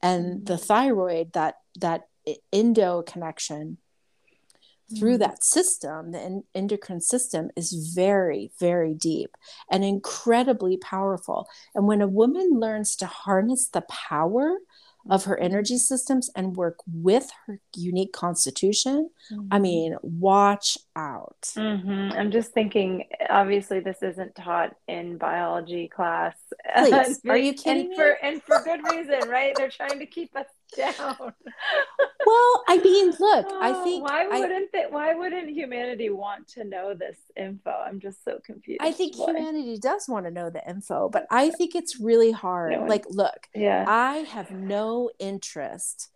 and 0.00 0.46
the 0.46 0.54
mm-hmm. 0.54 0.64
thyroid 0.64 1.32
that 1.32 1.56
that 1.80 2.08
endo 2.52 3.02
connection 3.02 3.76
through 4.98 5.14
mm-hmm. 5.14 5.22
that 5.22 5.44
system, 5.44 6.12
the 6.12 6.42
endocrine 6.54 7.00
system 7.00 7.50
is 7.56 7.92
very, 7.94 8.52
very 8.60 8.94
deep 8.94 9.36
and 9.70 9.84
incredibly 9.84 10.76
powerful. 10.76 11.48
And 11.74 11.86
when 11.86 12.02
a 12.02 12.08
woman 12.08 12.50
learns 12.52 12.96
to 12.96 13.06
harness 13.06 13.68
the 13.68 13.82
power 13.82 14.58
of 15.10 15.24
her 15.24 15.38
energy 15.38 15.76
systems 15.76 16.30
and 16.34 16.56
work 16.56 16.78
with 16.86 17.30
her 17.46 17.60
unique 17.74 18.12
constitution, 18.12 19.10
Mm-hmm. 19.32 19.48
I 19.50 19.58
mean, 19.58 19.96
watch 20.02 20.76
out. 20.96 21.40
Mhm. 21.56 22.14
I'm 22.14 22.30
just 22.30 22.52
thinking, 22.52 23.08
obviously, 23.30 23.80
this 23.80 24.02
isn't 24.02 24.34
taught 24.34 24.74
in 24.86 25.16
biology 25.16 25.88
class. 25.88 26.36
Please, 26.76 26.92
And 27.24 27.30
are 27.30 27.36
you 27.36 27.50
and 27.50 27.58
kidding 27.58 27.88
me? 27.90 27.96
For, 27.96 28.10
and 28.22 28.42
for 28.42 28.62
good 28.62 28.80
reason, 28.90 29.28
right? 29.28 29.54
They're 29.56 29.70
trying 29.70 29.98
to 29.98 30.06
keep 30.06 30.36
us 30.36 30.46
down. 30.76 31.32
I 32.74 32.82
mean, 32.82 33.06
look, 33.20 33.46
I 33.60 33.70
Oh, 33.74 33.84
think 33.84 34.02
why 34.04 34.26
wouldn't 34.26 34.72
they, 34.72 34.84
why 34.90 35.14
wouldn't 35.14 35.48
humanity 35.50 36.10
want 36.10 36.48
to 36.48 36.64
know 36.64 36.94
this 36.94 37.18
info? 37.36 37.70
I'm 37.70 38.00
just 38.00 38.24
so 38.24 38.38
confused. 38.44 38.80
I 38.82 38.92
think 38.92 39.16
Why? 39.16 39.26
humanity 39.32 39.78
does 39.78 40.08
want 40.08 40.26
to 40.26 40.30
know 40.30 40.50
the 40.50 40.62
info, 40.68 41.08
but 41.08 41.26
I 41.30 41.50
think 41.50 41.74
it's 41.74 42.00
really 42.00 42.32
hard. 42.32 42.72
No 42.72 42.84
Like, 42.86 43.04
look, 43.08 43.48
Yeah. 43.54 43.84
I 43.86 44.18
have 44.18 44.50
no 44.50 45.10
interest 45.18 46.08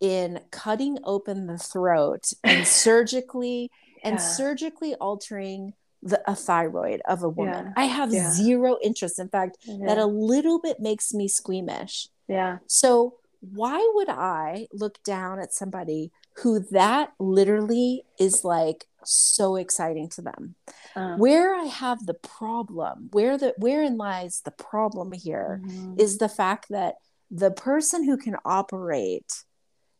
in 0.00 0.40
cutting 0.50 0.98
open 1.04 1.46
the 1.46 1.58
throat 1.58 2.32
and 2.44 2.66
surgically 2.82 3.70
and 4.04 4.20
surgically 4.20 4.94
altering 4.96 5.74
the 6.02 6.20
a 6.28 6.34
thyroid 6.34 7.00
of 7.06 7.22
a 7.22 7.28
woman. 7.28 7.66
Yeah. 7.66 7.72
I 7.76 7.84
have 7.84 8.12
Yeah. 8.12 8.30
zero 8.32 8.76
interest. 8.82 9.20
In 9.20 9.28
fact, 9.28 9.58
that 9.86 9.98
a 9.98 10.06
little 10.06 10.58
bit 10.58 10.80
makes 10.80 11.14
me 11.14 11.28
squeamish. 11.28 12.08
yeah. 12.26 12.58
So 12.66 13.18
why 13.42 13.78
would 13.94 14.08
I 14.08 14.68
look 14.72 15.02
down 15.02 15.40
at 15.40 15.52
somebody 15.52 16.12
who 16.38 16.60
that 16.70 17.12
literally 17.18 18.04
is 18.18 18.44
like 18.44 18.86
so 19.04 19.56
exciting 19.56 20.08
to 20.10 20.22
them? 20.22 20.54
Uh, 20.94 21.16
Where 21.16 21.54
I 21.54 21.64
have 21.64 22.06
the 22.06 22.14
problem, 22.14 23.08
where 23.12 23.36
the 23.36 23.52
wherein 23.58 23.96
lies 23.96 24.42
the 24.44 24.52
problem 24.52 25.10
here 25.12 25.60
mhm. 25.64 26.00
is 26.00 26.18
the 26.18 26.28
fact 26.28 26.66
that 26.70 26.94
the 27.30 27.50
person 27.50 28.04
who 28.04 28.16
can 28.16 28.36
operate 28.44 29.44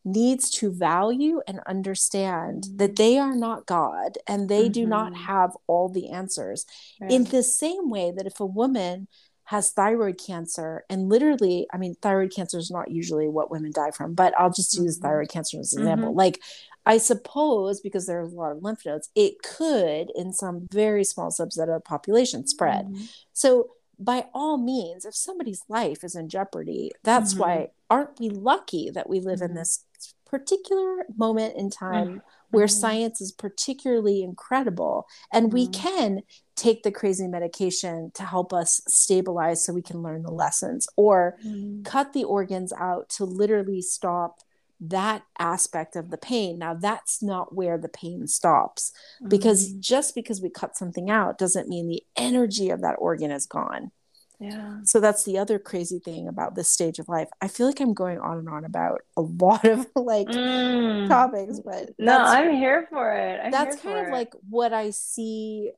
needs 0.04 0.50
to 0.50 0.70
value 0.72 1.40
and 1.46 1.60
understand 1.66 2.66
that 2.76 2.96
they 2.96 3.18
are 3.18 3.36
not 3.36 3.66
God 3.66 4.18
and 4.26 4.48
they 4.48 4.68
do 4.68 4.84
not 4.86 5.12
Mhm. 5.12 5.16
have 5.16 5.56
all 5.66 5.88
the 5.88 6.10
answers. 6.10 6.66
In 7.00 7.24
the 7.24 7.42
same 7.42 7.88
way 7.88 8.10
that 8.10 8.26
if 8.26 8.40
a 8.40 8.46
woman 8.46 9.08
has 9.44 9.70
thyroid 9.72 10.18
cancer, 10.18 10.84
and 10.88 11.08
literally, 11.08 11.66
I 11.72 11.76
mean, 11.76 11.96
thyroid 12.00 12.32
cancer 12.34 12.58
is 12.58 12.70
not 12.70 12.90
usually 12.90 13.28
what 13.28 13.50
women 13.50 13.72
die 13.72 13.90
from, 13.90 14.14
but 14.14 14.32
I'll 14.38 14.50
just 14.50 14.76
use 14.78 14.98
Mhm. 14.98 15.02
thyroid 15.02 15.28
cancer 15.28 15.58
as 15.60 15.72
an 15.72 15.80
example. 15.80 16.12
Mhm. 16.12 16.16
Like, 16.16 16.40
I 16.86 16.98
suppose 16.98 17.80
because 17.80 18.06
there's 18.06 18.32
a 18.32 18.36
lot 18.36 18.52
of 18.52 18.62
lymph 18.62 18.84
nodes, 18.86 19.10
it 19.14 19.42
could, 19.42 20.10
in 20.14 20.32
some 20.32 20.66
very 20.72 21.04
small 21.04 21.30
subset 21.30 21.62
of 21.64 21.74
the 21.74 21.80
population, 21.80 22.46
spread. 22.46 22.86
Mhm. 22.86 23.08
So, 23.32 23.70
by 23.98 24.28
all 24.34 24.58
means, 24.58 25.04
if 25.04 25.14
somebody's 25.14 25.62
life 25.68 26.02
is 26.02 26.16
in 26.16 26.28
jeopardy, 26.28 26.90
that's 27.04 27.36
why 27.36 27.70
aren't 27.90 28.18
we 28.18 28.30
lucky 28.30 28.90
that 28.90 29.08
we 29.08 29.20
live 29.20 29.42
in 29.42 29.50
Mhm. 29.52 29.54
this 29.56 29.84
particular 30.24 31.04
moment 31.16 31.54
in 31.56 31.68
time 31.70 32.22
where 32.50 32.66
science 32.66 33.20
is 33.20 33.32
particularly 33.32 34.22
incredible 34.22 35.06
and 35.32 35.52
we 35.52 35.66
can 35.68 36.22
take 36.62 36.82
the 36.82 36.92
crazy 37.00 37.26
medication 37.38 37.96
to 38.14 38.22
help 38.34 38.52
us 38.52 38.70
stabilize 38.86 39.58
so 39.64 39.72
we 39.72 39.82
can 39.90 40.02
learn 40.06 40.22
the 40.22 40.30
lessons 40.44 40.82
or 40.96 41.36
Mhm. 41.44 41.84
cut 41.84 42.12
the 42.12 42.24
organs 42.24 42.72
out 42.88 43.08
to 43.16 43.24
literally 43.24 43.82
stop 43.82 44.40
that 44.80 45.22
aspect 45.38 45.94
of 45.96 46.10
the 46.10 46.18
pain. 46.18 46.58
Now, 46.58 46.74
that's 46.74 47.22
not 47.22 47.54
where 47.58 47.78
the 47.78 47.88
pain 48.02 48.26
stops 48.26 48.92
because 49.34 49.60
Mhm. 49.72 49.80
just 49.92 50.14
because 50.14 50.40
we 50.42 50.50
cut 50.50 50.76
something 50.76 51.08
out 51.10 51.38
doesn't 51.38 51.68
mean 51.68 51.86
the 51.88 52.02
energy 52.16 52.68
of 52.70 52.80
that 52.82 52.96
organ 52.98 53.30
is 53.30 53.46
gone. 53.46 53.90
yeah. 54.40 54.80
So 54.84 54.98
that's 54.98 55.22
the 55.22 55.38
other 55.38 55.58
crazy 55.60 56.00
thing 56.00 56.26
about 56.26 56.56
this 56.56 56.68
stage 56.68 56.98
of 56.98 57.08
life. 57.08 57.28
I 57.40 57.46
feel 57.46 57.66
like 57.68 57.78
I'm 57.80 57.94
going 57.94 58.18
on 58.18 58.38
and 58.38 58.48
on 58.48 58.64
about 58.64 58.98
a 59.16 59.22
lot 59.22 59.64
of 59.64 59.86
like 60.12 60.26
Mm. 60.26 61.06
topics, 61.08 61.60
but 61.60 61.90
No, 61.98 62.18
I'm 62.18 62.50
here 62.64 62.88
for 62.90 63.12
it. 63.12 63.38
I'm 63.44 63.52
that's 63.52 63.76
kind 63.82 63.98
of 64.00 64.06
it. 64.08 64.10
like 64.18 64.32
what 64.50 64.72
I 64.72 64.90
see, 64.90 65.70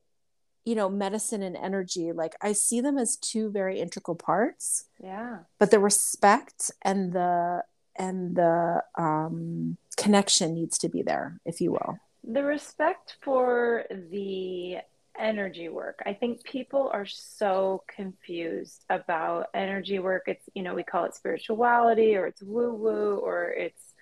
you 0.65 0.75
know, 0.75 0.89
medicine 0.89 1.43
and 1.43 1.55
energy. 1.55 2.11
Like 2.11 2.35
I 2.41 2.53
see 2.53 2.81
them 2.81 2.97
as 2.97 3.15
two 3.17 3.51
very 3.51 3.79
integral 3.79 4.15
parts, 4.15 4.85
yeah. 5.01 5.39
but 5.59 5.71
the 5.71 5.79
respect 5.79 6.71
and 6.81 7.13
the 7.13 7.63
and 7.97 8.35
the 8.35 8.83
um, 8.97 9.77
connection 9.95 10.53
needs 10.53 10.77
to 10.79 10.89
be 10.89 11.01
there, 11.01 11.39
if 11.45 11.61
you 11.61 11.71
will. 11.71 11.97
The 12.23 12.43
respect 12.43 13.15
for 13.21 13.85
the 13.89 14.77
energy 15.17 15.69
work. 15.69 16.01
I 16.05 16.13
think 16.13 16.43
people 16.43 16.89
are 16.91 17.05
so 17.05 17.83
confused 17.87 18.83
about 18.89 19.47
energy 19.53 19.99
work. 19.99 20.23
It's, 20.27 20.43
you 20.53 20.63
know, 20.63 20.75
we 20.75 20.83
call 20.83 21.05
it 21.05 21.15
spirituality 21.15 22.15
or 22.15 22.27
it's 22.27 22.41
woo 22.43 22.73
woo 22.73 23.17
or 23.17 23.49
it's 23.49 23.93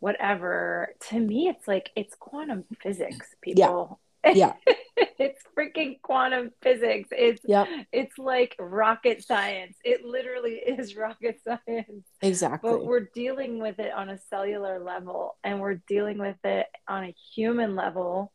whatever. 0.00 0.94
To 1.10 1.20
me, 1.20 1.48
it's 1.48 1.68
like 1.68 1.90
it's 1.94 2.14
quantum 2.16 2.64
physics, 2.82 3.28
people. 3.40 4.00
Yeah. 4.34 4.54
it's 4.96 5.42
freaking 5.56 6.00
quantum 6.02 6.50
physics. 6.62 7.08
It's 7.12 7.42
Yep, 7.44 7.68
it's 7.92 8.18
like 8.18 8.56
rocket 8.58 9.24
science. 9.24 9.76
It 9.84 10.04
literally 10.04 10.54
is 10.54 10.96
rocket 10.96 11.40
science. 11.44 12.04
exactly. 12.22 12.70
but 12.70 12.84
we're 12.84 13.08
dealing 13.14 13.60
with 13.60 13.78
it 13.78 13.92
on 13.92 14.08
a 14.08 14.18
cellular 14.30 14.78
level 14.78 15.36
and 15.44 15.60
we're 15.60 15.80
dealing 15.88 16.18
with 16.18 16.36
it 16.44 16.66
on 16.88 17.04
a 17.04 17.14
human 17.34 17.76
level 17.76 18.32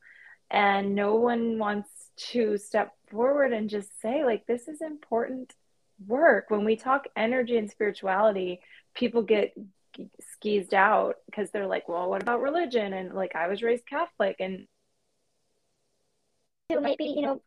and 0.51 0.95
no 0.95 1.15
one 1.15 1.57
wants 1.57 1.89
to 2.17 2.57
step 2.57 2.93
forward 3.09 3.53
and 3.53 3.69
just 3.69 3.99
say 4.01 4.23
like 4.23 4.45
this 4.45 4.67
is 4.67 4.81
important 4.81 5.53
work 6.07 6.45
when 6.49 6.65
we 6.65 6.75
talk 6.75 7.05
energy 7.15 7.57
and 7.57 7.69
spirituality 7.69 8.59
people 8.93 9.21
get 9.21 9.53
skeezed 10.33 10.73
out 10.73 11.15
because 11.25 11.51
they're 11.51 11.67
like 11.67 11.87
well 11.87 12.09
what 12.09 12.21
about 12.21 12.41
religion 12.41 12.93
and 12.93 13.13
like 13.13 13.35
i 13.35 13.47
was 13.47 13.61
raised 13.61 13.85
catholic 13.85 14.35
and 14.39 14.67
it 16.71 16.81
might 16.81 16.97
be 16.97 17.05
you 17.05 17.21
know 17.21 17.41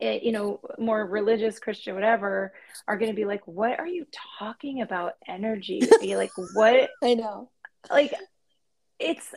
it, 0.00 0.22
you 0.22 0.32
know 0.32 0.60
more 0.78 1.06
religious 1.06 1.58
christian 1.58 1.94
whatever 1.94 2.52
are 2.86 2.98
going 2.98 3.10
to 3.10 3.16
be 3.16 3.24
like 3.24 3.46
what 3.46 3.78
are 3.78 3.86
you 3.86 4.06
talking 4.38 4.82
about 4.82 5.14
energy? 5.26 5.80
Be 6.00 6.16
like 6.16 6.30
what? 6.54 6.90
I 7.02 7.14
know. 7.14 7.50
like 7.90 8.12
it's 8.98 9.34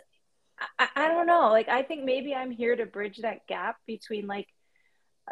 I, 0.78 0.88
I 0.96 1.08
don't 1.08 1.28
know. 1.28 1.50
Like 1.50 1.70
i 1.70 1.82
think 1.84 2.04
maybe 2.04 2.36
i'm 2.36 2.52
here 2.52 2.76
to 2.76 2.86
bridge 2.86 3.20
that 3.20 3.48
gap 3.48 3.78
between 3.88 4.28
like 4.28 4.48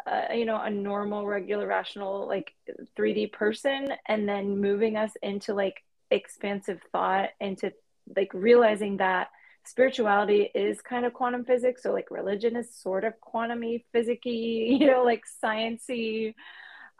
uh, 0.06 0.32
you 0.32 0.44
know 0.44 0.60
a 0.60 0.70
normal 0.70 1.26
regular 1.26 1.66
rational 1.66 2.26
like 2.26 2.54
3d 2.96 3.32
person 3.32 3.92
and 4.06 4.28
then 4.28 4.60
moving 4.60 4.96
us 4.96 5.12
into 5.22 5.52
like 5.52 5.82
expansive 6.10 6.80
thought 6.92 7.30
into 7.40 7.72
like 8.16 8.30
realizing 8.32 8.96
that 8.98 9.28
spirituality 9.70 10.50
is 10.54 10.80
kind 10.82 11.06
of 11.06 11.12
quantum 11.12 11.44
physics 11.44 11.82
so 11.82 11.92
like 11.92 12.10
religion 12.10 12.56
is 12.56 12.74
sort 12.74 13.04
of 13.04 13.14
quantumy 13.20 13.84
physicky 13.94 14.78
you 14.80 14.86
know 14.86 15.04
like 15.04 15.22
sciency 15.42 16.34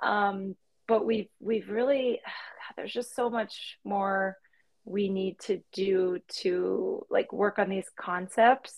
um 0.02 0.54
but 0.86 1.04
we've 1.04 1.28
we've 1.40 1.68
really 1.68 2.20
there's 2.76 2.92
just 2.92 3.16
so 3.16 3.28
much 3.28 3.78
more 3.84 4.36
we 4.84 5.08
need 5.08 5.38
to 5.40 5.60
do 5.72 6.18
to 6.28 7.04
like 7.10 7.32
work 7.32 7.58
on 7.58 7.68
these 7.68 7.90
concepts 7.96 8.74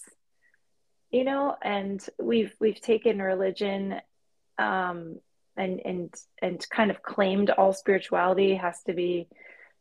you 1.10 1.24
know 1.24 1.54
and 1.62 2.06
we've 2.18 2.54
we've 2.58 2.80
taken 2.80 3.20
religion 3.20 4.00
um 4.58 5.18
and 5.56 5.80
and 5.84 6.14
and 6.40 6.66
kind 6.70 6.90
of 6.90 7.02
claimed 7.02 7.50
all 7.50 7.74
spirituality 7.74 8.54
has 8.54 8.82
to 8.84 8.94
be 8.94 9.28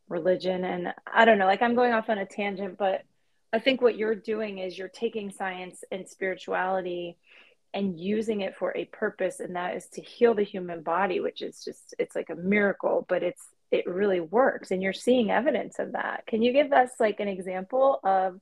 religion. 0.10 0.65
And 0.65 0.93
i 1.12 1.24
don't 1.24 1.38
know 1.38 1.45
like 1.45 1.62
i'm 1.62 1.76
going 1.76 1.93
off 1.93 2.10
on 2.10 2.17
a 2.17 2.26
tangent 2.26 2.78
but 2.78 3.04
i 3.53 3.59
think 3.59 3.81
what 3.81 3.97
you're 3.97 4.15
doing 4.15 4.59
is 4.59 4.77
you're 4.77 4.87
taking 4.89 5.31
science 5.31 5.83
and 5.91 6.07
spirituality 6.07 7.17
and 7.73 7.99
using 7.99 8.41
it 8.41 8.55
for 8.57 8.75
a 8.75 8.85
purpose 8.85 9.39
and 9.39 9.55
that 9.55 9.75
is 9.75 9.87
to 9.87 10.01
heal 10.01 10.33
the 10.33 10.43
human 10.43 10.81
body 10.81 11.19
which 11.19 11.41
is 11.41 11.63
just 11.63 11.95
it's 11.99 12.15
like 12.15 12.29
a 12.29 12.35
miracle 12.35 13.05
but 13.07 13.23
it's 13.23 13.47
it 13.71 13.87
really 13.87 14.19
works 14.19 14.71
and 14.71 14.83
you're 14.83 14.93
seeing 14.93 15.31
evidence 15.31 15.79
of 15.79 15.93
that. 15.93 16.25
Can 16.27 16.41
you 16.41 16.51
give 16.51 16.73
us 16.73 16.91
like 16.99 17.19
an 17.19 17.29
example 17.29 17.99
of 18.03 18.39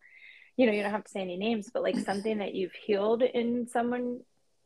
you 0.58 0.66
know 0.66 0.74
you 0.74 0.82
don't 0.82 0.92
have 0.92 1.06
to 1.06 1.12
say 1.12 1.22
any 1.22 1.38
names 1.38 1.70
but 1.74 1.84
like 1.84 1.98
something 2.00 2.40
that 2.40 2.54
you've 2.54 2.74
healed 2.74 3.22
in 3.22 3.68
someone 3.68 4.20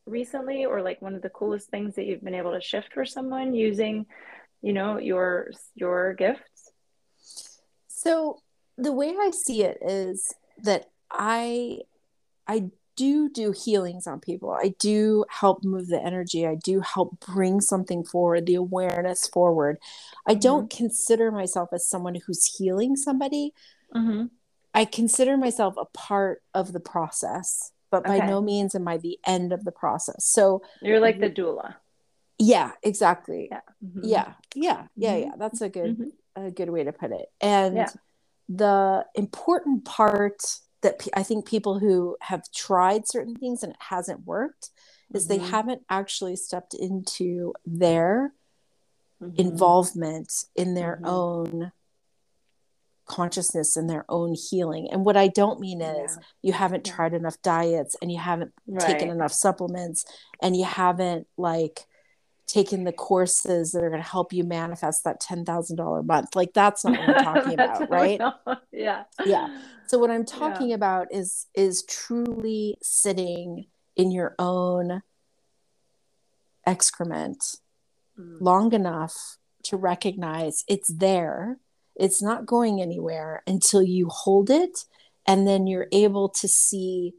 recently 0.06 0.66
or 0.66 0.82
like 0.82 1.02
one 1.02 1.16
of 1.16 1.22
the 1.22 1.30
coolest 1.30 1.70
things 1.70 1.96
that 1.96 2.06
you've 2.06 2.24
been 2.24 2.34
able 2.34 2.54
to 2.54 2.62
shift 2.62 2.94
for 2.94 3.06
someone 3.06 3.54
using 3.54 4.06
you 4.62 4.74
know 4.74 4.98
your 4.98 5.52
your 5.76 6.14
gifts? 6.14 6.72
So 7.88 8.40
the 8.78 8.92
way 8.92 9.16
I 9.20 9.32
see 9.32 9.64
it 9.64 9.78
is 9.82 10.34
that 10.64 10.90
I 11.12 11.80
I 12.48 12.72
do 12.96 13.30
do 13.30 13.52
healings 13.52 14.06
on 14.06 14.20
people. 14.20 14.52
I 14.52 14.76
do 14.80 15.26
help 15.30 15.64
move 15.64 15.88
the 15.88 16.00
energy. 16.02 16.46
I 16.46 16.56
do 16.56 16.80
help 16.82 17.20
bring 17.26 17.60
something 17.60 18.04
forward, 18.04 18.46
the 18.46 18.56
awareness 18.56 19.28
forward. 19.28 19.78
I 20.28 20.36
don't 20.36 20.70
consider 20.70 21.32
myself 21.32 21.70
as 21.74 21.88
someone 21.88 22.16
who's 22.16 22.56
healing 22.58 22.96
somebody. 22.96 23.54
mm-hmm. 23.96 24.26
I 24.76 24.86
consider 24.86 25.38
myself 25.38 25.76
a 25.78 25.86
part 25.86 26.42
of 26.56 26.74
the 26.74 26.80
process, 26.80 27.72
but 27.92 28.04
by 28.04 28.18
no 28.20 28.42
means 28.42 28.74
am 28.74 28.88
I 28.88 28.98
the 28.98 29.20
end 29.26 29.54
of 29.54 29.66
the 29.66 29.72
process. 29.72 30.26
So 30.26 30.64
you're 30.82 31.00
like 31.00 31.20
the 31.20 31.30
doula 31.30 31.76
yeah, 32.40 32.72
exactly. 32.82 33.50
yeah 33.52 33.62
Mhm. 33.84 34.00
Yeah, 34.04 34.34
yeah, 34.56 34.88
yeah, 34.96 35.16
Mhm. 35.16 35.22
yeah. 35.22 35.32
That's 35.38 35.62
a 35.62 35.70
good 35.70 35.98
Mhm. 35.98 36.12
a 36.36 36.52
good 36.52 36.70
way 36.72 36.84
to 36.84 36.92
put 36.92 37.12
it. 37.12 37.32
And 37.40 37.78
Yeah. 37.78 37.90
The 38.50 39.06
important 39.16 39.86
part 39.86 40.42
that 40.82 41.08
I 41.16 41.24
think 41.24 41.46
people 41.48 41.80
who 41.80 42.18
have 42.22 42.52
tried 42.52 43.08
certain 43.08 43.36
things 43.36 43.64
and 43.64 43.72
it 43.72 43.80
hasn't 43.80 44.26
worked 44.26 44.70
is 45.14 45.28
they 45.28 45.40
Mhm. 45.40 45.50
haven't 45.50 45.86
actually 45.90 46.36
stepped 46.36 46.74
into 46.74 47.54
their 47.66 48.34
Mhm. 49.22 49.40
involvement 49.40 50.46
in 50.56 50.74
their 50.74 50.98
Mhm. 50.98 51.08
own 51.08 51.72
consciousness 53.06 53.76
and 53.76 53.90
their 53.90 54.06
own 54.10 54.34
healing. 54.34 54.90
And 54.90 55.06
what 55.06 55.18
I 55.18 55.28
don't 55.28 55.60
mean 55.60 55.82
is 55.82 56.16
Yeah. 56.18 56.24
you 56.42 56.54
haven't 56.54 56.86
tried 56.86 57.14
enough 57.14 57.42
diets 57.42 57.96
and 58.02 58.12
you 58.12 58.18
haven't 58.18 58.54
taken 58.80 59.10
enough 59.10 59.34
supplements 59.34 60.06
and 60.42 60.56
you 60.56 60.64
haven't 60.66 61.28
like 61.38 61.86
taken 62.48 62.84
the 62.84 62.92
courses 62.92 63.72
that 63.72 63.84
are 63.84 63.90
going 63.90 64.02
to 64.02 64.08
help 64.08 64.34
you 64.34 64.44
manifest 64.44 65.04
that 65.04 65.22
$10,000 65.22 66.00
a 66.00 66.04
month. 66.04 66.36
Like 66.36 66.54
that's 66.54 66.84
not 66.84 66.98
what 67.00 67.18
I'm 67.18 67.24
talking 67.24 67.54
about, 67.60 67.90
right? 67.90 68.20
yeah. 68.72 69.04
Yeah. 69.26 69.48
So 69.88 69.98
what 69.98 70.12
I'm 70.12 70.26
talking 70.26 70.74
about 70.74 71.08
is 71.14 71.48
is 71.54 71.84
truly 71.84 72.78
sitting 72.82 73.66
in 73.96 74.12
your 74.12 74.36
own 74.40 75.02
excrement 76.66 77.44
Mm. 78.20 78.38
long 78.42 78.74
enough 78.74 79.38
to 79.64 79.76
recognize 79.76 80.64
it's 80.68 80.88
there. 80.94 81.58
It's 81.96 82.22
not 82.22 82.46
going 82.46 82.80
anywhere 82.80 83.42
until 83.48 83.82
you 83.82 84.08
hold 84.10 84.52
it 84.52 84.86
and 85.26 85.48
then 85.48 85.66
you're 85.66 85.88
able 85.92 86.30
to 86.30 86.48
see 86.48 87.16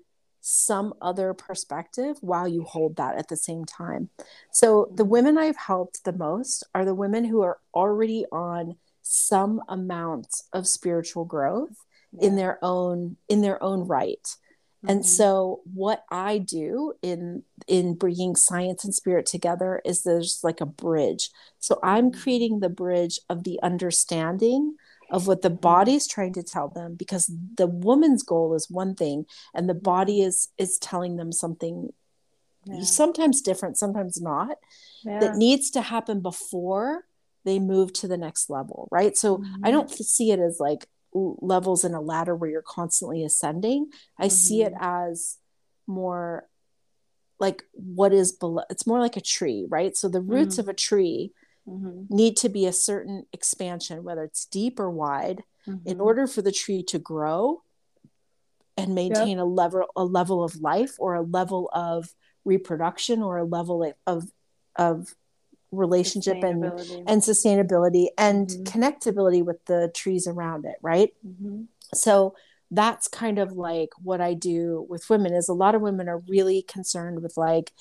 some 0.47 0.93
other 1.01 1.33
perspective 1.33 2.19
while 2.21 2.47
you 2.47 2.63
hold 2.65 2.97
that 2.97 3.17
at 3.17 3.29
the 3.29 3.37
same 3.37 3.65
time. 3.65 4.11
So 4.53 4.93
the 4.95 5.05
women 5.07 5.39
I've 5.39 5.57
helped 5.57 6.05
the 6.05 6.13
most 6.13 6.65
are 6.75 6.85
the 6.85 6.95
women 6.95 7.25
who 7.25 7.41
are 7.41 7.59
already 7.73 8.27
on 8.31 8.77
some 9.01 9.63
amount 9.69 10.43
of 10.53 10.67
spiritual 10.69 11.25
growth 11.25 11.85
in 12.21 12.37
their 12.37 12.59
own 12.63 13.17
in 13.29 13.41
their 13.41 13.61
own 13.63 13.87
right 13.89 14.37
and 14.87 15.01
Mhm. 15.01 15.05
so 15.05 15.63
what 15.75 16.05
i 16.11 16.39
do 16.39 16.93
in 17.03 17.43
in 17.67 17.95
bringing 17.95 18.37
science 18.37 18.85
and 18.85 18.95
spirit 18.95 19.27
together 19.27 19.81
is 19.85 20.03
there's 20.05 20.45
like 20.45 20.61
a 20.61 20.67
bridge 20.67 21.31
so 21.59 21.81
i'm 21.83 22.11
Mhm. 22.13 22.23
creating 22.23 22.61
the 22.61 22.69
bridge 22.69 23.19
of 23.29 23.43
the 23.43 23.59
understanding 23.63 24.77
of 25.15 25.29
what 25.29 25.43
the 25.43 25.51
Mhm. 25.51 25.61
body's 25.61 26.07
trying 26.09 26.33
to 26.33 26.43
tell 26.43 26.69
them 26.69 26.97
because 26.97 27.31
the 27.57 27.69
woman's 27.69 28.25
goal 28.25 28.53
is 28.55 28.69
one 28.69 28.95
thing 28.97 29.27
and 29.55 29.69
the 29.69 29.75
body 29.93 30.21
is 30.29 30.49
is 30.59 30.77
telling 30.79 31.15
them 31.17 31.31
something 31.31 31.93
Yeah. 32.67 32.83
sometimes 32.83 33.41
different 33.41 33.77
sometimes 33.79 34.21
not 34.21 34.59
Yeah. 35.05 35.21
that 35.21 35.37
needs 35.37 35.71
to 35.73 35.83
happen 35.83 36.21
before 36.21 37.07
they 37.45 37.59
move 37.61 37.93
to 38.01 38.09
the 38.09 38.17
next 38.17 38.51
level 38.51 38.89
right 38.91 39.17
so 39.17 39.37
i 39.63 39.69
Mhm. 39.69 39.73
don't 39.73 39.91
see 39.91 40.33
it 40.33 40.41
as 40.41 40.59
like 40.59 40.89
levels 41.15 41.85
in 41.85 41.95
a 41.95 42.01
ladder 42.01 42.35
where 42.35 42.51
you're 42.51 42.63
constantly 42.81 43.23
ascending 43.23 43.93
i 44.19 44.27
see 44.29 44.63
it 44.63 44.73
Mhm. 44.75 44.79
as 45.07 45.39
more 45.87 46.49
like 47.39 47.63
what 47.73 48.13
is 48.13 48.33
below 48.33 48.65
it's 48.71 48.87
more 48.87 48.99
like 48.99 49.17
a 49.17 49.21
tree 49.37 49.65
right 49.69 49.97
so 49.97 50.09
the 50.09 50.21
roots 50.35 50.57
Mhm. 50.57 50.61
of 50.61 50.69
a 50.69 50.75
tree 50.89 51.33
Mhm. 51.69 52.11
need 52.11 52.37
to 52.37 52.49
be 52.49 52.67
a 52.67 52.73
certain 52.73 53.27
expansion 53.33 54.05
whether 54.05 54.23
it's 54.25 54.45
deep 54.45 54.79
or 54.79 54.91
wide 54.91 55.43
in 55.67 55.97
Mhm. 55.99 56.01
order 56.05 56.27
for 56.27 56.43
the 56.43 56.53
tree 56.53 56.83
to 56.83 56.99
grow 56.99 57.63
and 58.77 58.95
maintain 58.95 59.39
a 59.39 59.45
level 59.45 59.85
a 59.97 60.05
level 60.05 60.43
of 60.45 60.57
life 60.61 60.97
or 60.99 61.15
a 61.15 61.23
level 61.23 61.71
of 61.73 62.15
reproduction 62.45 63.23
or 63.23 63.39
a 63.39 63.45
level 63.45 63.93
of 64.07 64.33
of 64.77 65.15
relationship 65.73 66.43
and 66.45 66.63
Sustainability. 66.65 67.05
and 67.07 67.23
sustainability 67.23 68.07
and 68.19 68.49
Mhm. 68.49 68.65
connectability 68.65 69.43
with 69.45 69.65
the 69.65 69.91
trees 69.95 70.27
around 70.27 70.65
it 70.65 70.77
right 70.83 71.15
Mhm. 71.27 71.67
so 71.95 72.35
that's 72.71 73.09
kind 73.09 73.39
of 73.39 73.53
like 73.53 73.91
what 74.03 74.21
i 74.21 74.35
do 74.35 74.85
with 74.89 75.09
women 75.11 75.33
is 75.33 75.49
a 75.49 75.55
lot 75.55 75.75
of 75.75 75.83
women 75.83 76.09
are 76.09 76.19
really 76.29 76.63
concerned 76.63 77.23
with 77.23 77.37
like 77.37 77.73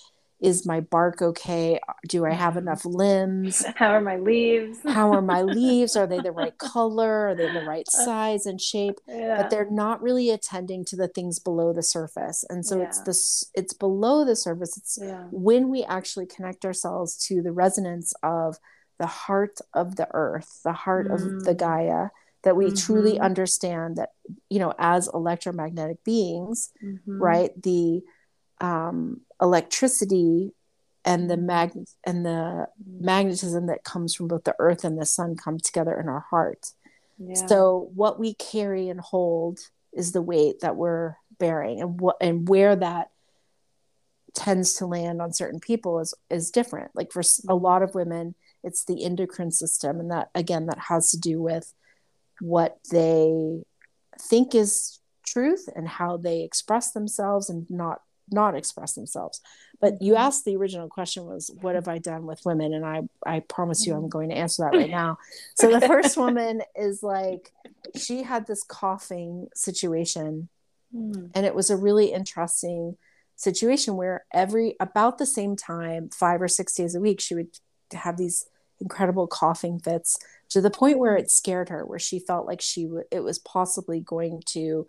is 0.43 0.65
my 0.65 0.79
bark 0.81 1.21
okay 1.21 1.79
do 2.07 2.25
i 2.25 2.31
have 2.31 2.57
enough 2.63 2.85
limbs 2.85 3.63
How 3.75 3.91
are 3.93 4.01
my 4.01 4.17
leaves? 4.17 4.79
how 4.85 5.11
are 5.11 5.21
my 5.21 5.41
leaves 5.59 5.95
are 5.95 6.07
they 6.07 6.19
the 6.19 6.31
right 6.31 6.57
color 6.57 7.29
are 7.29 7.35
they 7.35 7.47
the 7.47 7.61
right 7.61 7.87
Uh, 7.87 7.97
size 8.05 8.45
and 8.45 8.59
shape 8.61 8.99
yeah. 9.07 9.35
but 9.37 9.49
they're 9.49 9.69
not 9.71 10.01
really 10.01 10.29
attending 10.29 10.85
to 10.85 10.95
the 10.95 11.07
things 11.07 11.39
below 11.39 11.73
the 11.73 11.83
surface 11.83 12.43
and 12.49 12.65
so 12.65 12.81
it's 12.81 12.99
this 13.01 13.45
it's 13.55 13.73
below 13.73 14.25
the 14.25 14.35
surface 14.35 14.77
it's 14.77 14.99
yeah. 15.01 15.27
when 15.31 15.69
we 15.69 15.83
actually 15.83 16.25
connect 16.25 16.65
ourselves 16.65 17.17
to 17.27 17.41
the 17.41 17.51
resonance 17.51 18.13
of 18.23 18.57
the 18.99 19.07
heart 19.07 19.59
of 19.73 19.95
the 19.95 20.07
earth 20.13 20.59
the 20.63 20.73
heart 20.73 21.07
of 21.09 21.21
the 21.45 21.53
Mm. 21.55 21.57
gaia 21.57 22.07
that 22.43 22.55
we 22.57 22.71
truly 22.71 23.15
Mhm. 23.17 23.21
understand 23.21 23.95
that 23.95 24.09
you 24.49 24.59
know 24.59 24.73
as 24.77 25.07
electromagnetic 25.13 26.03
beings 26.03 26.71
Mhm. 26.83 26.99
right 27.29 27.51
the 27.61 28.03
um 28.61 29.21
electricity 29.41 30.53
and 31.05 31.29
the 31.29 31.37
mag 31.37 31.71
and 32.05 32.25
the 32.25 32.67
magnetism 32.99 33.67
that 33.67 33.83
comes 33.83 34.15
from 34.15 34.27
both 34.27 34.43
the 34.45 34.55
earth 34.59 34.83
and 34.85 34.97
the 34.99 35.05
sun 35.05 35.35
come 35.35 35.59
together 35.59 35.99
in 35.99 36.07
our 36.07 36.21
heart 36.29 36.71
Yeah. 37.17 37.45
so 37.47 37.89
what 37.93 38.19
we 38.19 38.33
carry 38.35 38.89
and 38.89 38.99
hold 38.99 39.59
is 39.91 40.11
the 40.11 40.21
weight 40.21 40.61
that 40.61 40.75
we're 40.75 41.15
bearing 41.39 41.81
and 41.81 41.99
what 41.99 42.17
and 42.21 42.47
where 42.47 42.75
that 42.75 43.09
tends 44.33 44.73
to 44.75 44.85
land 44.87 45.21
on 45.21 45.31
certain 45.33 45.59
people 45.59 45.99
is 45.99 46.13
is 46.29 46.49
different 46.51 46.89
like 46.95 47.11
for 47.11 47.21
a 47.47 47.55
lot 47.55 47.83
of 47.83 47.93
women 47.93 48.33
it's 48.63 48.85
the 48.85 49.03
endocrine 49.03 49.51
system 49.51 49.99
and 49.99 50.09
that 50.09 50.29
again 50.33 50.65
that 50.67 50.79
has 50.79 51.11
to 51.11 51.19
do 51.19 51.41
with 51.41 51.73
what 52.39 52.79
they 52.91 53.61
think 54.19 54.55
is 54.55 54.99
truth 55.25 55.69
and 55.75 55.87
how 55.87 56.17
they 56.17 56.41
express 56.41 56.91
themselves 56.91 57.49
and 57.49 57.69
not 57.69 58.01
not 58.32 58.55
express 58.55 58.93
themselves 58.93 59.41
but 59.82 60.01
you 60.01 60.13
Mhm. 60.13 60.17
asked 60.19 60.45
the 60.45 60.55
original 60.55 60.88
question 60.88 61.26
was 61.26 61.51
what 61.61 61.76
have 61.76 61.88
i 61.88 61.97
done 61.97 62.26
with 62.26 62.45
women 62.45 62.74
and 62.74 62.86
i 62.86 63.01
i 63.26 63.39
promise 63.41 63.86
you 63.86 63.93
i'm 63.93 64.03
Mhm. 64.03 64.09
going 64.09 64.30
to 64.30 64.36
answer 64.36 64.63
that 64.63 64.78
right 64.78 64.89
now 64.89 65.17
so 65.55 65.69
the 65.69 65.82
first 65.86 66.15
woman 66.26 66.61
is 66.76 67.03
like 67.03 67.51
she 67.95 68.24
had 68.24 68.47
this 68.47 68.63
coughing 68.63 69.49
situation 69.55 70.49
Mm. 70.95 71.32
and 71.34 71.43
it 71.45 71.55
was 71.55 71.71
a 71.71 71.76
really 71.78 72.13
interesting 72.13 72.97
situation 73.36 73.97
where 73.97 74.26
every 74.32 74.76
about 74.80 75.17
the 75.17 75.26
same 75.26 75.55
time 75.55 76.09
five 76.09 76.39
or 76.39 76.47
six 76.47 76.76
days 76.76 76.93
a 76.93 76.99
week 76.99 77.19
she 77.19 77.34
would 77.34 77.47
have 77.93 78.15
these 78.15 78.45
incredible 78.80 79.26
coughing 79.28 79.80
fits 79.80 80.17
to 80.49 80.61
the 80.61 80.69
point 80.69 80.99
where 80.99 81.15
it 81.15 81.32
scared 81.32 81.69
her 81.69 81.84
where 81.84 81.97
she 81.97 82.19
felt 82.19 82.45
like 82.45 82.61
she 82.61 82.84
w- 82.84 83.03
it 83.09 83.21
was 83.21 83.39
possibly 83.39 83.99
going 83.99 84.41
to 84.45 84.86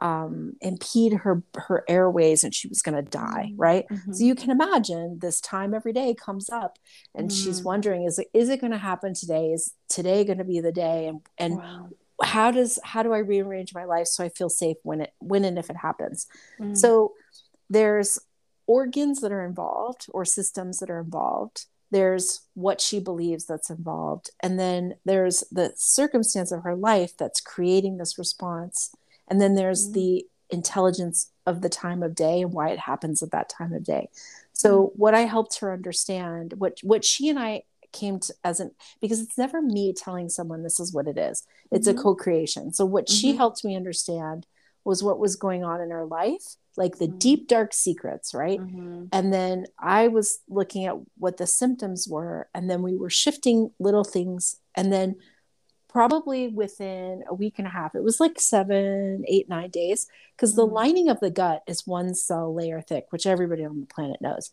um, 0.00 0.52
impede 0.60 1.12
her 1.12 1.42
her 1.56 1.84
airways 1.88 2.44
and 2.44 2.54
she 2.54 2.68
was 2.68 2.82
going 2.82 2.94
to 2.94 3.10
die 3.10 3.52
right 3.56 3.86
Mhm. 3.90 4.14
so 4.14 4.24
you 4.24 4.34
can 4.34 4.50
imagine 4.50 5.18
this 5.18 5.40
time 5.40 5.74
every 5.74 5.92
day 5.92 6.14
comes 6.14 6.48
up 6.50 6.78
and 7.14 7.32
she's 7.32 7.60
Mm. 7.60 7.64
wondering 7.64 8.02
is 8.04 8.18
it 8.18 8.28
is 8.32 8.48
it 8.48 8.60
going 8.60 8.70
to 8.72 8.78
happen 8.78 9.12
today 9.14 9.52
is 9.52 9.72
today 9.88 10.24
going 10.24 10.38
to 10.38 10.44
be 10.44 10.60
the 10.60 10.72
day 10.72 11.08
and 11.08 11.20
and 11.36 11.56
wow. 11.56 11.88
how 12.22 12.50
does 12.50 12.78
how 12.84 13.02
do 13.02 13.12
i 13.12 13.18
rearrange 13.18 13.74
my 13.74 13.84
life 13.84 14.06
so 14.06 14.22
i 14.24 14.28
feel 14.28 14.48
safe 14.48 14.76
when 14.84 15.00
it 15.00 15.12
when 15.18 15.44
and 15.44 15.58
if 15.58 15.68
it 15.70 15.76
happens 15.76 16.26
Mm. 16.60 16.76
so 16.76 17.14
there's 17.68 18.18
organs 18.66 19.20
that 19.20 19.32
are 19.32 19.44
involved 19.44 20.06
or 20.10 20.24
systems 20.24 20.78
that 20.78 20.90
are 20.90 21.00
involved 21.00 21.66
there's 21.90 22.42
what 22.54 22.80
she 22.82 23.00
believes 23.00 23.46
that's 23.46 23.70
involved 23.70 24.30
and 24.42 24.60
then 24.60 24.94
there's 25.06 25.42
the 25.50 25.72
circumstance 25.74 26.52
of 26.52 26.62
her 26.62 26.74
life 26.76 27.16
that's 27.16 27.40
creating 27.40 27.96
this 27.96 28.18
response 28.18 28.90
and 29.28 29.40
then 29.40 29.54
there's 29.54 29.88
Mhm. 29.90 29.92
the 29.94 30.26
intelligence 30.50 31.30
of 31.46 31.60
the 31.60 31.68
time 31.68 32.02
of 32.02 32.14
day 32.14 32.40
and 32.42 32.52
why 32.52 32.70
it 32.70 32.78
happens 32.78 33.22
at 33.22 33.30
that 33.30 33.48
time 33.48 33.72
of 33.72 33.84
day 33.84 34.08
so 34.54 34.92
what 34.96 35.14
i 35.14 35.20
helped 35.20 35.58
her 35.60 35.72
understand 35.72 36.54
what 36.58 36.78
what 36.82 37.04
she 37.04 37.28
and 37.28 37.38
i 37.38 37.62
came 37.92 38.18
to 38.18 38.34
as 38.44 38.58
an 38.60 38.70
because 39.00 39.20
it's 39.20 39.38
never 39.38 39.60
me 39.62 39.92
telling 39.94 40.28
someone 40.28 40.62
this 40.62 40.80
is 40.80 40.92
what 40.92 41.06
it 41.06 41.18
is 41.18 41.44
it's 41.70 41.86
Mhm. 41.88 41.98
a 41.98 42.02
co-creation 42.02 42.72
so 42.72 42.84
what 42.84 43.08
she 43.08 43.32
Mhm. 43.32 43.36
helped 43.36 43.64
me 43.64 43.76
understand 43.76 44.46
was 44.84 45.02
what 45.02 45.18
was 45.18 45.36
going 45.36 45.64
on 45.64 45.80
in 45.80 45.90
her 45.90 46.04
life 46.06 46.56
like 46.76 46.96
the 46.98 47.08
Mhm. 47.08 47.18
deep 47.18 47.48
dark 47.48 47.72
secrets 47.74 48.32
right 48.34 48.60
Mhm. 48.60 49.08
and 49.12 49.32
then 49.32 49.66
i 49.78 50.08
was 50.08 50.40
looking 50.48 50.84
at 50.86 50.96
what 51.18 51.36
the 51.38 51.46
symptoms 51.46 52.06
were 52.08 52.48
and 52.54 52.70
then 52.70 52.80
we 52.82 52.94
were 52.96 53.10
shifting 53.10 53.70
little 53.78 54.04
things 54.04 54.56
and 54.74 54.92
then 54.92 55.16
probably 55.88 56.48
within 56.48 57.24
a 57.28 57.34
week 57.34 57.54
and 57.58 57.66
a 57.66 57.70
half 57.70 57.94
it 57.94 58.02
was 58.02 58.20
like 58.20 58.38
seven 58.40 59.24
eight 59.26 59.48
nine 59.48 59.70
days 59.70 60.06
because 60.36 60.54
the 60.54 60.66
Mhm. 60.66 60.72
lining 60.72 61.08
of 61.08 61.20
the 61.20 61.30
gut 61.30 61.62
is 61.66 61.86
one 61.86 62.14
cell 62.14 62.52
layer 62.54 62.80
thick 62.80 63.06
which 63.10 63.26
everybody 63.26 63.64
on 63.64 63.80
the 63.80 63.86
planet 63.86 64.20
knows 64.20 64.50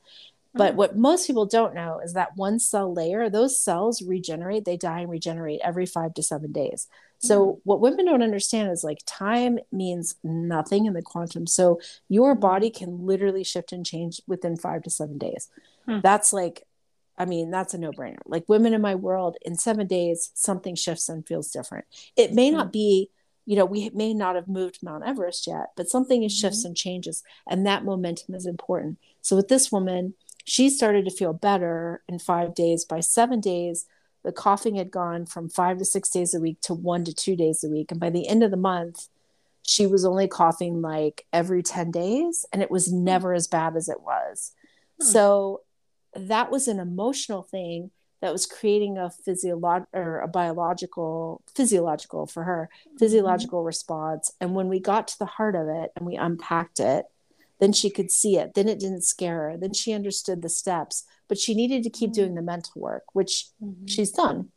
but 0.54 0.74
Mm. 0.74 0.78
what 0.78 0.96
most 0.96 1.28
people 1.28 1.46
don't 1.46 1.76
know 1.76 2.00
is 2.00 2.14
that 2.14 2.38
one 2.38 2.60
cell 2.60 2.94
layer 2.94 3.30
those 3.30 3.60
cells 3.60 4.02
regenerate 4.02 4.64
they 4.66 4.78
die 4.78 5.02
and 5.02 5.10
regenerate 5.12 5.60
every 5.64 5.86
five 5.86 6.14
to 6.14 6.24
seven 6.24 6.52
days 6.52 6.88
so 7.18 7.60
what 7.64 7.80
women 7.80 8.06
don't 8.06 8.22
understand 8.22 8.70
is 8.72 8.84
like 8.84 9.00
time 9.06 9.58
means 9.72 10.16
nothing 10.24 10.86
in 10.86 10.94
the 10.94 11.02
quantum 11.02 11.48
so 11.48 11.80
your 12.08 12.36
Mhm. 12.36 12.40
body 12.40 12.70
can 12.70 13.06
literally 13.06 13.44
shift 13.44 13.72
and 13.74 13.86
change 13.86 14.22
within 14.28 14.56
five 14.56 14.84
to 14.84 14.90
seven 14.90 15.18
days 15.18 15.50
Hmm. 15.86 16.00
that's 16.02 16.32
like 16.34 16.65
I 17.18 17.26
mean, 17.26 17.50
that's 17.50 17.74
a 17.74 17.78
no 17.78 17.92
brainer. 17.92 18.18
Like 18.26 18.50
women 18.50 18.74
in 18.74 18.82
my 18.82 18.96
world, 18.96 19.38
in 19.42 19.56
seven 19.56 19.88
days, 19.88 20.32
something 20.34 20.76
shifts 20.76 21.08
and 21.10 21.26
feels 21.26 21.50
different. 21.52 21.86
It 22.16 22.34
may 22.34 22.50
Hmm. 22.50 22.58
not 22.58 22.74
be 22.74 23.10
you 23.46 23.56
know, 23.56 23.66
we 23.66 23.92
may 23.94 24.14
not 24.14 24.36
have 24.36 24.48
moved 24.48 24.80
Mount 24.82 25.06
Everest 25.06 25.46
yet, 25.46 25.68
but 25.76 25.88
something 25.88 26.22
mm-hmm. 26.22 26.28
shifts 26.30 26.66
and 26.66 26.76
changes. 26.76 27.24
And 27.48 27.66
that 27.66 27.86
momentum 27.86 28.34
is 28.34 28.46
important. 28.46 28.98
So 29.22 29.36
with 29.36 29.48
this 29.48 29.72
woman, 29.72 30.16
she 30.46 30.70
started 30.70 31.06
to 31.06 31.12
feel 31.12 31.34
better 31.34 32.02
in 32.08 32.20
five 32.20 32.56
days. 32.56 32.86
By 32.86 33.00
seven 33.00 33.40
days, 33.40 33.86
the 34.24 34.32
coughing 34.32 34.76
had 34.76 34.90
gone 34.90 35.26
from 35.26 35.50
five 35.50 35.78
to 35.78 35.86
six 35.86 36.10
days 36.10 36.34
a 36.34 36.40
week 36.40 36.60
to 36.62 36.74
one 36.74 37.04
to 37.06 37.14
two 37.14 37.36
days 37.36 37.64
a 37.64 37.70
week. 37.70 37.92
And 37.92 38.00
by 38.00 38.10
the 38.10 38.28
end 38.28 38.44
of 38.44 38.52
the 38.52 38.58
month, 38.58 39.08
she 39.62 39.86
was 39.86 40.06
only 40.06 40.28
coughing 40.28 40.82
like 40.82 41.26
every 41.34 41.64
10 41.64 41.92
days 41.92 42.46
and 42.52 42.62
it 42.62 42.72
was 42.72 42.88
hmm. 42.88 43.04
never 43.04 43.34
as 43.34 43.48
bad 43.48 43.76
as 43.76 43.90
it 43.90 44.02
was. 44.02 44.54
Hmm. 45.00 45.06
So 45.06 45.62
that 46.16 46.52
was 46.52 46.68
an 46.68 46.80
emotional 46.80 47.44
thing 47.44 47.92
that 48.22 48.32
was 48.32 48.46
creating 48.46 48.98
a 48.98 49.10
physiological 49.10 49.88
or 49.94 50.20
a 50.20 50.28
biological 50.28 51.44
physiological 51.54 52.26
for 52.26 52.44
her 52.44 52.70
mm-hmm. 52.72 52.98
physiological 52.98 53.60
mm-hmm. 53.60 53.68
response 53.68 54.32
and 54.42 54.56
when 54.56 54.68
we 54.68 54.80
got 54.80 55.08
to 55.08 55.20
the 55.20 55.26
heart 55.26 55.56
of 55.56 55.68
it 55.68 55.92
and 55.96 56.06
we 56.06 56.16
unpacked 56.16 56.80
it 56.80 57.06
then 57.60 57.72
she 57.72 57.90
could 57.90 58.12
see 58.12 58.38
it 58.38 58.54
then 58.54 58.68
it 58.68 58.80
didn't 58.80 59.04
scare 59.04 59.52
her 59.52 59.58
then 59.58 59.74
she 59.74 59.94
understood 59.94 60.42
the 60.42 60.50
steps 60.50 61.06
but 61.28 61.38
she 61.38 61.54
needed 61.54 61.84
to 61.84 61.90
keep 61.90 62.12
mm-hmm. 62.12 62.22
doing 62.22 62.36
the 62.36 62.42
mental 62.42 62.82
work 62.82 63.04
which 63.14 63.48
mm-hmm. 63.64 63.86
she's 63.86 64.12
done 64.12 64.50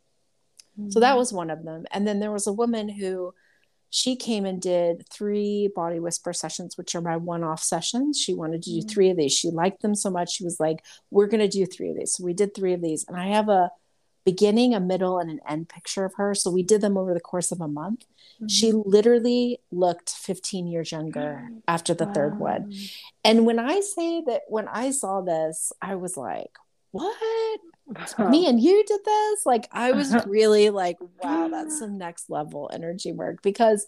so 0.87 0.99
that 1.01 1.09
mm-hmm. 1.09 1.17
was 1.17 1.33
one 1.33 1.49
of 1.49 1.65
them 1.65 1.85
and 1.91 2.07
then 2.07 2.19
there 2.19 2.31
was 2.31 2.47
a 2.47 2.53
woman 2.53 2.87
who 2.87 3.33
she 3.89 4.15
came 4.15 4.45
and 4.45 4.61
did 4.61 5.07
three 5.09 5.69
body 5.75 5.99
whisper 5.99 6.33
sessions, 6.33 6.77
which 6.77 6.95
are 6.95 7.01
my 7.01 7.17
one 7.17 7.43
off 7.43 7.61
sessions. 7.61 8.19
She 8.19 8.33
wanted 8.33 8.61
to 8.63 8.69
do 8.69 8.79
mm-hmm. 8.79 8.89
three 8.89 9.09
of 9.09 9.17
these. 9.17 9.33
She 9.33 9.49
liked 9.49 9.81
them 9.81 9.95
so 9.95 10.09
much. 10.09 10.33
She 10.33 10.43
was 10.43 10.59
like, 10.59 10.83
We're 11.09 11.27
going 11.27 11.39
to 11.41 11.47
do 11.47 11.65
three 11.65 11.89
of 11.89 11.97
these. 11.97 12.13
So 12.13 12.23
we 12.23 12.33
did 12.33 12.53
three 12.53 12.73
of 12.73 12.81
these. 12.81 13.05
And 13.07 13.17
I 13.17 13.27
have 13.29 13.49
a 13.49 13.71
beginning, 14.25 14.75
a 14.75 14.79
middle, 14.79 15.17
and 15.17 15.29
an 15.31 15.39
end 15.47 15.69
picture 15.69 16.05
of 16.05 16.13
her. 16.15 16.35
So 16.35 16.51
we 16.51 16.61
did 16.61 16.81
them 16.81 16.97
over 16.97 17.13
the 17.13 17.19
course 17.19 17.51
of 17.51 17.61
a 17.61 17.67
month. 17.67 18.05
Mm-hmm. 18.35 18.47
She 18.47 18.71
literally 18.71 19.59
looked 19.71 20.11
15 20.11 20.67
years 20.67 20.91
younger 20.91 21.49
after 21.67 21.93
the 21.93 22.05
wow. 22.05 22.13
third 22.13 22.39
one. 22.39 22.73
And 23.23 23.45
when 23.45 23.57
I 23.57 23.79
say 23.79 24.21
that, 24.27 24.43
when 24.47 24.67
I 24.67 24.91
saw 24.91 25.21
this, 25.21 25.71
I 25.81 25.95
was 25.95 26.15
like, 26.15 26.51
What? 26.91 27.59
me 28.29 28.47
and 28.47 28.59
you 28.59 28.83
did 28.85 28.99
this 29.03 29.45
like 29.45 29.67
i 29.71 29.91
was 29.93 30.13
really 30.25 30.69
like 30.69 30.97
wow 31.23 31.47
that's 31.47 31.79
some 31.79 31.97
next 31.97 32.29
level 32.29 32.69
energy 32.73 33.11
work 33.11 33.41
because 33.41 33.85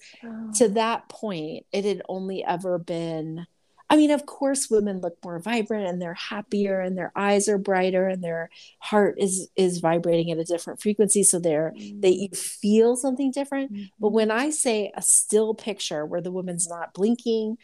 to 0.56 0.70
that 0.70 1.08
point 1.10 1.66
it 1.72 1.86
had 1.86 2.02
only 2.10 2.44
ever 2.44 2.80
been 2.80 3.46
i 3.90 3.96
mean 3.96 4.10
of 4.10 4.26
course 4.26 4.70
women 4.70 5.02
look 5.02 5.18
more 5.24 5.40
vibrant 5.40 5.88
and 5.88 6.02
they're 6.02 6.16
happier 6.16 6.80
and 6.80 6.98
their 6.98 7.12
eyes 7.16 7.48
are 7.48 7.58
brighter 7.58 8.08
and 8.08 8.24
their 8.24 8.50
heart 8.80 9.16
is 9.20 9.50
is 9.56 9.80
vibrating 9.80 10.32
at 10.32 10.40
a 10.40 10.44
different 10.44 10.82
frequency 10.82 11.22
so 11.22 11.40
they're 11.40 11.74
mm. 11.78 12.02
they 12.02 12.10
you 12.10 12.30
feel 12.30 12.96
something 12.96 13.32
different 13.32 13.72
mm-hmm. 13.72 13.84
but 14.00 14.10
when 14.10 14.32
i 14.32 14.50
say 14.50 14.92
a 14.96 15.02
still 15.02 15.54
picture 15.54 16.06
where 16.06 16.22
the 16.22 16.32
woman's 16.32 16.68
not 16.68 16.94
blinking 16.94 17.58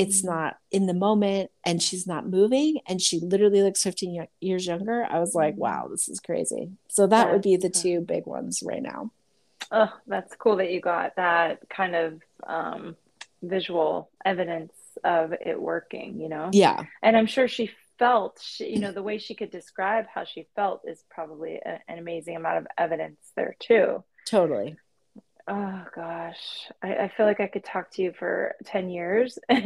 it's 0.00 0.22
mm-hmm. 0.22 0.30
not 0.30 0.56
in 0.70 0.86
the 0.86 0.94
moment 0.94 1.50
and 1.64 1.82
she's 1.82 2.06
not 2.06 2.26
moving 2.26 2.78
and 2.86 3.00
she 3.00 3.20
literally 3.20 3.62
looks 3.62 3.82
15 3.82 4.26
years 4.40 4.66
younger 4.66 5.06
i 5.10 5.18
was 5.18 5.34
like 5.34 5.54
mm-hmm. 5.54 5.62
wow 5.62 5.88
this 5.90 6.08
is 6.08 6.20
crazy. 6.20 6.70
So 6.88 7.06
that 7.06 7.24
that's 7.24 7.32
would 7.32 7.42
be 7.42 7.56
the 7.56 7.70
two 7.70 8.00
big 8.00 8.26
ones 8.26 8.62
right 8.64 8.82
now. 8.82 9.10
Oh 9.70 9.92
that's 10.06 10.34
cool 10.36 10.56
that 10.56 10.70
you 10.70 10.80
got 10.80 11.16
that 11.16 11.68
kind 11.68 11.94
of 11.94 12.20
um, 12.46 12.96
visual 13.42 14.10
evidence 14.24 14.72
of 15.04 15.32
it 15.32 15.60
working 15.60 16.20
you 16.20 16.28
know? 16.28 16.50
Yeah. 16.52 16.84
And 17.02 17.16
i'm 17.16 17.26
sure 17.26 17.48
she 17.48 17.70
felt 17.98 18.40
she, 18.42 18.70
you 18.70 18.78
know 18.78 18.92
the 18.92 19.02
way 19.02 19.18
she 19.18 19.34
could 19.34 19.50
describe 19.50 20.06
how 20.12 20.24
she 20.24 20.46
felt 20.56 20.82
is 20.86 21.04
probably 21.10 21.56
a, 21.56 21.80
an 21.88 21.98
amazing 21.98 22.36
amount 22.36 22.58
of 22.58 22.66
evidence 22.78 23.18
there 23.36 23.54
too. 23.60 24.02
Totally 24.26 24.76
Oh 25.52 25.84
gosh, 25.96 26.70
I, 26.80 26.94
I, 26.94 27.08
feel 27.08 27.26
like 27.26 27.40
I 27.40 27.48
could 27.48 27.64
talk 27.64 27.90
to 27.92 28.02
you 28.02 28.12
for 28.16 28.54
ten 28.64 28.88
years. 28.88 29.36
I 29.50 29.56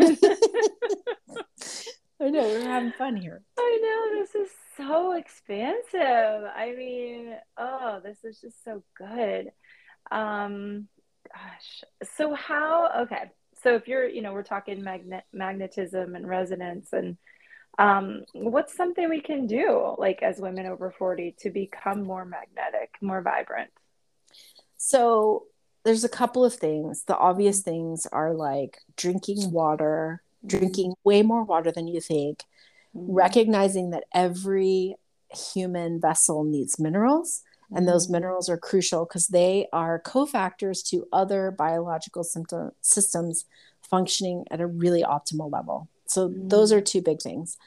know 2.19 2.41
we're 2.41 2.63
having 2.63 2.93
fun 2.93 3.17
here. 3.17 3.43
I 3.59 3.81
know 3.83 4.19
this 4.19 4.35
is 4.35 4.49
so 4.79 5.13
expansive. 5.13 6.49
I 6.57 6.75
mean, 6.75 7.35
oh, 7.59 8.01
this 8.03 8.25
is 8.25 8.41
just 8.41 8.65
so 8.65 8.83
good. 8.97 9.53
Um, 10.11 10.89
gosh, 11.31 11.85
so 12.17 12.33
how? 12.33 13.03
Okay, 13.03 13.31
so 13.63 13.75
if 13.75 13.87
you're, 13.87 14.09
you 14.09 14.23
know, 14.23 14.33
we're 14.33 14.43
talking 14.43 14.83
magnet 14.83 15.25
magnetism 15.35 16.15
and 16.15 16.27
resonance, 16.27 16.95
and 16.95 17.19
um, 17.79 18.25
what's 18.33 18.75
something 18.75 19.11
we 19.11 19.21
can 19.21 19.47
do, 19.47 19.95
like 19.99 20.23
as 20.23 20.41
women 20.41 20.65
over 20.65 20.91
forty, 20.91 21.37
to 21.41 21.51
become 21.51 22.05
more 22.05 22.25
magnetic, 22.25 22.95
more 23.03 23.21
vibrant? 23.21 23.71
So 24.79 25.45
there's 25.85 26.05
a 26.05 26.09
couple 26.09 26.45
of 26.45 26.55
things. 26.55 27.05
The 27.05 27.17
obvious 27.17 27.61
things 27.61 28.07
are 28.07 28.33
like 28.35 28.79
drinking 28.97 29.51
water, 29.53 30.23
drinking 30.45 30.95
way 31.05 31.23
more 31.23 31.45
water 31.45 31.71
than 31.71 31.87
you 31.87 32.01
think, 32.01 32.45
mm-hmm. 32.97 33.13
recognizing 33.13 33.91
that 33.91 34.05
every 34.13 34.97
human 35.31 36.01
vessel 36.01 36.45
needs 36.45 36.79
minerals. 36.79 37.43
Mm-hmm. 37.67 37.77
And 37.77 37.89
those 37.89 38.07
mm-hmm. 38.07 38.15
minerals 38.15 38.49
are 38.49 38.57
crucial 38.57 39.05
because 39.05 39.29
they 39.29 39.69
are 39.73 40.01
cofactors 40.01 40.87
to 40.89 41.07
other 41.13 41.51
biological 41.51 42.25
symptom- 42.25 42.73
systems 42.81 43.45
functioning 43.83 44.47
at 44.51 44.61
a 44.61 44.67
really 44.67 45.03
optimal 45.03 45.53
level. 45.53 45.89
So, 46.07 46.29
mm-hmm. 46.29 46.49
those 46.49 46.73
are 46.73 46.81
two 46.81 47.03
big 47.03 47.21
things. 47.21 47.59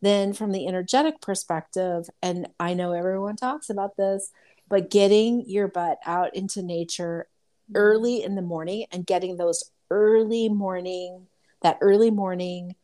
Then, 0.00 0.32
from 0.32 0.52
the 0.52 0.66
energetic 0.66 1.20
perspective, 1.20 2.08
and 2.22 2.48
I 2.58 2.74
know 2.74 2.92
everyone 2.92 3.36
talks 3.36 3.70
about 3.70 3.96
this, 3.96 4.30
but 4.68 4.90
getting 4.90 5.48
your 5.48 5.68
butt 5.68 5.98
out 6.04 6.34
into 6.34 6.62
nature 6.62 7.28
early 7.74 8.22
in 8.22 8.34
the 8.34 8.42
morning 8.42 8.86
and 8.92 9.06
getting 9.06 9.36
those 9.36 9.70
early 9.90 10.48
morning 10.48 11.26
that 11.62 11.78
early 11.80 12.10
morning 12.10 12.74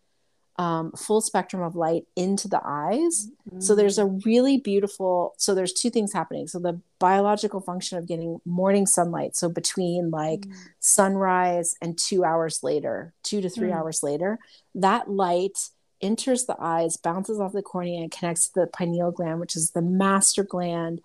um, 0.56 0.92
full 0.92 1.20
spectrum 1.20 1.62
of 1.62 1.76
light 1.76 2.04
into 2.14 2.46
the 2.46 2.60
eyes. 2.62 3.28
Mm-hmm. 3.48 3.60
So 3.60 3.74
there's 3.74 3.98
a 3.98 4.06
really 4.06 4.58
beautiful. 4.58 5.34
So 5.38 5.54
there's 5.54 5.72
two 5.72 5.90
things 5.90 6.12
happening. 6.12 6.46
So 6.46 6.58
the 6.58 6.80
biological 6.98 7.60
function 7.60 7.98
of 7.98 8.06
getting 8.06 8.38
morning 8.44 8.86
sunlight. 8.86 9.34
So 9.34 9.48
between 9.48 10.10
like 10.10 10.40
mm-hmm. 10.40 10.58
sunrise 10.78 11.74
and 11.80 11.98
two 11.98 12.24
hours 12.24 12.62
later, 12.62 13.14
two 13.22 13.40
to 13.40 13.48
3 13.48 13.68
mm-hmm. 13.68 13.78
hours 13.78 14.02
later, 14.02 14.38
that 14.74 15.10
light 15.10 15.58
enters 16.02 16.44
the 16.44 16.56
eyes, 16.58 16.96
bounces 16.96 17.40
off 17.40 17.52
the 17.52 17.62
cornea, 17.62 18.02
and 18.02 18.10
connects 18.10 18.48
to 18.48 18.60
the 18.60 18.66
pineal 18.66 19.10
gland, 19.10 19.40
which 19.40 19.56
is 19.56 19.70
the 19.70 19.82
master 19.82 20.42
gland 20.42 21.00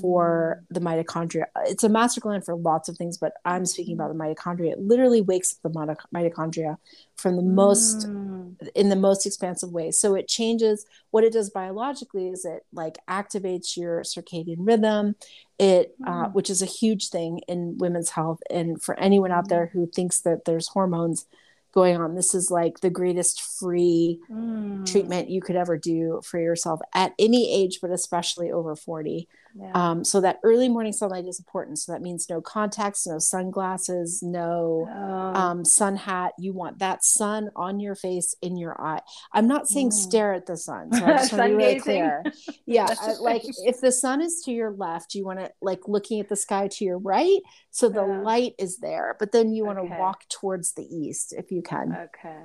for 0.00 0.62
mm. 0.62 0.74
the 0.74 0.80
mitochondria. 0.80 1.44
It's 1.64 1.84
a 1.84 1.88
master 1.88 2.20
gland 2.20 2.44
for 2.44 2.54
lots 2.54 2.88
of 2.88 2.96
things, 2.96 3.16
but 3.18 3.32
I'm 3.44 3.64
speaking 3.66 3.94
about 3.94 4.12
the 4.12 4.18
mitochondria. 4.18 4.72
It 4.72 4.80
literally 4.80 5.22
wakes 5.22 5.56
up 5.64 5.72
the 5.72 5.96
mitochondria 6.14 6.76
from 7.16 7.36
the 7.36 7.42
most 7.42 8.08
mm. 8.08 8.56
in 8.74 8.88
the 8.88 8.96
most 8.96 9.26
expansive 9.26 9.72
way. 9.72 9.90
So 9.90 10.14
it 10.14 10.28
changes 10.28 10.86
what 11.10 11.24
it 11.24 11.32
does 11.32 11.50
biologically 11.50 12.28
is 12.28 12.44
it 12.44 12.64
like 12.72 12.98
activates 13.08 13.76
your 13.76 14.02
circadian 14.02 14.58
rhythm. 14.58 15.16
It 15.58 15.94
uh, 16.06 16.10
mm. 16.10 16.26
uh, 16.26 16.28
which 16.30 16.50
is 16.50 16.62
a 16.62 16.66
huge 16.66 17.08
thing 17.08 17.40
in 17.48 17.78
women's 17.78 18.10
health 18.10 18.40
and 18.50 18.82
for 18.82 18.98
anyone 18.98 19.32
out 19.32 19.44
mm. 19.46 19.48
there 19.48 19.66
who 19.72 19.86
thinks 19.86 20.20
that 20.20 20.44
there's 20.44 20.68
hormones 20.68 21.26
going 21.72 21.96
on. 21.96 22.14
This 22.14 22.34
is 22.34 22.50
like 22.50 22.80
the 22.80 22.90
greatest 22.90 23.40
free 23.42 24.20
mm. 24.30 24.90
treatment 24.90 25.30
you 25.30 25.40
could 25.40 25.56
ever 25.56 25.78
do 25.78 26.20
for 26.24 26.40
yourself 26.40 26.80
at 26.94 27.14
any 27.18 27.52
age, 27.52 27.78
but 27.80 27.90
especially 27.90 28.50
over 28.50 28.74
40. 28.76 29.28
Yeah. 29.54 29.72
Um, 29.74 30.04
so 30.04 30.20
that 30.20 30.38
early 30.42 30.68
morning 30.68 30.92
sunlight 30.92 31.26
is 31.26 31.38
important. 31.38 31.78
So 31.78 31.92
that 31.92 32.02
means 32.02 32.28
no 32.28 32.40
contacts, 32.40 33.06
no 33.06 33.18
sunglasses, 33.18 34.22
no 34.22 34.88
oh. 34.90 35.40
um, 35.40 35.64
sun 35.64 35.96
hat. 35.96 36.32
You 36.38 36.52
want 36.52 36.78
that 36.78 37.04
sun 37.04 37.50
on 37.56 37.80
your 37.80 37.94
face, 37.94 38.34
in 38.42 38.56
your 38.56 38.80
eye. 38.80 39.00
I'm 39.32 39.46
not 39.46 39.68
saying 39.68 39.90
mm. 39.90 39.92
stare 39.92 40.34
at 40.34 40.46
the 40.46 40.56
sun. 40.56 40.92
So 40.92 41.04
I 41.04 41.12
just 41.16 41.32
want 41.32 41.44
to 41.44 41.48
be 41.48 41.54
really 41.54 41.80
clear. 41.80 42.24
Yeah, 42.66 42.86
like 43.20 43.42
if 43.44 43.80
the 43.80 43.92
sun 43.92 44.20
is 44.20 44.42
to 44.44 44.52
your 44.52 44.72
left, 44.72 45.14
you 45.14 45.24
want 45.24 45.40
to 45.40 45.50
like 45.60 45.80
looking 45.88 46.20
at 46.20 46.28
the 46.28 46.36
sky 46.36 46.68
to 46.68 46.84
your 46.84 46.98
right, 46.98 47.40
so 47.70 47.88
the 47.88 48.06
yeah. 48.06 48.20
light 48.20 48.54
is 48.58 48.78
there. 48.78 49.16
But 49.18 49.32
then 49.32 49.52
you 49.52 49.64
want 49.64 49.78
to 49.78 49.84
okay. 49.84 49.98
walk 49.98 50.28
towards 50.28 50.72
the 50.74 50.84
east 50.84 51.32
if 51.36 51.50
you 51.50 51.62
can. 51.62 51.96
Okay. 52.14 52.36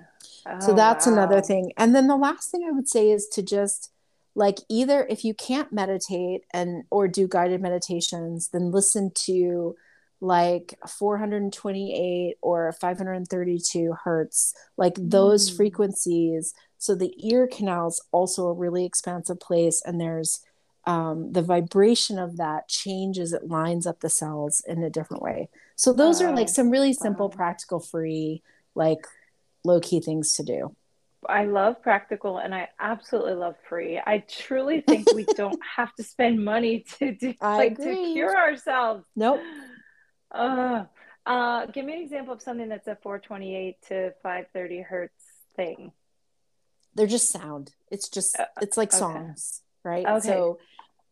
Oh, 0.47 0.59
so 0.59 0.73
that's 0.73 1.05
wow. 1.05 1.13
another 1.13 1.41
thing. 1.41 1.71
And 1.77 1.95
then 1.95 2.07
the 2.07 2.15
last 2.15 2.51
thing 2.51 2.65
I 2.67 2.71
would 2.71 2.87
say 2.87 3.11
is 3.11 3.27
to 3.29 3.41
just 3.41 3.91
like 4.35 4.59
either 4.69 5.05
if 5.09 5.23
you 5.23 5.33
can't 5.33 5.71
meditate 5.71 6.43
and 6.53 6.83
or 6.91 7.07
do 7.07 7.27
guided 7.27 7.61
meditations 7.61 8.49
then 8.49 8.71
listen 8.71 9.11
to 9.15 9.75
like 10.21 10.77
428 10.87 12.35
or 12.41 12.71
532 12.73 13.95
hertz 14.03 14.53
like 14.77 14.95
those 14.97 15.51
mm. 15.51 15.57
frequencies 15.57 16.53
so 16.77 16.95
the 16.95 17.13
ear 17.27 17.47
canal 17.47 17.87
is 17.87 18.01
also 18.11 18.47
a 18.47 18.53
really 18.53 18.85
expansive 18.85 19.39
place 19.39 19.81
and 19.85 19.99
there's 19.99 20.41
um, 20.87 21.31
the 21.31 21.41
vibration 21.41 22.19
of 22.19 22.37
that 22.37 22.67
changes 22.67 23.33
it 23.33 23.47
lines 23.47 23.87
up 23.87 24.01
the 24.01 24.09
cells 24.09 24.61
in 24.67 24.83
a 24.83 24.89
different 24.89 25.23
way 25.23 25.49
so 25.75 25.91
those 25.91 26.21
are 26.21 26.33
like 26.33 26.49
some 26.49 26.69
really 26.69 26.93
simple 26.93 27.27
wow. 27.29 27.35
practical 27.35 27.79
free 27.79 28.41
like 28.75 29.05
low 29.63 29.79
key 29.79 29.99
things 29.99 30.33
to 30.33 30.43
do 30.43 30.75
I 31.29 31.45
love 31.45 31.81
practical 31.81 32.37
and 32.37 32.53
I 32.53 32.69
absolutely 32.79 33.33
love 33.33 33.55
free. 33.67 33.99
I 34.05 34.19
truly 34.27 34.81
think 34.81 35.07
we 35.13 35.27
don't 35.35 35.59
have 35.77 35.93
to 35.95 36.03
spend 36.03 36.43
money 36.43 36.85
to 36.99 37.13
do 37.13 37.33
I 37.41 37.57
like 37.57 37.73
agree. 37.73 37.95
to 37.95 38.13
cure 38.13 38.35
ourselves. 38.37 39.05
Nope. 39.15 39.41
Uh, 40.31 40.85
Uh, 41.25 41.65
give 41.67 41.85
me 41.85 41.93
an 41.93 42.01
example 42.03 42.33
of 42.33 42.41
something 42.41 42.69
that's 42.69 42.87
a 42.87 42.95
428 43.01 43.75
to 43.87 44.11
530 44.21 44.81
hertz 44.81 45.23
thing. 45.55 45.91
They're 46.93 47.07
just 47.07 47.31
sound. 47.31 47.73
It's 47.89 48.09
just 48.09 48.39
Uh, 48.39 48.45
it's 48.61 48.77
like 48.77 48.89
okay. 48.93 48.99
songs, 48.99 49.61
right? 49.83 50.07
Okay. 50.07 50.27
So 50.27 50.59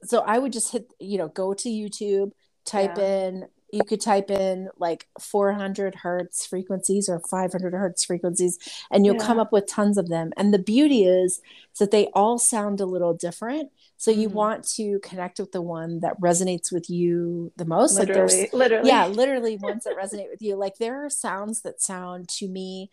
so 0.04 0.20
I 0.20 0.38
would 0.38 0.54
just 0.54 0.72
hit, 0.72 0.94
you 1.00 1.18
know, 1.18 1.30
go 1.30 1.54
to 1.54 1.70
YouTube, 1.70 2.32
type 2.66 2.98
Yeah. 2.98 3.04
in 3.04 3.48
you 3.74 3.84
could 3.84 4.00
type 4.00 4.30
in 4.30 4.70
like 4.78 5.08
400 5.20 5.96
hertz 5.96 6.46
frequencies 6.46 7.10
or 7.10 7.20
500 7.20 7.74
hertz 7.74 8.06
frequencies 8.06 8.58
and 8.92 9.06
you'll 9.06 9.16
come 9.20 9.40
up 9.40 9.52
with 9.52 9.66
tons 9.68 9.98
of 9.98 10.10
them 10.10 10.32
and 10.38 10.54
the 10.54 10.60
beauty 10.60 11.04
is, 11.06 11.42
is 11.74 11.80
that 11.80 11.92
they 11.92 12.08
all 12.14 12.38
sound 12.38 12.80
a 12.80 12.86
little 12.86 13.14
different 13.14 13.72
so 13.98 14.12
you 14.12 14.30
Mhm. 14.30 14.34
want 14.34 14.64
to 14.76 15.00
connect 15.00 15.40
with 15.40 15.52
the 15.54 15.62
one 15.62 16.00
that 16.02 16.20
resonates 16.22 16.72
with 16.72 16.90
you 16.90 17.52
the 17.58 17.66
most 17.66 17.98
like 17.98 18.08
there's 18.14 18.34
Literally, 18.34 18.50
literally. 18.54 18.90
yeah 18.90 19.08
literally 19.08 19.58
ones 19.58 19.84
that 19.86 19.98
resonate 19.98 20.30
with 20.30 20.42
you 20.42 20.56
like 20.56 20.78
there 20.78 21.04
are 21.06 21.10
sounds 21.10 21.62
that 21.64 21.82
sound 21.82 22.30
to 22.38 22.48
me 22.48 22.92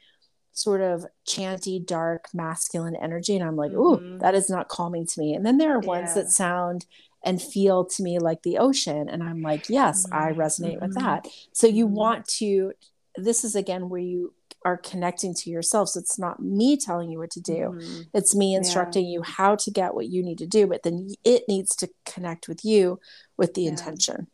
sort 0.53 0.81
of 0.81 1.07
chanty 1.27 1.79
dark 1.79 2.27
masculine 2.35 2.97
energy 2.97 3.37
and 3.37 3.45
i'm 3.45 3.57
like 3.57 3.73
ooh 3.73 3.99
Mhm. 3.99 4.21
that 4.21 4.35
is 4.35 4.51
not 4.51 4.69
calming 4.69 5.07
to 5.07 5.21
me 5.21 5.35
and 5.35 5.45
then 5.47 5.59
there 5.59 5.73
are 5.75 5.79
ones 5.81 6.11
Yeah. 6.17 6.23
that 6.23 6.31
sound 6.31 6.87
and 7.25 7.41
feel 7.43 7.85
to 7.85 8.03
me 8.03 8.19
like 8.19 8.43
the 8.43 8.59
ocean 8.59 9.09
and 9.09 9.23
i'm 9.23 9.43
like 9.43 9.65
yes 9.69 10.07
i 10.13 10.31
Mhm. 10.31 10.37
resonate 10.37 10.81
with 10.81 10.95
Mhm. 10.95 11.03
that 11.03 11.29
so 11.53 11.67
you 11.67 11.87
Mhm. 11.87 11.93
want 11.93 12.27
to 12.29 12.73
this 13.17 13.45
is 13.45 13.55
again 13.55 13.89
where 13.89 14.01
you 14.01 14.33
are 14.65 14.77
connecting 14.77 15.35
to 15.35 15.51
yourself 15.51 15.89
so 15.89 16.01
it's 16.01 16.19
not 16.19 16.41
me 16.43 16.77
telling 16.77 17.11
you 17.11 17.19
what 17.19 17.31
to 17.31 17.41
do 17.41 17.75
Mhm. 17.75 18.07
it's 18.15 18.35
me 18.35 18.53
Yeah. 18.53 18.59
instructing 18.59 19.07
you 19.07 19.23
how 19.23 19.57
to 19.57 19.71
get 19.71 19.95
what 19.95 20.09
you 20.09 20.23
need 20.23 20.39
to 20.39 20.47
do 20.47 20.67
but 20.67 20.83
then 20.83 21.09
it 21.25 21.45
needs 21.49 21.75
to 21.77 21.89
connect 22.07 22.47
with 22.49 22.65
you 22.65 23.01
with 23.37 23.55
the 23.55 23.63
Yeah. 23.63 23.71
intention 23.71 24.27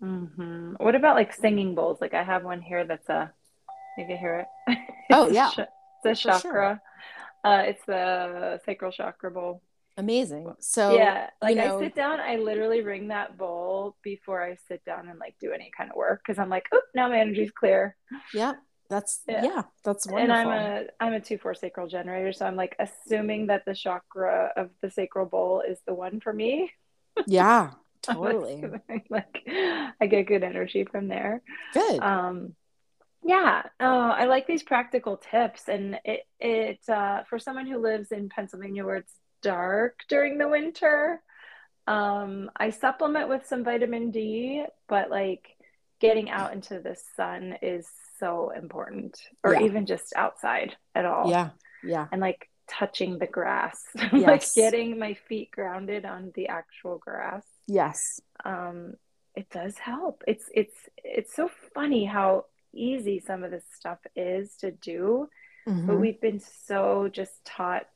hmm 0.00 0.74
What 0.78 0.94
about 0.94 1.16
like 1.16 1.32
singing 1.32 1.74
bowls? 1.74 1.98
Like 2.00 2.14
I 2.14 2.22
have 2.22 2.44
one 2.44 2.60
here 2.62 2.84
that's 2.84 3.08
a, 3.08 3.32
you 3.96 4.06
can 4.06 4.16
hear 4.18 4.46
it. 4.68 4.78
Oh, 5.10 5.28
yeah. 5.38 5.48
it's 5.48 5.58
a 5.58 5.66
For 6.04 6.14
sure. 6.14 6.32
chakra. 6.32 6.80
Uh, 7.42 7.62
it's 7.66 7.84
the 7.86 8.60
sacral 8.64 8.92
chakra 8.92 9.30
bowl. 9.30 9.62
Amazing 9.98 10.54
so 10.60 10.96
yeah, 10.96 11.28
like 11.42 11.56
you 11.56 11.62
know 11.62 11.78
I 11.78 11.80
sit 11.80 11.94
down, 11.94 12.20
I 12.20 12.36
literally 12.36 12.80
ring 12.80 13.08
that 13.08 13.36
bowl 13.36 13.96
before 14.02 14.42
I 14.42 14.56
sit 14.68 14.82
down 14.84 15.08
and 15.08 15.18
like 15.18 15.34
do 15.40 15.52
any 15.52 15.70
kind 15.76 15.90
of 15.90 15.96
work 15.96 16.22
because 16.24 16.38
I'm 16.38 16.48
like, 16.48 16.66
oh, 16.72 16.80
now 16.94 17.08
my 17.08 17.20
energy's 17.20 17.50
clear. 17.50 17.96
yeah 18.32 18.54
that's 18.88 19.20
Yeah. 19.28 19.44
yeah, 19.44 19.62
that's 19.84 20.06
wonderful. 20.06 20.32
And 20.32 20.32
I'm 20.32 20.48
a 20.48 20.84
I'm 21.00 21.12
a 21.12 21.20
two 21.20 21.36
four 21.36 21.54
sacral 21.54 21.88
generator, 21.88 22.32
so 22.32 22.46
I'm 22.46 22.56
like 22.56 22.74
assuming 22.78 23.48
that 23.48 23.64
the 23.66 23.74
chakra 23.74 24.52
of 24.56 24.70
the 24.80 24.90
sacral 24.90 25.26
bowl 25.26 25.62
is 25.68 25.78
the 25.86 25.94
one 25.94 26.20
for 26.20 26.32
me. 26.32 26.72
yeah 27.26 27.72
totally 28.02 28.64
like 29.10 29.42
I 30.00 30.06
get 30.06 30.26
good 30.26 30.42
energy 30.44 30.84
from 30.84 31.08
there. 31.08 31.42
good 31.74 32.00
Um, 32.00 32.54
yeah, 33.24 33.64
oh, 33.80 34.10
I 34.10 34.24
like 34.24 34.46
these 34.46 34.62
practical 34.62 35.16
tips, 35.16 35.68
and 35.68 35.98
it 36.04 36.22
it 36.38 36.80
uh, 36.88 37.24
for 37.28 37.38
someone 37.38 37.66
who 37.66 37.78
lives 37.78 38.12
in 38.12 38.28
Pennsylvania 38.28 38.84
where 38.84 38.96
it's 38.96 39.12
dark 39.42 40.00
during 40.08 40.38
the 40.38 40.48
winter. 40.48 41.20
Um, 41.86 42.50
I 42.56 42.70
supplement 42.70 43.28
with 43.28 43.46
some 43.46 43.64
vitamin 43.64 44.10
D, 44.10 44.64
but 44.88 45.10
like 45.10 45.56
getting 46.00 46.30
out 46.30 46.52
into 46.52 46.80
the 46.80 46.96
sun 47.16 47.56
is 47.62 47.86
so 48.20 48.50
important, 48.50 49.20
or 49.44 49.54
Yeah. 49.54 49.62
even 49.62 49.86
just 49.86 50.12
outside 50.16 50.76
at 50.94 51.04
all. 51.04 51.30
yeah 51.30 51.50
yeah 51.82 52.08
and 52.12 52.20
like 52.20 52.48
touching 52.68 53.18
the 53.18 53.26
grass, 53.26 53.82
like 54.12 54.44
getting 54.54 54.98
my 54.98 55.14
feet 55.14 55.50
grounded 55.50 56.04
on 56.04 56.32
the 56.34 56.48
actual 56.48 56.98
grass 56.98 57.44
yes 57.66 58.20
um 58.44 58.94
it 59.34 59.48
does 59.50 59.76
help 59.78 60.22
it's 60.26 60.46
it's 60.54 60.74
it's 61.04 61.34
so 61.36 61.48
funny 61.74 62.04
how 62.04 62.44
easy 62.74 63.20
some 63.20 63.44
of 63.44 63.50
this 63.50 63.64
stuff 63.78 63.98
is 64.16 64.56
to 64.56 64.70
do 64.70 65.28
but 65.66 65.96
Mhm. 65.96 66.00
we've 66.00 66.20
been 66.20 66.40
so 66.40 67.08
just 67.12 67.44
taught 67.44 67.86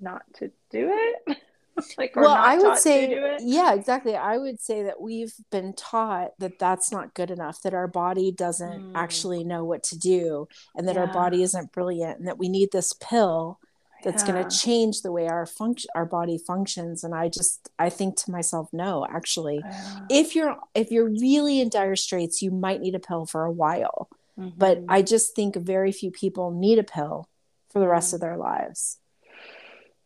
not 0.00 0.22
to 0.34 0.50
do 0.70 0.90
it 0.92 1.36
like 1.98 2.14
well 2.14 2.28
i 2.34 2.58
would 2.58 2.76
say 2.76 3.06
to 3.06 3.14
do 3.14 3.24
it 3.24 3.40
yeah 3.42 3.72
exactly 3.72 4.14
i 4.14 4.36
would 4.36 4.60
say 4.60 4.82
that 4.82 5.00
we've 5.00 5.32
been 5.50 5.72
taught 5.72 6.32
that 6.38 6.58
that's 6.58 6.92
not 6.92 7.14
good 7.14 7.30
enough 7.30 7.62
that 7.62 7.72
our 7.74 7.86
body 7.88 8.30
doesn't 8.30 8.82
Mm. 8.82 8.92
actually 8.94 9.44
know 9.44 9.64
what 9.64 9.82
to 9.84 9.98
do 9.98 10.46
and 10.74 10.86
that 10.88 10.98
our 10.98 11.06
body 11.06 11.42
isn't 11.42 11.72
brilliant 11.72 12.18
and 12.18 12.28
that 12.28 12.38
we 12.38 12.48
need 12.48 12.68
this 12.72 12.92
pill 12.92 13.58
that's 14.04 14.22
Yeah. 14.26 14.32
going 14.32 14.48
to 14.48 14.56
change 14.56 15.02
the 15.02 15.12
way 15.12 15.26
our 15.28 15.46
function 15.46 15.88
our 15.94 16.04
body 16.06 16.36
functions 16.38 17.02
and 17.04 17.14
i 17.14 17.28
just 17.28 17.70
i 17.78 17.88
think 17.88 18.16
to 18.16 18.30
myself 18.30 18.68
no 18.72 19.06
actually 19.10 19.60
Yeah. 19.64 20.00
if 20.10 20.34
you're 20.34 20.56
if 20.74 20.90
you're 20.90 21.08
really 21.08 21.60
in 21.60 21.68
dire 21.70 21.96
straits 21.96 22.42
you 22.42 22.50
might 22.50 22.80
need 22.80 22.94
a 22.94 22.98
pill 23.00 23.24
for 23.26 23.44
a 23.44 23.50
while 23.52 24.08
but 24.36 24.78
Mhm. 24.82 24.86
i 24.88 25.02
just 25.02 25.34
think 25.36 25.56
very 25.56 25.92
few 25.92 26.10
people 26.10 26.50
need 26.50 26.78
a 26.78 26.82
pill 26.84 27.28
for 27.70 27.78
the 27.78 27.88
rest 27.88 28.10
Mm. 28.10 28.14
of 28.14 28.20
their 28.20 28.36
lives 28.38 28.98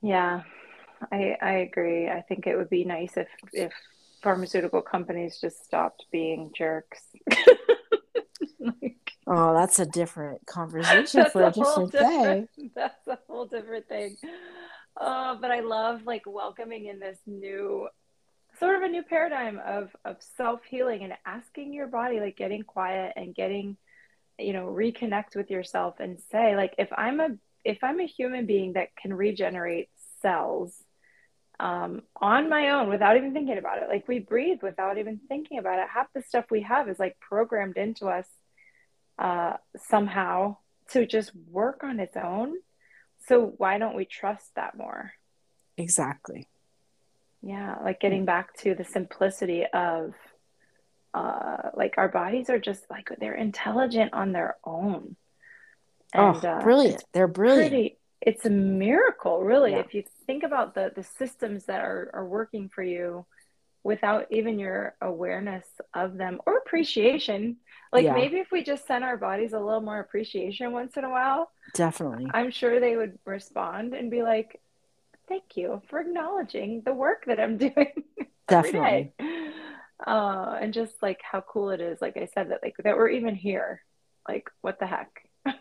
yeah 0.05 0.43
i 1.13 1.37
i 1.41 1.53
agree. 1.69 2.09
I 2.09 2.21
think 2.23 2.47
it 2.47 2.57
would 2.57 2.71
be 2.71 2.85
nice 2.85 3.17
if 3.17 3.29
if 3.53 3.73
pharmaceutical 4.23 4.83
companies 4.83 5.39
just 5.41 5.65
stopped 5.65 6.07
being 6.11 6.53
jerks. 6.57 7.03
Like 8.59 9.13
oh 9.27 9.53
that's 9.55 9.79
a 9.79 9.87
different 9.87 10.47
conversation 10.47 11.27
for 11.33 11.45
a 11.45 11.51
different 11.51 11.93
day. 11.93 12.49
That's 12.75 13.07
a 13.07 13.19
whole 13.29 13.47
different 13.47 13.89
thing. 13.89 14.17
Uh, 14.99 15.35
but 15.41 15.51
I 15.51 15.61
love 15.61 16.07
like 16.07 16.23
welcoming 16.27 16.87
in 16.87 16.99
this 16.99 17.19
new 17.27 17.89
sort 18.59 18.77
of 18.77 18.83
a 18.83 18.89
new 18.89 19.03
paradigm 19.03 19.61
of 19.65 19.95
of 20.05 20.17
self 20.37 20.61
healing 20.65 21.03
and 21.03 21.15
asking 21.27 21.73
your 21.73 21.89
body, 21.89 22.21
like 22.21 22.37
getting 22.37 22.63
quiet 22.63 23.13
and 23.17 23.35
getting, 23.35 23.77
you 24.39 24.53
know, 24.53 24.67
reconnect 24.67 25.37
with 25.37 25.51
yourself 25.51 26.01
and 26.01 26.19
say, 26.31 26.57
like, 26.57 26.75
if 26.79 26.89
I'm 26.97 27.21
a 27.21 27.29
if 27.65 27.83
I'm 27.83 28.01
a 28.01 28.07
human 28.07 28.47
being 28.47 28.75
that 28.75 28.95
can 28.97 29.13
regenerate 29.13 29.89
cells 30.25 30.73
um, 31.61 32.03
on 32.21 32.49
my 32.49 32.71
own 32.71 32.89
without 32.89 33.17
even 33.17 33.33
thinking 33.33 33.59
about 33.59 33.79
it, 33.83 33.89
like 33.89 34.09
we 34.09 34.19
breathe 34.19 34.61
without 34.63 34.99
even 34.99 35.21
thinking 35.29 35.59
about 35.59 35.79
it. 35.79 35.87
Half 35.93 36.09
the 36.15 36.23
stuff 36.23 36.47
we 36.51 36.63
have 36.63 36.89
is 36.89 36.99
like 36.99 37.17
programmed 37.21 37.77
into 37.77 38.07
us 38.09 38.27
uh, 39.19 39.55
somehow 39.77 40.57
to 40.93 41.07
just 41.07 41.31
work 41.51 41.85
on 41.85 42.01
its 42.01 42.17
own. 42.17 42.55
So 43.29 43.55
why 43.57 43.79
don't 43.79 43.97
we 43.97 44.05
trust 44.05 44.47
that 44.57 44.77
more? 44.77 45.13
exactly 45.77 46.47
Yeah, 47.43 47.77
like 47.83 47.99
getting 48.01 48.25
back 48.25 48.47
to 48.63 48.75
the 48.75 48.85
simplicity 48.85 49.65
of 49.73 50.15
uh 51.13 51.71
like 51.75 51.95
our 51.97 52.09
bodies 52.09 52.51
are 52.51 52.59
just 52.59 52.83
like 52.91 53.09
they're 53.21 53.35
intelligent 53.49 54.13
on 54.15 54.33
their 54.33 54.57
own. 54.65 55.17
oh 56.15 56.35
uh, 56.51 56.61
brilliant 56.63 56.95
it's 56.97 57.05
they're 57.13 57.29
brilliant 57.29 57.71
pretty 57.71 57.99
it's 58.27 58.47
a 58.47 58.51
miracle, 58.51 59.43
really, 59.43 59.73
Yeah. 59.73 59.81
if 59.81 59.95
you 59.95 60.03
think 60.27 60.43
about 60.43 60.75
the 60.75 60.93
the 60.97 61.03
systems 61.05 61.67
that 61.67 61.81
are 61.81 62.11
are 62.15 62.27
working 62.27 62.69
for 62.69 62.83
you 62.83 63.27
without 63.85 64.27
even 64.31 64.59
your 64.59 64.95
awareness 65.03 65.67
of 65.93 66.17
them 66.17 66.41
or 66.47 66.57
appreciation. 66.57 67.59
Like 67.93 68.05
Yeah. 68.05 68.15
maybe 68.15 68.39
if 68.39 68.51
we 68.51 68.63
just 68.65 68.87
sent 68.87 69.05
our 69.05 69.19
bodies 69.19 69.53
a 69.53 69.61
little 69.61 69.83
more 69.83 70.01
appreciation 70.01 70.73
once 70.73 70.97
in 70.97 71.05
a 71.05 71.11
while, 71.11 71.51
definitely 71.75 72.27
I'm 72.33 72.51
sure 72.51 72.81
they 72.81 72.97
would 72.97 73.19
respond 73.27 73.93
and 73.95 74.11
be 74.11 74.23
like, 74.23 74.59
"Thank 75.29 75.57
you 75.59 75.83
for 75.89 76.01
acknowledging 76.01 76.81
the 76.85 76.95
work 76.95 77.27
that 77.27 77.39
I'm 77.39 77.57
doing 77.67 77.93
Definitely. 78.49 79.13
Uh, 80.07 80.59
and 80.61 80.75
just 80.75 80.95
like 81.03 81.21
how 81.23 81.41
cool 81.43 81.71
it 81.71 81.81
is, 81.81 82.01
like 82.03 82.17
I 82.17 82.27
said, 82.35 82.51
that 82.51 82.61
like 82.63 82.77
that 82.85 82.97
we're 82.97 83.11
even 83.11 83.35
here. 83.35 83.83
Like, 84.29 84.51
what 84.63 84.79
the 84.81 84.87
heck? 84.87 85.11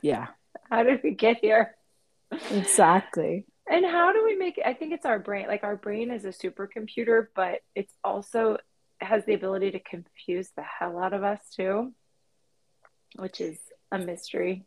yeah 0.02 0.28
How 0.70 0.84
did 0.84 1.02
we 1.04 1.12
get 1.12 1.38
here? 1.38 1.76
Exactly 2.52 3.46
And 3.70 3.86
how 3.86 4.12
do 4.14 4.24
we 4.26 4.36
make 4.36 4.58
it? 4.58 4.66
I 4.66 4.74
think 4.74 4.94
it's 4.94 5.06
our 5.06 5.20
brain. 5.20 5.48
Like 5.48 5.64
our 5.64 5.76
brain 5.78 6.12
is 6.12 6.26
a 6.26 6.30
supercomputer, 6.30 7.28
but 7.36 7.60
it's 7.76 7.94
also 8.04 8.58
has 9.00 9.24
the 9.26 9.34
ability 9.34 9.72
to 9.72 9.80
confuse 9.80 10.50
the 10.56 10.64
hell 10.64 11.00
out 11.00 11.14
of 11.14 11.24
us 11.24 11.40
too, 11.56 11.94
which 13.18 13.40
is 13.42 13.58
a 13.92 13.98
mystery. 13.98 14.66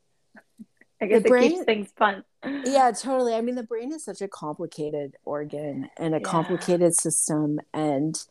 I 1.00 1.06
guess 1.06 1.22
The 1.22 1.34
it 1.34 1.40
keeps 1.40 1.64
things 1.64 1.88
fun. 1.96 2.24
yeah 2.64 2.90
totally 2.92 3.34
i 3.34 3.40
mean 3.40 3.54
the 3.54 3.62
brain 3.62 3.92
is 3.92 4.04
such 4.04 4.22
a 4.22 4.28
complicated 4.28 5.16
organ 5.24 5.88
and 5.98 6.14
a 6.14 6.18
Yeah. 6.18 6.24
complicated 6.24 6.94
system 6.94 7.60
and 7.74 8.22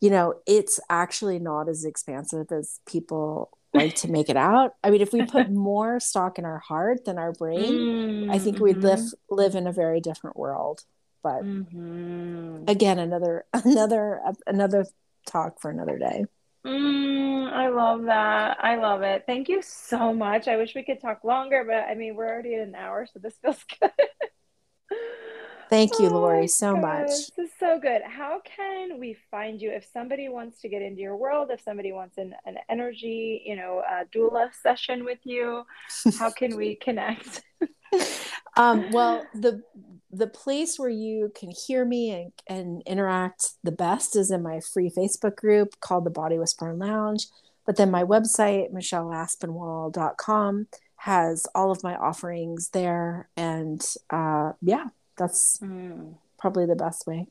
you 0.00 0.08
know 0.08 0.34
it's 0.46 0.80
actually 0.88 1.38
not 1.38 1.68
as 1.68 1.84
expansive 1.84 2.50
as 2.52 2.80
people 2.86 3.50
like 3.74 3.94
to 3.94 4.08
make 4.10 4.28
it 4.28 4.36
out 4.36 4.72
i 4.84 4.90
mean 4.90 5.00
if 5.00 5.12
we 5.12 5.22
put 5.22 5.48
more 5.50 6.00
stock 6.00 6.38
in 6.38 6.44
our 6.44 6.58
heart 6.58 7.04
than 7.04 7.18
our 7.18 7.32
brain 7.32 7.88
i 8.28 8.38
think 8.38 8.60
we'd 8.60 8.82
Mm-hmm. 8.82 8.84
live 8.84 9.14
live 9.30 9.54
in 9.54 9.66
a 9.66 9.72
very 9.72 10.00
different 10.00 10.36
world 10.36 10.84
but 11.22 11.42
hmm 11.42 12.66
again 12.66 12.98
another 12.98 13.44
another 13.52 14.20
another 14.46 14.86
talk 15.26 15.60
for 15.60 15.70
another 15.70 15.98
day 15.98 16.26
Mm, 16.66 17.50
I 17.52 17.68
love 17.68 18.04
that. 18.04 18.58
I 18.62 18.76
love 18.76 19.02
it. 19.02 19.24
Thank 19.26 19.48
you 19.48 19.62
so 19.62 20.12
much. 20.12 20.46
I 20.46 20.56
wish 20.56 20.74
we 20.74 20.82
could 20.84 21.00
talk 21.00 21.24
longer, 21.24 21.64
but 21.66 21.84
I 21.88 21.94
mean, 21.94 22.14
we're 22.16 22.28
already 22.28 22.54
at 22.54 22.68
an 22.68 22.74
hour, 22.74 23.06
so 23.06 23.18
this 23.18 23.34
feels 23.38 23.62
good. 23.80 23.90
Thank 25.70 26.00
you, 26.00 26.10
Lori, 26.10 26.42
oh, 26.42 26.46
so 26.46 26.74
God, 26.74 26.82
much. 26.82 27.08
This 27.08 27.38
is 27.38 27.50
so 27.60 27.78
good. 27.78 28.02
How 28.02 28.40
can 28.40 28.98
we 28.98 29.16
find 29.30 29.62
you 29.62 29.70
if 29.70 29.86
somebody 29.92 30.28
wants 30.28 30.60
to 30.62 30.68
get 30.68 30.82
into 30.82 31.00
your 31.00 31.16
world, 31.16 31.50
if 31.52 31.62
somebody 31.62 31.92
wants 31.92 32.18
an, 32.18 32.34
an 32.44 32.56
energy, 32.68 33.42
you 33.46 33.54
know, 33.54 33.80
a 33.88 34.04
doula 34.06 34.50
session 34.62 35.04
with 35.04 35.20
you? 35.22 35.62
How 36.18 36.30
can 36.36 36.56
we 36.56 36.74
connect? 36.74 37.42
um, 38.56 38.90
well, 38.90 39.24
the 39.32 39.62
the 40.12 40.26
place 40.26 40.76
where 40.76 40.90
you 40.90 41.30
can 41.36 41.52
hear 41.52 41.84
me 41.84 42.10
and, 42.10 42.32
and 42.48 42.82
interact 42.84 43.50
the 43.62 43.70
best 43.70 44.16
is 44.16 44.32
in 44.32 44.42
my 44.42 44.58
free 44.58 44.90
Facebook 44.90 45.36
group 45.36 45.78
called 45.78 46.04
the 46.04 46.10
Body 46.10 46.36
Whisperer 46.36 46.74
Lounge. 46.74 47.26
But 47.64 47.76
then 47.76 47.92
my 47.92 48.02
website, 48.02 48.72
michelleaspinwall.com, 48.72 50.66
has 50.96 51.46
all 51.54 51.70
of 51.70 51.84
my 51.84 51.94
offerings 51.94 52.70
there. 52.70 53.28
And 53.36 53.80
uh, 54.10 54.52
yeah, 54.60 54.86
that's 55.20 55.58
mm. 55.58 56.14
probably 56.38 56.66
the 56.66 56.74
best 56.74 57.06
way. 57.06 57.26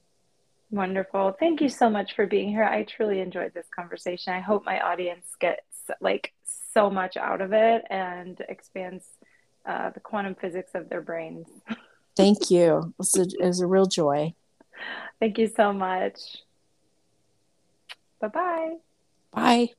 Wonderful. 0.72 1.36
Thank 1.40 1.60
you 1.60 1.70
so 1.70 1.90
much 1.90 2.16
for 2.16 2.28
being 2.28 2.50
here. 2.50 2.64
I 2.64 2.84
truly 2.84 3.20
enjoyed 3.20 3.54
this 3.56 3.66
conversation. 3.76 4.34
I 4.34 4.40
hope 4.40 4.64
my 4.64 4.80
audience 4.80 5.26
gets 5.40 5.66
like 6.00 6.32
so 6.72 6.92
much 6.92 7.18
out 7.18 7.42
of 7.42 7.52
it 7.52 7.84
and 7.90 8.40
expands 8.48 9.04
uh, 9.66 9.90
the 9.90 10.00
quantum 10.00 10.36
physics 10.36 10.72
of 10.76 10.88
their 10.88 11.02
brains. 11.02 11.48
Thank 12.16 12.52
you. 12.52 12.78
It 12.78 12.94
was, 13.00 13.18
a, 13.18 13.22
it 13.22 13.48
was 13.48 13.62
a 13.62 13.68
real 13.68 13.88
joy. 13.88 14.36
Thank 15.20 15.40
you 15.40 15.48
so 15.48 15.74
much. 15.74 16.20
Bye-bye. 18.22 18.76
Bye. 19.32 19.70